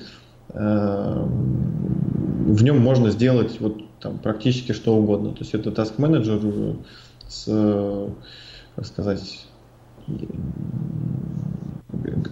э, 0.50 1.26
в 2.50 2.64
нем 2.64 2.80
можно 2.80 3.10
сделать 3.12 3.58
вот 3.60 3.82
там 4.00 4.18
практически 4.18 4.72
что 4.72 4.96
угодно. 4.96 5.32
То 5.32 5.40
есть 5.40 5.54
это 5.54 5.70
Task 5.70 5.98
Manager 5.98 6.78
с, 7.28 7.46
как 8.76 8.86
сказать, 8.86 9.48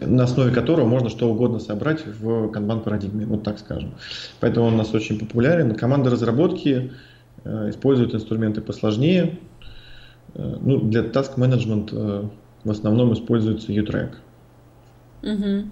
на 0.01 0.23
основе 0.23 0.51
которого 0.51 0.85
можно 0.85 1.09
что 1.09 1.29
угодно 1.29 1.59
собрать 1.59 2.05
в 2.05 2.49
канбан 2.49 2.81
парадигме, 2.81 3.25
вот 3.25 3.43
так 3.43 3.59
скажем. 3.59 3.95
Поэтому 4.39 4.67
он 4.67 4.75
у 4.75 4.77
нас 4.77 4.93
очень 4.93 5.19
популярен. 5.19 5.75
Команда 5.75 6.09
разработки 6.09 6.93
э, 7.43 7.69
используют 7.69 8.13
инструменты 8.13 8.61
посложнее. 8.61 9.39
Э, 10.35 10.57
ну, 10.61 10.79
для 10.81 11.01
task 11.01 11.37
management 11.37 11.89
э, 11.91 12.27
в 12.63 12.71
основном 12.71 13.13
используется 13.13 13.71
U-Track. 13.71 14.15
Угу. 15.23 15.69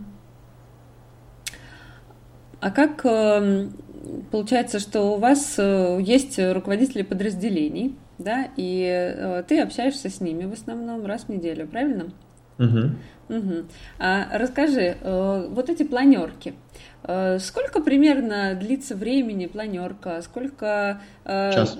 А 2.62 2.72
как 2.72 3.06
эм, 3.06 3.74
получается, 4.32 4.80
что 4.80 5.16
у 5.16 5.18
вас 5.18 5.58
есть 5.58 6.40
руководители 6.40 7.02
подразделений, 7.02 7.96
да, 8.18 8.48
и 8.56 9.44
ты 9.48 9.60
общаешься 9.62 10.10
с 10.10 10.22
ними 10.22 10.46
в 10.46 10.54
основном 10.54 11.06
раз 11.06 11.24
в 11.24 11.30
неделю, 11.30 11.68
правильно? 11.68 12.12
Угу. 12.58 12.92
Угу. 13.30 13.66
А 14.00 14.38
расскажи, 14.38 14.98
э, 15.02 15.48
вот 15.50 15.70
эти 15.70 15.84
планерки, 15.84 16.54
э, 17.04 17.40
сколько 17.40 17.82
примерно 17.82 18.56
длится 18.56 18.96
времени 18.96 19.48
планерка? 19.48 20.22
Сколько? 20.22 21.02
Э, 21.24 21.52
час. 21.52 21.78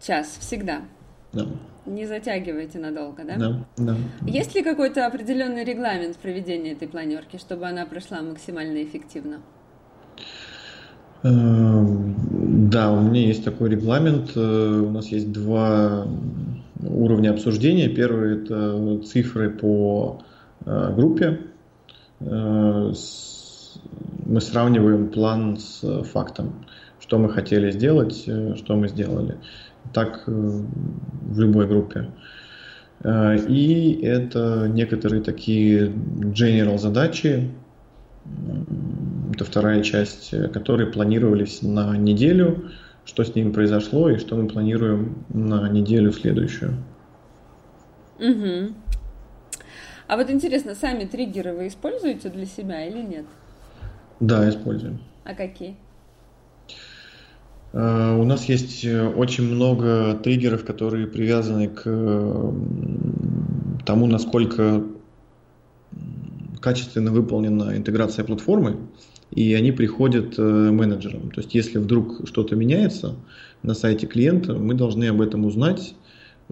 Час, 0.00 0.38
всегда. 0.40 0.82
Да. 1.32 1.46
Не 1.86 2.06
затягивайте 2.06 2.78
надолго, 2.78 3.24
да? 3.24 3.36
Да, 3.36 3.64
да. 3.76 3.96
Есть 4.26 4.54
ли 4.54 4.62
какой-то 4.62 5.06
определенный 5.06 5.64
регламент 5.64 6.16
проведения 6.16 6.72
этой 6.72 6.88
планерки, 6.88 7.38
чтобы 7.38 7.66
она 7.66 7.86
прошла 7.86 8.20
максимально 8.20 8.82
эффективно? 8.82 9.40
Да, 11.22 12.92
у 12.92 13.00
меня 13.00 13.26
есть 13.26 13.44
такой 13.44 13.70
регламент. 13.70 14.36
У 14.36 14.90
нас 14.90 15.06
есть 15.08 15.32
два 15.32 16.06
уровня 16.80 17.30
обсуждения. 17.30 17.88
Первый 17.88 18.42
это 18.42 19.00
цифры 19.02 19.50
по 19.50 20.22
Э, 20.68 20.92
группе 20.94 21.40
э, 22.20 22.92
мы 24.26 24.40
сравниваем 24.40 25.08
план 25.08 25.56
с 25.56 26.02
фактом, 26.02 26.66
что 27.00 27.18
мы 27.18 27.30
хотели 27.30 27.70
сделать, 27.70 28.24
э, 28.26 28.54
что 28.56 28.76
мы 28.76 28.88
сделали. 28.88 29.36
Так 29.94 30.24
в 30.26 31.40
любой 31.40 31.66
группе. 31.66 32.10
И 33.02 34.00
это 34.02 34.68
некоторые 34.68 35.22
такие 35.22 35.86
general 35.86 36.76
задачи, 36.76 37.48
это 39.38 39.44
вторая 39.44 39.82
часть, 39.84 40.30
которые 40.52 40.90
планировались 40.90 41.62
на 41.62 41.96
неделю, 41.96 42.72
что 43.04 43.22
с 43.22 43.36
ними 43.36 43.52
произошло 43.52 44.10
и 44.10 44.18
что 44.18 44.34
мы 44.34 44.48
планируем 44.48 45.24
на 45.28 45.68
неделю 45.68 46.12
следующую. 46.12 46.74
Угу. 48.18 48.74
А 50.08 50.16
вот 50.16 50.28
интересно, 50.28 50.74
сами 50.74 51.04
триггеры 51.04 51.54
вы 51.54 51.68
используете 51.68 52.30
для 52.30 52.46
себя 52.46 52.84
или 52.84 53.00
нет? 53.00 53.26
Да, 54.18 54.48
используем. 54.48 54.98
А 55.24 55.34
какие? 55.34 55.76
Uh, 57.72 58.18
у 58.18 58.24
нас 58.24 58.46
есть 58.46 58.82
э, 58.84 59.06
очень 59.06 59.44
много 59.44 60.14
триггеров, 60.14 60.64
которые 60.64 61.06
привязаны 61.06 61.68
к 61.68 61.82
тому, 63.84 64.06
насколько 64.06 64.82
качественно 66.60 67.12
выполнена 67.12 67.76
интеграция 67.76 68.24
платформы, 68.24 68.78
и 69.30 69.54
они 69.54 69.72
приходят 69.72 70.38
э, 70.38 70.42
менеджерам. 70.42 71.30
То 71.30 71.40
есть, 71.40 71.54
если 71.54 71.78
вдруг 71.78 72.26
что-то 72.26 72.56
меняется 72.56 73.16
на 73.62 73.74
сайте 73.74 74.06
клиента, 74.06 74.54
мы 74.54 74.74
должны 74.74 75.06
об 75.06 75.20
этом 75.20 75.44
узнать 75.44 75.94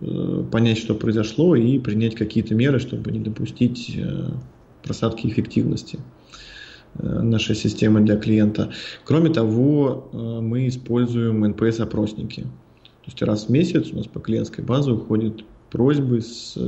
Э, 0.00 0.44
понять, 0.50 0.78
что 0.78 0.94
произошло, 0.94 1.56
и 1.56 1.78
принять 1.78 2.14
какие-то 2.14 2.54
меры, 2.54 2.78
чтобы 2.78 3.10
не 3.10 3.20
допустить 3.20 3.94
э, 3.96 4.28
просадки 4.82 5.26
эффективности 5.26 5.98
э, 6.98 7.22
нашей 7.22 7.54
системы 7.54 8.02
для 8.02 8.16
клиента. 8.16 8.72
Кроме 9.04 9.30
того, 9.30 10.10
мы 10.12 10.68
используем 10.68 11.44
NPS-опросники. 11.44 12.42
То 12.42 13.06
есть 13.06 13.22
раз 13.22 13.46
в 13.46 13.48
месяц 13.48 13.90
у 13.92 13.96
нас 13.96 14.06
по 14.06 14.20
клиентской 14.20 14.64
базе 14.64 14.90
уходят 14.90 15.44
просьбы 15.70 16.20
с, 16.20 16.58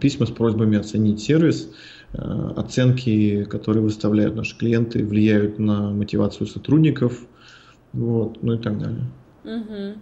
письма 0.00 0.26
с 0.26 0.30
просьбами 0.30 0.78
оценить 0.78 1.20
сервис. 1.20 1.70
Оценки, 2.16 3.44
которые 3.44 3.82
выставляют 3.82 4.36
наши 4.36 4.56
клиенты, 4.56 5.04
влияют 5.04 5.58
на 5.58 5.90
мотивацию 5.90 6.46
сотрудников, 6.46 7.26
вот, 7.92 8.42
ну 8.42 8.54
и 8.54 8.58
так 8.58 8.78
далее. 8.78 9.04
Угу. 9.44 9.98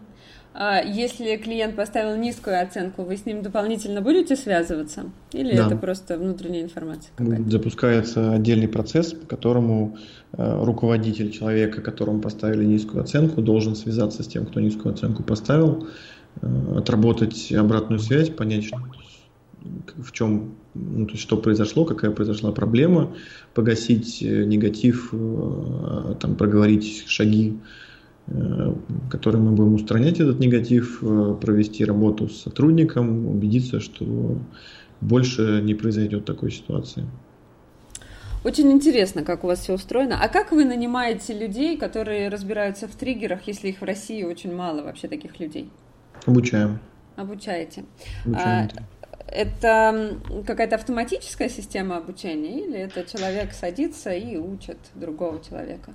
А 0.54 0.82
если 0.82 1.36
клиент 1.36 1.76
поставил 1.76 2.16
низкую 2.20 2.60
оценку, 2.60 3.04
вы 3.04 3.16
с 3.16 3.24
ним 3.24 3.42
дополнительно 3.42 4.02
будете 4.02 4.36
связываться? 4.36 5.04
Или 5.32 5.56
да. 5.56 5.66
это 5.66 5.76
просто 5.76 6.18
внутренняя 6.18 6.62
информация? 6.62 7.10
Какая-то? 7.16 7.50
Запускается 7.50 8.32
отдельный 8.32 8.68
процесс, 8.68 9.14
по 9.14 9.26
которому 9.26 9.96
э, 10.32 10.64
руководитель 10.64 11.30
человека, 11.30 11.80
которому 11.80 12.20
поставили 12.20 12.66
низкую 12.66 13.02
оценку, 13.02 13.40
должен 13.40 13.74
связаться 13.74 14.22
с 14.22 14.26
тем, 14.26 14.44
кто 14.44 14.60
низкую 14.60 14.92
оценку 14.94 15.22
поставил, 15.22 15.88
э, 16.42 16.76
отработать 16.76 17.50
обратную 17.52 17.98
связь, 17.98 18.28
понять, 18.28 18.70
в 19.96 20.12
чем, 20.12 20.56
ну, 20.74 21.06
то 21.06 21.12
есть, 21.12 21.22
что 21.22 21.36
произошло, 21.36 21.84
какая 21.84 22.10
произошла 22.10 22.52
проблема, 22.52 23.14
погасить 23.54 24.22
э, 24.22 24.44
негатив, 24.44 25.12
там, 26.20 26.34
проговорить 26.36 27.04
шаги 27.06 27.58
Э, 28.28 28.72
которым 29.10 29.46
мы 29.46 29.52
будем 29.52 29.74
устранять 29.74 30.20
этот 30.20 30.38
негатив, 30.38 31.02
э, 31.02 31.36
провести 31.40 31.84
работу 31.84 32.28
с 32.28 32.42
сотрудником, 32.42 33.26
убедиться, 33.26 33.80
что 33.80 34.38
больше 35.00 35.60
не 35.60 35.74
произойдет 35.74 36.24
такой 36.24 36.52
ситуации. 36.52 37.04
Очень 38.44 38.70
интересно, 38.70 39.24
как 39.24 39.42
у 39.42 39.48
вас 39.48 39.60
все 39.60 39.74
устроено. 39.74 40.18
А 40.22 40.28
как 40.28 40.52
вы 40.52 40.64
нанимаете 40.64 41.36
людей, 41.36 41.76
которые 41.76 42.28
разбираются 42.28 42.86
в 42.86 42.94
триггерах, 42.94 43.40
если 43.46 43.68
их 43.68 43.80
в 43.80 43.84
России 43.84 44.22
очень 44.22 44.54
мало 44.54 44.82
вообще 44.82 45.08
таких 45.08 45.40
людей? 45.40 45.68
Обучаем. 46.24 46.78
Обучаете. 47.16 47.84
Обучаем. 48.24 48.70
А, 48.76 49.01
это 49.26 50.18
какая-то 50.46 50.76
автоматическая 50.76 51.48
система 51.48 51.96
обучения 51.96 52.64
или 52.64 52.78
это 52.78 53.04
человек 53.04 53.52
садится 53.52 54.10
и 54.10 54.36
учит 54.36 54.78
другого 54.94 55.42
человека? 55.42 55.92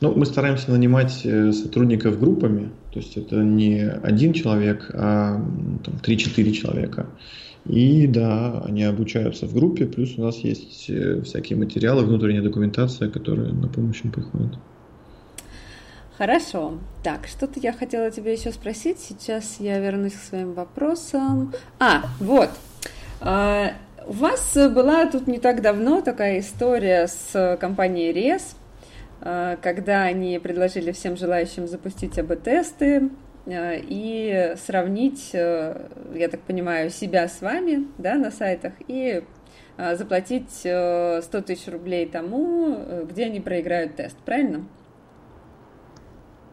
Ну, 0.00 0.14
мы 0.14 0.26
стараемся 0.26 0.70
нанимать 0.70 1.24
э, 1.24 1.52
сотрудников 1.52 2.18
группами, 2.20 2.70
то 2.92 3.00
есть 3.00 3.16
это 3.16 3.36
не 3.36 3.80
один 3.80 4.32
человек, 4.32 4.90
а 4.92 5.36
там, 5.84 5.94
3-4 6.02 6.52
человека. 6.52 7.06
И 7.64 8.06
да, 8.06 8.60
они 8.66 8.82
обучаются 8.82 9.46
в 9.46 9.54
группе, 9.54 9.86
плюс 9.86 10.18
у 10.18 10.22
нас 10.22 10.38
есть 10.38 10.90
э, 10.90 11.22
всякие 11.22 11.58
материалы, 11.58 12.04
внутренняя 12.04 12.42
документация, 12.42 13.08
которая 13.08 13.52
на 13.52 13.68
помощь 13.68 14.02
им 14.04 14.10
приходит. 14.10 14.58
Хорошо. 16.18 16.78
Так, 17.02 17.26
что-то 17.26 17.58
я 17.60 17.72
хотела 17.72 18.10
тебя 18.10 18.32
еще 18.32 18.52
спросить. 18.52 19.00
Сейчас 19.00 19.56
я 19.58 19.78
вернусь 19.78 20.14
к 20.14 20.22
своим 20.22 20.52
вопросам. 20.52 21.52
А, 21.78 22.02
вот. 22.20 22.50
А, 23.20 23.72
у 24.06 24.12
вас 24.12 24.54
была 24.54 25.06
тут 25.06 25.26
не 25.26 25.38
так 25.38 25.62
давно 25.62 26.00
такая 26.00 26.40
история 26.40 27.06
с 27.06 27.56
компанией 27.60 28.12
РЕС, 28.12 28.56
Э, 29.22 29.56
когда 29.62 30.02
они 30.02 30.38
предложили 30.38 30.92
всем 30.92 31.16
желающим 31.16 31.68
запустить 31.68 32.18
АБ-тесты 32.18 33.10
э, 33.46 33.80
и 33.88 34.54
сравнить, 34.56 35.30
э, 35.32 35.86
я 36.14 36.28
так 36.28 36.40
понимаю, 36.40 36.90
себя 36.90 37.28
с 37.28 37.40
вами 37.40 37.86
да, 37.98 38.14
на 38.14 38.30
сайтах 38.30 38.72
и 38.88 39.22
заплатить 39.94 40.50
100 40.50 41.22
тысяч 41.46 41.66
рублей 41.66 42.06
тому, 42.06 43.06
где 43.08 43.24
они 43.24 43.40
проиграют 43.40 43.96
тест, 43.96 44.16
правильно? 44.18 44.66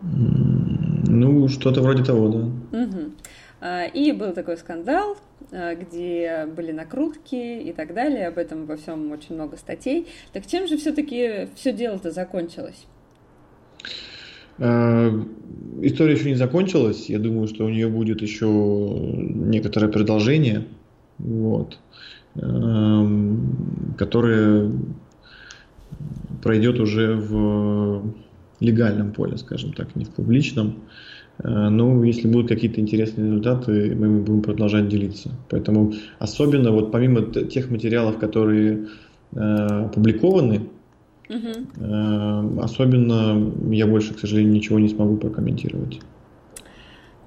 Ну, 0.02 1.48
что-то 1.48 1.82
вроде 1.82 2.04
того, 2.04 2.30
да. 2.30 2.40
Угу. 2.84 3.12
И 3.94 4.12
был 4.14 4.34
такой 4.34 4.58
скандал, 4.58 5.18
Э, 5.52 5.76
где 5.76 6.46
были 6.46 6.72
накрутки 6.72 7.62
и 7.62 7.74
так 7.74 7.94
далее. 7.94 8.28
Об 8.28 8.38
этом 8.38 8.66
во 8.66 8.78
всем 8.78 9.12
очень 9.12 9.36
много 9.36 9.58
статей. 9.58 10.08
Так 10.34 10.46
чем 10.46 10.68
же 10.68 10.78
все-таки 10.78 11.48
все 11.56 11.74
дело-то 11.74 12.12
закончилось? 12.12 12.86
История 14.58 16.14
еще 16.14 16.30
не 16.30 16.36
закончилась. 16.36 17.08
Я 17.08 17.18
думаю, 17.20 17.48
что 17.48 17.66
у 17.66 17.70
нее 17.70 17.88
будет 17.88 18.22
еще 18.22 18.46
некоторое 18.46 19.88
продолжение, 19.88 20.66
вот, 21.18 21.80
которое 23.98 24.70
пройдет 26.44 26.78
уже 26.82 27.16
в 27.16 28.14
легальном 28.60 29.12
поле, 29.12 29.38
скажем 29.38 29.74
так, 29.74 29.96
не 29.96 30.06
в 30.06 30.10
публичном. 30.10 30.84
Э, 31.44 31.70
ну, 31.70 32.04
если 32.04 32.28
будут 32.28 32.50
какие-то 32.50 32.82
интересные 32.82 33.28
результаты, 33.28 33.96
мы 33.96 34.20
будем 34.20 34.42
продолжать 34.42 34.88
делиться. 34.90 35.32
Поэтому 35.50 35.94
особенно 36.20 36.72
вот 36.72 36.92
помимо 36.92 37.22
тех 37.22 37.70
материалов, 37.70 38.18
которые 38.18 38.88
э, 39.34 39.40
опубликованы, 39.40 40.70
угу. 41.30 41.52
э, 41.78 42.60
особенно 42.62 43.52
я 43.74 43.88
больше, 43.88 44.14
к 44.14 44.20
сожалению, 44.20 44.54
ничего 44.54 44.80
не 44.80 44.90
смогу 44.90 45.18
прокомментировать. 45.18 46.00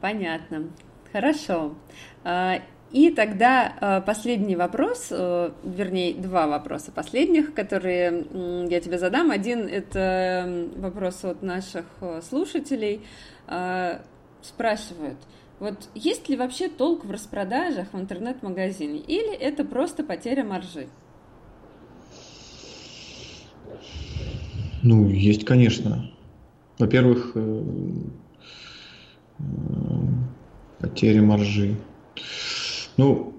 Понятно. 0.01 0.65
Хорошо. 1.13 1.75
И 2.93 3.11
тогда 3.11 3.73
э, 3.81 4.03
последний 4.03 4.55
вопрос, 4.55 5.09
э, 5.11 5.51
вернее, 5.65 6.13
два 6.13 6.47
вопроса 6.47 6.93
последних, 6.93 7.55
которые 7.55 8.27
я 8.69 8.81
тебе 8.81 8.99
задам. 8.99 9.31
Один– 9.31 9.67
это 9.73 10.69
вопрос 10.77 11.25
от 11.25 11.43
наших 11.43 11.87
э, 12.01 12.21
слушателей. 12.29 13.01
Спрашивают, 14.43 15.19
вот 15.59 15.89
есть 15.95 16.29
ли 16.29 16.37
вообще 16.37 16.69
толк 16.69 17.05
в 17.05 17.11
распродажах 17.11 17.93
в 17.93 17.99
интернет-магазине, 17.99 18.99
или 18.99 19.35
это 19.35 19.65
просто 19.65 20.05
потеря 20.05 20.45
маржи? 20.45 20.89
Ну, 24.83 25.09
есть, 25.09 25.45
конечно. 25.45 26.11
Во-первых, 26.79 27.37
потеря 30.79 31.23
маржи. 31.23 31.77
Ну, 32.97 33.35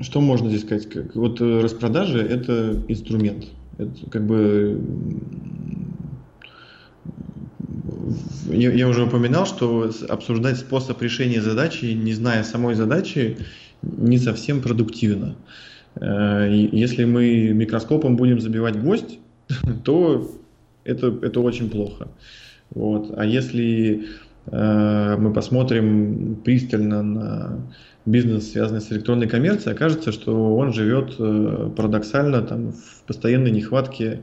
что 0.00 0.20
можно 0.20 0.48
здесь 0.48 0.62
сказать? 0.62 0.88
Как, 0.88 1.14
вот 1.14 1.40
э, 1.40 1.60
распродажи– 1.60 2.18
это 2.20 2.82
инструмент. 2.88 3.46
Это 3.78 4.10
как 4.10 4.26
бы 4.26 4.80
я, 8.48 8.88
уже 8.88 9.04
упоминал, 9.04 9.46
что 9.46 9.90
обсуждать 10.08 10.58
способ 10.58 11.00
решения 11.00 11.40
задачи, 11.40 11.86
не 11.86 12.12
зная 12.12 12.42
самой 12.42 12.74
задачи, 12.74 13.38
не 13.82 14.18
совсем 14.18 14.60
продуктивно. 14.60 15.36
Э, 16.00 16.48
если 16.50 17.04
мы 17.04 17.50
микроскопом 17.52 18.16
будем 18.16 18.40
забивать 18.40 18.80
гвоздь, 18.80 19.18
то 19.84 20.30
это, 20.84 21.06
это 21.22 21.40
очень 21.40 21.70
плохо. 21.70 22.08
Вот. 22.70 23.12
А 23.16 23.24
если 23.24 24.06
э, 24.46 25.16
мы 25.18 25.32
посмотрим 25.32 26.36
пристально 26.44 27.02
на 27.02 27.58
бизнес, 28.04 28.50
связанный 28.50 28.80
с 28.80 28.90
электронной 28.90 29.28
коммерцией, 29.28 29.74
окажется, 29.74 30.12
что 30.12 30.56
он 30.56 30.72
живет 30.72 31.14
э, 31.18 31.70
парадоксально 31.76 32.42
там, 32.42 32.72
в 32.72 33.02
постоянной 33.06 33.50
нехватке 33.50 34.22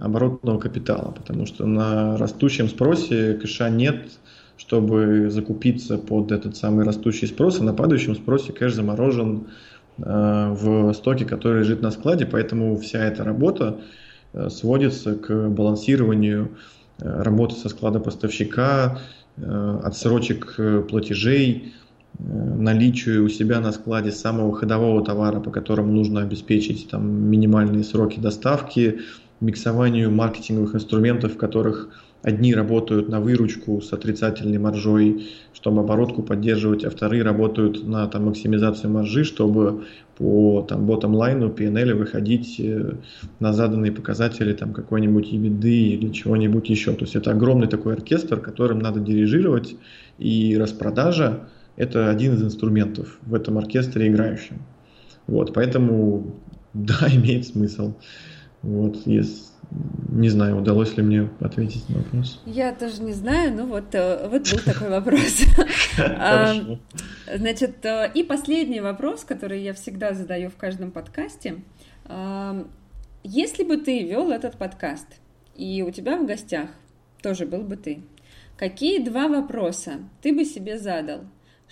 оборотного 0.00 0.58
капитала, 0.58 1.10
потому 1.10 1.46
что 1.46 1.66
на 1.66 2.16
растущем 2.16 2.68
спросе 2.68 3.34
кэша 3.34 3.70
нет, 3.70 4.10
чтобы 4.56 5.28
закупиться 5.30 5.98
под 5.98 6.30
этот 6.30 6.56
самый 6.56 6.84
растущий 6.84 7.26
спрос, 7.26 7.60
а 7.60 7.64
на 7.64 7.74
падающем 7.74 8.14
спросе 8.14 8.52
кэш 8.52 8.74
заморожен 8.74 9.48
э, 9.98 10.48
в 10.50 10.92
стоке, 10.92 11.24
который 11.24 11.60
лежит 11.60 11.80
на 11.80 11.90
складе, 11.90 12.26
поэтому 12.26 12.76
вся 12.76 13.04
эта 13.04 13.24
работа 13.24 13.80
э, 14.34 14.50
сводится 14.50 15.14
к 15.14 15.48
балансированию 15.48 16.50
работы 16.98 17.56
со 17.56 17.68
склада 17.68 17.98
поставщика, 17.98 19.00
отсрочек 19.36 20.60
платежей, 20.88 21.72
Э, 21.72 21.81
наличию 22.18 23.24
у 23.24 23.28
себя 23.28 23.60
на 23.60 23.72
складе 23.72 24.12
самого 24.12 24.54
ходового 24.54 25.04
товара, 25.04 25.40
по 25.40 25.50
которому 25.50 25.92
нужно 25.92 26.22
обеспечить 26.22 26.88
там, 26.90 27.08
минимальные 27.30 27.84
сроки 27.84 28.20
доставки, 28.20 29.00
миксованию 29.40 30.10
маркетинговых 30.10 30.74
инструментов, 30.74 31.34
в 31.34 31.36
которых 31.36 31.88
одни 32.22 32.54
работают 32.54 33.08
на 33.08 33.20
выручку 33.20 33.80
с 33.80 33.92
отрицательной 33.92 34.58
маржой, 34.58 35.26
чтобы 35.52 35.80
оборотку 35.80 36.22
поддерживать, 36.22 36.84
а 36.84 36.90
вторые 36.90 37.24
работают 37.24 37.84
на 37.84 38.06
там, 38.06 38.26
максимизацию 38.26 38.92
маржи, 38.92 39.24
чтобы 39.24 39.84
по 40.16 40.64
там, 40.68 40.88
bottom-лайну 40.88 41.48
PNL 41.48 41.94
выходить 41.94 42.60
э, 42.60 42.92
на 43.40 43.52
заданные 43.52 43.90
показатели 43.90 44.52
там, 44.52 44.72
какой-нибудь 44.72 45.32
EBITDA 45.32 45.68
или 45.68 46.12
чего-нибудь 46.12 46.68
еще. 46.68 46.92
То 46.92 47.02
есть 47.02 47.16
это 47.16 47.32
огромный 47.32 47.66
такой 47.66 47.94
оркестр, 47.94 48.38
которым 48.38 48.78
надо 48.78 49.00
дирижировать, 49.00 49.74
и 50.18 50.56
распродажа– 50.56 51.40
это 51.76 52.10
один 52.10 52.34
из 52.34 52.42
инструментов 52.42 53.18
в 53.22 53.34
этом 53.34 53.58
оркестре 53.58 54.08
играющем. 54.08 54.62
Вот, 55.26 55.54
поэтому, 55.54 56.34
да, 56.74 57.08
имеет 57.10 57.46
смысл. 57.46 57.94
Вот, 58.62 59.06
если, 59.06 59.42
не 60.10 60.28
знаю, 60.28 60.58
удалось 60.58 60.96
ли 60.96 61.02
мне 61.02 61.30
ответить 61.40 61.88
на 61.88 61.98
вопрос. 61.98 62.40
Я 62.46 62.72
тоже 62.72 63.02
не 63.02 63.12
знаю, 63.12 63.54
но 63.54 63.66
вот, 63.66 63.94
э, 63.94 64.28
вот 64.28 64.50
был 64.50 64.58
такой 64.64 64.88
вопрос. 64.90 65.42
Значит, 67.34 67.84
э, 67.84 68.10
и 68.14 68.22
последний 68.22 68.80
вопрос, 68.80 69.24
который 69.24 69.62
я 69.62 69.72
всегда 69.74 70.14
задаю 70.14 70.50
в 70.50 70.56
каждом 70.56 70.92
подкасте. 70.92 71.56
Если 73.24 73.62
бы 73.62 73.76
ты 73.76 74.02
вел 74.02 74.30
этот 74.30 74.58
подкаст, 74.58 75.06
и 75.54 75.82
у 75.82 75.90
тебя 75.90 76.16
в 76.18 76.26
гостях 76.26 76.70
тоже 77.22 77.46
был 77.46 77.62
бы 77.62 77.76
ты, 77.76 78.02
какие 78.56 79.02
два 79.02 79.28
вопроса 79.28 80.00
ты 80.22 80.34
бы 80.34 80.44
себе 80.44 80.78
задал? 80.78 81.20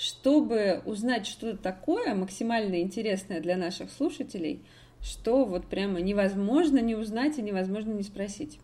Чтобы 0.00 0.80
узнать 0.86 1.26
что-то 1.26 1.58
такое 1.58 2.14
максимально 2.14 2.80
интересное 2.80 3.40
для 3.40 3.58
наших 3.58 3.90
слушателей, 3.90 4.62
что 5.02 5.44
вот 5.44 5.66
прямо 5.66 6.00
невозможно 6.00 6.78
не 6.78 6.94
узнать 6.94 7.38
и 7.38 7.42
невозможно 7.42 7.92
не 7.92 8.02
спросить? 8.02 8.58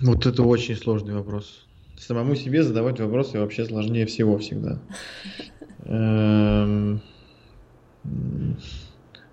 Вот 0.00 0.26
это 0.26 0.42
очень 0.42 0.74
сложный 0.74 1.14
вопрос. 1.14 1.64
Самому 1.96 2.34
себе 2.34 2.64
задавать 2.64 2.98
вопросы 2.98 3.38
вообще 3.38 3.64
сложнее 3.64 4.06
всего 4.06 4.36
всегда. 4.38 4.80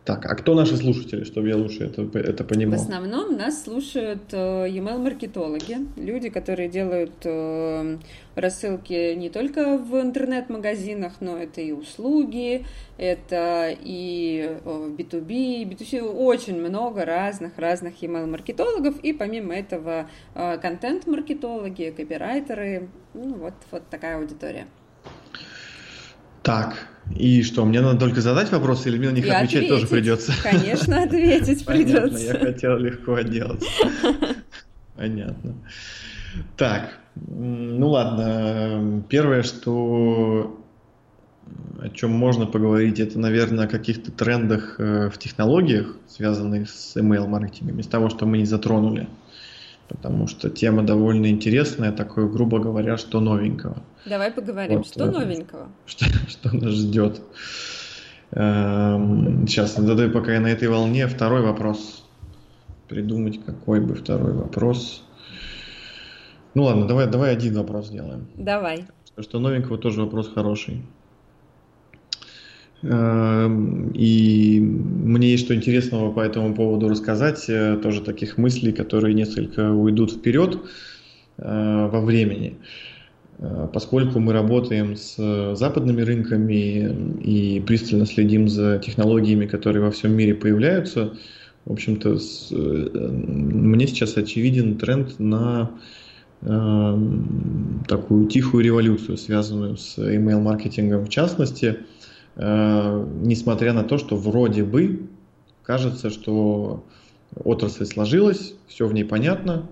Так, 0.10 0.26
а 0.26 0.34
кто 0.34 0.56
наши 0.56 0.76
слушатели, 0.76 1.24
чтобы 1.24 1.50
я 1.50 1.56
лучше 1.56 1.84
это, 1.84 2.02
это 2.18 2.44
понимал? 2.44 2.80
В 2.80 2.82
основном 2.82 3.38
нас 3.38 3.64
слушают 3.64 4.24
э, 4.32 4.68
email-маркетологи, 4.68 5.86
люди, 5.98 6.30
которые 6.30 6.68
делают 6.68 7.14
э, 7.26 8.00
рассылки 8.34 9.14
не 9.14 9.30
только 9.30 9.78
в 9.78 10.02
интернет-магазинах, 10.02 11.14
но 11.20 11.38
это 11.38 11.62
и 11.62 11.74
услуги, 11.74 12.66
это 12.98 13.70
и 13.80 14.58
B2B, 14.66 15.30
э, 15.30 15.64
B2C, 15.66 16.02
очень 16.02 16.60
много 16.60 17.06
разных-разных 17.06 18.02
email-маркетологов, 18.02 19.00
и 19.02 19.14
помимо 19.14 19.54
этого 19.54 20.10
контент-маркетологи, 20.34 21.94
копирайтеры, 21.96 22.90
ну, 23.14 23.36
вот, 23.36 23.54
вот 23.70 23.84
такая 23.92 24.18
аудитория. 24.18 24.66
Так, 26.42 26.88
и 27.16 27.44
что, 27.44 27.66
мне 27.66 27.82
надо 27.82 28.00
только 28.00 28.22
задать 28.22 28.52
вопросы 28.52 28.90
или 28.90 28.98
мне 28.98 29.10
на 29.10 29.16
них 29.16 29.26
и 29.26 29.30
отвечать 29.30 29.64
ответить. 29.64 29.70
тоже 29.70 29.88
придется? 29.88 30.34
Конечно, 30.44 31.04
ответить 31.04 31.66
придется. 31.66 32.24
я 32.24 32.34
хотел 32.34 32.78
легко 32.78 33.16
отделаться. 33.16 33.68
Понятно. 34.96 35.56
Так, 36.58 36.98
ну 37.16 37.90
ладно. 37.90 39.04
Первое, 39.10 39.44
что 39.44 40.60
о 41.82 41.90
чем 41.90 42.12
можно 42.12 42.46
поговорить, 42.46 43.00
это, 43.00 43.20
наверное, 43.20 43.66
о 43.66 43.68
каких-то 43.68 44.12
трендах 44.12 44.76
э, 44.80 45.10
в 45.10 45.18
технологиях, 45.18 45.96
связанных 46.08 46.70
с 46.70 46.96
email-маркетингом, 46.98 47.80
из 47.80 47.88
того, 47.88 48.10
что 48.10 48.26
мы 48.26 48.38
не 48.40 48.46
затронули 48.46 49.08
потому 49.90 50.28
что 50.28 50.50
тема 50.50 50.84
довольно 50.84 51.28
интересная, 51.28 51.92
такое, 51.92 52.28
грубо 52.28 52.60
говоря, 52.60 52.98
что 52.98 53.20
новенького. 53.20 53.84
Давай 54.06 54.32
поговорим, 54.32 54.78
вот, 54.78 54.88
что 54.88 55.06
э, 55.06 55.12
новенького? 55.12 55.70
Что, 55.86 56.06
что 56.30 56.56
нас 56.56 56.72
ждет. 56.74 57.22
Эм, 58.32 59.48
сейчас, 59.48 59.76
задаю 59.76 60.12
пока 60.12 60.34
я 60.34 60.40
на 60.40 60.48
этой 60.48 60.68
волне. 60.68 61.08
Второй 61.08 61.42
вопрос. 61.42 62.06
Придумать, 62.88 63.44
какой 63.44 63.82
бы 63.82 63.96
второй 63.96 64.34
вопрос. 64.34 65.04
Ну 66.54 66.64
ладно, 66.64 66.88
давай, 66.88 67.08
давай 67.08 67.34
один 67.34 67.56
вопрос 67.56 67.88
сделаем. 67.88 68.28
Давай. 68.36 68.86
Что, 69.06 69.24
что 69.24 69.40
новенького 69.40 69.78
тоже 69.78 70.02
вопрос 70.02 70.32
хороший. 70.34 70.84
Эм, 72.82 73.92
и 73.94 74.60
мне 74.62 75.32
есть 75.32 75.46
что 75.46 75.56
интересного 75.56 76.12
по 76.12 76.22
этому 76.22 76.56
поводу 76.56 76.88
рассказать, 76.88 77.46
э, 77.50 77.78
тоже 77.84 78.02
таких 78.02 78.38
мыслей, 78.38 78.72
которые 78.72 79.14
несколько 79.14 79.72
уйдут 79.72 80.12
вперед 80.14 80.60
э, 81.38 81.90
во 81.92 82.00
времени. 82.00 82.56
Э, 83.40 83.68
поскольку 83.74 84.20
мы 84.20 84.32
работаем 84.32 84.96
с 84.96 85.56
западными 85.56 86.02
рынками 86.02 87.20
и 87.22 87.60
пристально 87.60 88.06
следим 88.06 88.48
за 88.48 88.80
технологиями, 88.80 89.46
которые 89.46 89.84
во 89.84 89.92
всем 89.92 90.14
мире 90.14 90.34
появляются, 90.34 91.14
В 91.66 91.74
общем-то, 91.74 92.18
мне 92.52 93.88
сейчас 93.88 94.18
очевиден 94.18 94.78
тренд 94.78 95.20
на 95.20 95.70
э, 96.42 96.98
такую 97.88 98.28
тихую 98.28 98.64
революцию, 98.64 99.18
связанную 99.18 99.76
с 99.76 99.98
email-маркетингом 99.98 101.06
в 101.06 101.10
частности, 101.10 101.80
э, 102.40 103.08
несмотря 103.22 103.74
на 103.74 103.84
то, 103.84 103.98
что 103.98 104.16
вроде 104.16 104.64
бы 104.64 105.08
кажется, 105.64 106.10
что 106.10 106.84
отрасль 107.36 107.86
сложилась, 107.86 108.54
все 108.68 108.88
в 108.88 108.94
ней 108.94 109.04
понятно, 109.04 109.68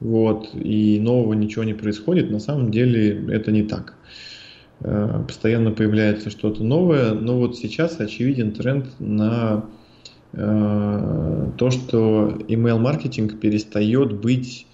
вот, 0.00 0.48
и 0.54 0.98
нового 1.00 1.34
ничего 1.34 1.64
не 1.64 1.74
происходит, 1.74 2.30
на 2.30 2.40
самом 2.40 2.70
деле 2.70 3.24
это 3.32 3.52
не 3.52 3.62
так. 3.62 3.94
Э, 4.80 5.22
постоянно 5.26 5.70
появляется 5.70 6.30
что-то 6.30 6.64
новое, 6.64 7.12
но 7.12 7.38
вот 7.38 7.56
сейчас 7.58 8.00
очевиден 8.00 8.52
тренд 8.52 8.86
на 8.98 9.66
э, 10.32 11.50
то, 11.58 11.70
что 11.70 12.38
email-маркетинг 12.48 13.38
перестает 13.38 14.12
быть 14.14 14.66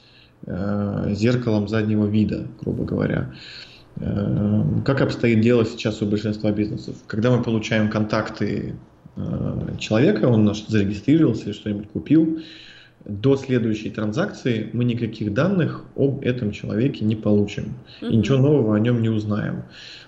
зеркалом 0.46 1.68
заднего 1.68 2.04
вида, 2.04 2.46
грубо 2.60 2.84
говоря. 2.84 3.32
Как 3.96 5.00
обстоит 5.00 5.40
дело 5.40 5.64
сейчас 5.64 6.02
у 6.02 6.06
большинства 6.06 6.50
бизнесов? 6.50 6.96
Когда 7.06 7.30
мы 7.30 7.42
получаем 7.42 7.88
контакты 7.90 8.74
человека, 9.78 10.26
он 10.26 10.44
наш 10.44 10.66
зарегистрировался 10.66 11.44
или 11.44 11.52
что-нибудь 11.52 11.88
купил, 11.90 12.40
до 13.04 13.36
следующей 13.36 13.90
транзакции 13.90 14.70
мы 14.72 14.84
никаких 14.84 15.34
данных 15.34 15.84
об 15.94 16.22
этом 16.22 16.52
человеке 16.52 17.04
не 17.04 17.16
получим. 17.16 17.74
Mm-hmm. 18.00 18.10
И 18.10 18.16
ничего 18.16 18.38
нового 18.38 18.76
о 18.76 18.80
нем 18.80 19.02
не 19.02 19.10
узнаем. 19.10 19.64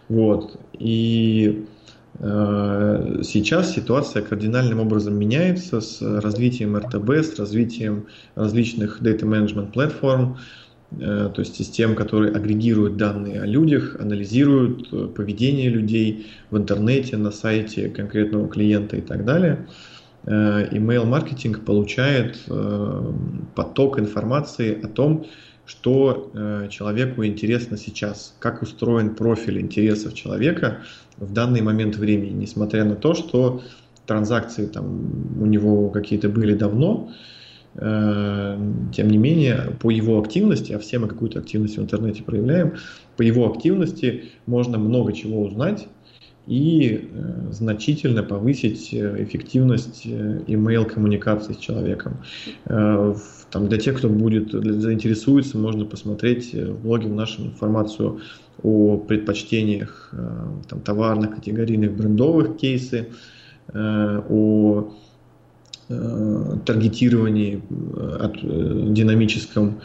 Вот. 0.08 0.58
И 0.78 1.66
э, 2.18 3.20
сейчас 3.22 3.74
ситуация 3.74 4.22
кардинальным 4.22 4.80
образом 4.80 5.18
меняется 5.18 5.80
с 5.80 6.00
развитием 6.00 6.76
РТБ, 6.76 7.10
с 7.10 7.38
развитием 7.38 8.06
различных 8.34 9.02
data 9.02 9.22
management 9.22 9.72
платформ, 9.72 10.38
э, 10.38 10.65
то 10.90 11.34
есть 11.38 11.56
систем, 11.56 11.94
которые 11.94 12.32
агрегируют 12.32 12.96
данные 12.96 13.42
о 13.42 13.46
людях, 13.46 13.96
анализируют 13.98 14.88
э, 14.92 15.08
поведение 15.08 15.68
людей 15.68 16.26
в 16.50 16.56
интернете, 16.56 17.16
на 17.16 17.32
сайте 17.32 17.88
конкретного 17.88 18.48
клиента 18.48 18.96
и 18.96 19.00
так 19.00 19.24
далее. 19.24 19.66
Email-маркетинг 20.24 21.64
получает 21.64 22.38
э, 22.48 23.12
поток 23.54 24.00
информации 24.00 24.80
о 24.82 24.88
том, 24.88 25.26
что 25.66 26.30
э, 26.32 26.68
человеку 26.70 27.24
интересно 27.24 27.76
сейчас, 27.76 28.34
как 28.40 28.62
устроен 28.62 29.14
профиль 29.14 29.60
интересов 29.60 30.14
человека 30.14 30.78
в 31.16 31.32
данный 31.32 31.60
момент 31.60 31.96
времени, 31.96 32.32
несмотря 32.42 32.84
на 32.84 32.96
то, 32.96 33.14
что 33.14 33.62
транзакции 34.06 34.66
там 34.66 35.40
у 35.40 35.46
него 35.46 35.90
какие-то 35.90 36.28
были 36.28 36.54
давно, 36.54 37.10
э, 37.10 37.14
тем 37.78 39.08
не 39.10 39.18
менее, 39.18 39.76
по 39.80 39.90
его 39.90 40.18
активности, 40.18 40.72
а 40.72 40.78
все 40.78 40.98
мы 40.98 41.08
какую-то 41.08 41.40
активность 41.40 41.76
в 41.76 41.82
интернете 41.82 42.22
проявляем, 42.22 42.74
по 43.16 43.22
его 43.22 43.50
активности 43.50 44.24
можно 44.46 44.78
много 44.78 45.12
чего 45.12 45.42
узнать 45.42 45.86
и 46.46 47.10
э, 47.12 47.50
значительно 47.50 48.22
повысить 48.22 48.94
э, 48.94 49.24
эффективность 49.24 50.02
э, 50.04 50.42
email 50.46 50.84
коммуникации 50.84 51.54
с 51.54 51.56
человеком. 51.56 52.18
Там, 52.64 53.68
для 53.68 53.78
тех, 53.78 53.96
кто 53.98 54.08
будет 54.08 54.50
заинтересуется, 54.50 55.56
можно 55.56 55.84
посмотреть 55.84 56.52
в 56.52 56.82
блоге 56.82 57.08
в 57.08 57.14
нашем 57.14 57.46
информацию 57.46 58.20
о 58.62 58.96
предпочтениях 58.96 60.12
там, 60.68 60.80
товарных, 60.80 61.36
категорийных, 61.36 61.96
брендовых 61.96 62.56
кейсы, 62.56 63.08
о 63.72 64.92
таргетировании 65.88 67.62
от, 68.20 68.92
динамическом 68.92 69.80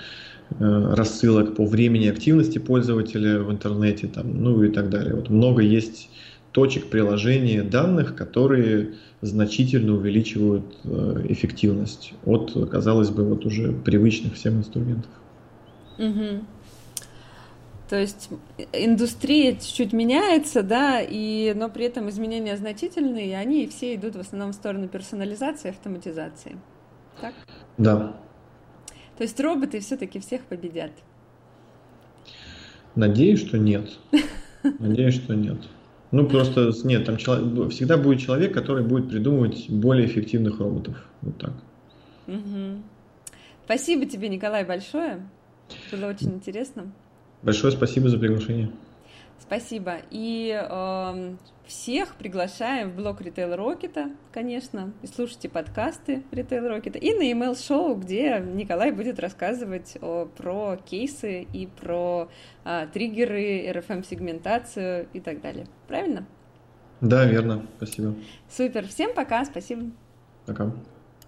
рассылок 0.59 1.55
по 1.55 1.65
времени 1.65 2.07
активности 2.07 2.57
пользователя 2.57 3.39
в 3.39 3.51
интернете, 3.51 4.07
там, 4.07 4.41
ну 4.41 4.63
и 4.63 4.69
так 4.69 4.89
далее. 4.89 5.15
Вот 5.15 5.29
много 5.29 5.61
есть 5.61 6.09
точек 6.51 6.87
приложения 6.87 7.63
данных, 7.63 8.15
которые 8.15 8.95
значительно 9.21 9.93
увеличивают 9.93 10.65
э, 10.83 11.25
эффективность 11.29 12.13
от, 12.25 12.69
казалось 12.69 13.09
бы, 13.09 13.23
вот 13.23 13.45
уже 13.45 13.71
привычных 13.71 14.33
всем 14.33 14.57
инструментов. 14.57 15.11
Угу. 15.97 16.43
То 17.91 17.99
есть 17.99 18.29
индустрия 18.71 19.51
чуть-чуть 19.51 19.91
меняется, 19.91 20.63
да, 20.63 21.01
и, 21.01 21.53
но 21.53 21.67
при 21.67 21.83
этом 21.83 22.09
изменения 22.09 22.55
значительные, 22.55 23.27
и 23.27 23.33
они 23.33 23.67
все 23.67 23.95
идут 23.95 24.15
в 24.15 24.19
основном 24.21 24.53
в 24.53 24.55
сторону 24.55 24.87
персонализации 24.87 25.67
и 25.67 25.71
автоматизации. 25.71 26.55
Так? 27.19 27.33
Да. 27.77 28.15
То 29.17 29.23
есть 29.23 29.37
роботы 29.41 29.81
все-таки 29.81 30.21
всех 30.21 30.43
победят. 30.43 30.91
Надеюсь, 32.95 33.45
что 33.45 33.57
нет. 33.57 33.89
Надеюсь, 34.79 35.15
что 35.15 35.35
нет. 35.35 35.57
Ну, 36.11 36.29
просто 36.29 36.71
нет, 36.85 37.05
там 37.05 37.17
человек, 37.17 37.73
всегда 37.73 37.97
будет 37.97 38.21
человек, 38.21 38.53
который 38.53 38.85
будет 38.85 39.09
придумывать 39.09 39.69
более 39.69 40.07
эффективных 40.07 40.61
роботов. 40.61 40.95
Вот 41.21 41.37
так. 41.37 41.53
Угу. 42.27 42.83
Спасибо 43.65 44.05
тебе, 44.05 44.29
Николай, 44.29 44.63
большое. 44.63 45.27
Было 45.91 46.05
очень 46.05 46.35
интересно. 46.35 46.93
Большое 47.43 47.73
спасибо 47.73 48.09
за 48.09 48.17
приглашение. 48.19 48.71
Спасибо. 49.39 49.97
И 50.11 50.57
э, 50.57 51.35
всех 51.65 52.15
приглашаем 52.15 52.91
в 52.91 52.95
блог 52.95 53.21
Retail 53.21 53.57
Rocket, 53.57 54.15
конечно, 54.31 54.93
и 55.01 55.07
слушайте 55.07 55.49
подкасты 55.49 56.23
Retail 56.31 56.69
Rocket, 56.69 56.97
и 56.97 57.13
на 57.13 57.23
email 57.23 57.57
шоу, 57.61 57.95
где 57.95 58.39
Николай 58.39 58.91
будет 58.91 59.19
рассказывать 59.19 59.97
о, 60.01 60.27
про 60.37 60.77
кейсы 60.77 61.41
и 61.41 61.67
про 61.67 62.29
э, 62.63 62.87
триггеры, 62.93 63.67
RFM-сегментацию 63.71 65.07
и 65.11 65.19
так 65.19 65.41
далее. 65.41 65.65
Правильно? 65.87 66.25
Да, 67.01 67.25
верно. 67.25 67.65
Спасибо. 67.77 68.15
Супер. 68.49 68.87
Всем 68.87 69.13
пока. 69.15 69.43
Спасибо. 69.43 69.91
Пока. 70.45 70.71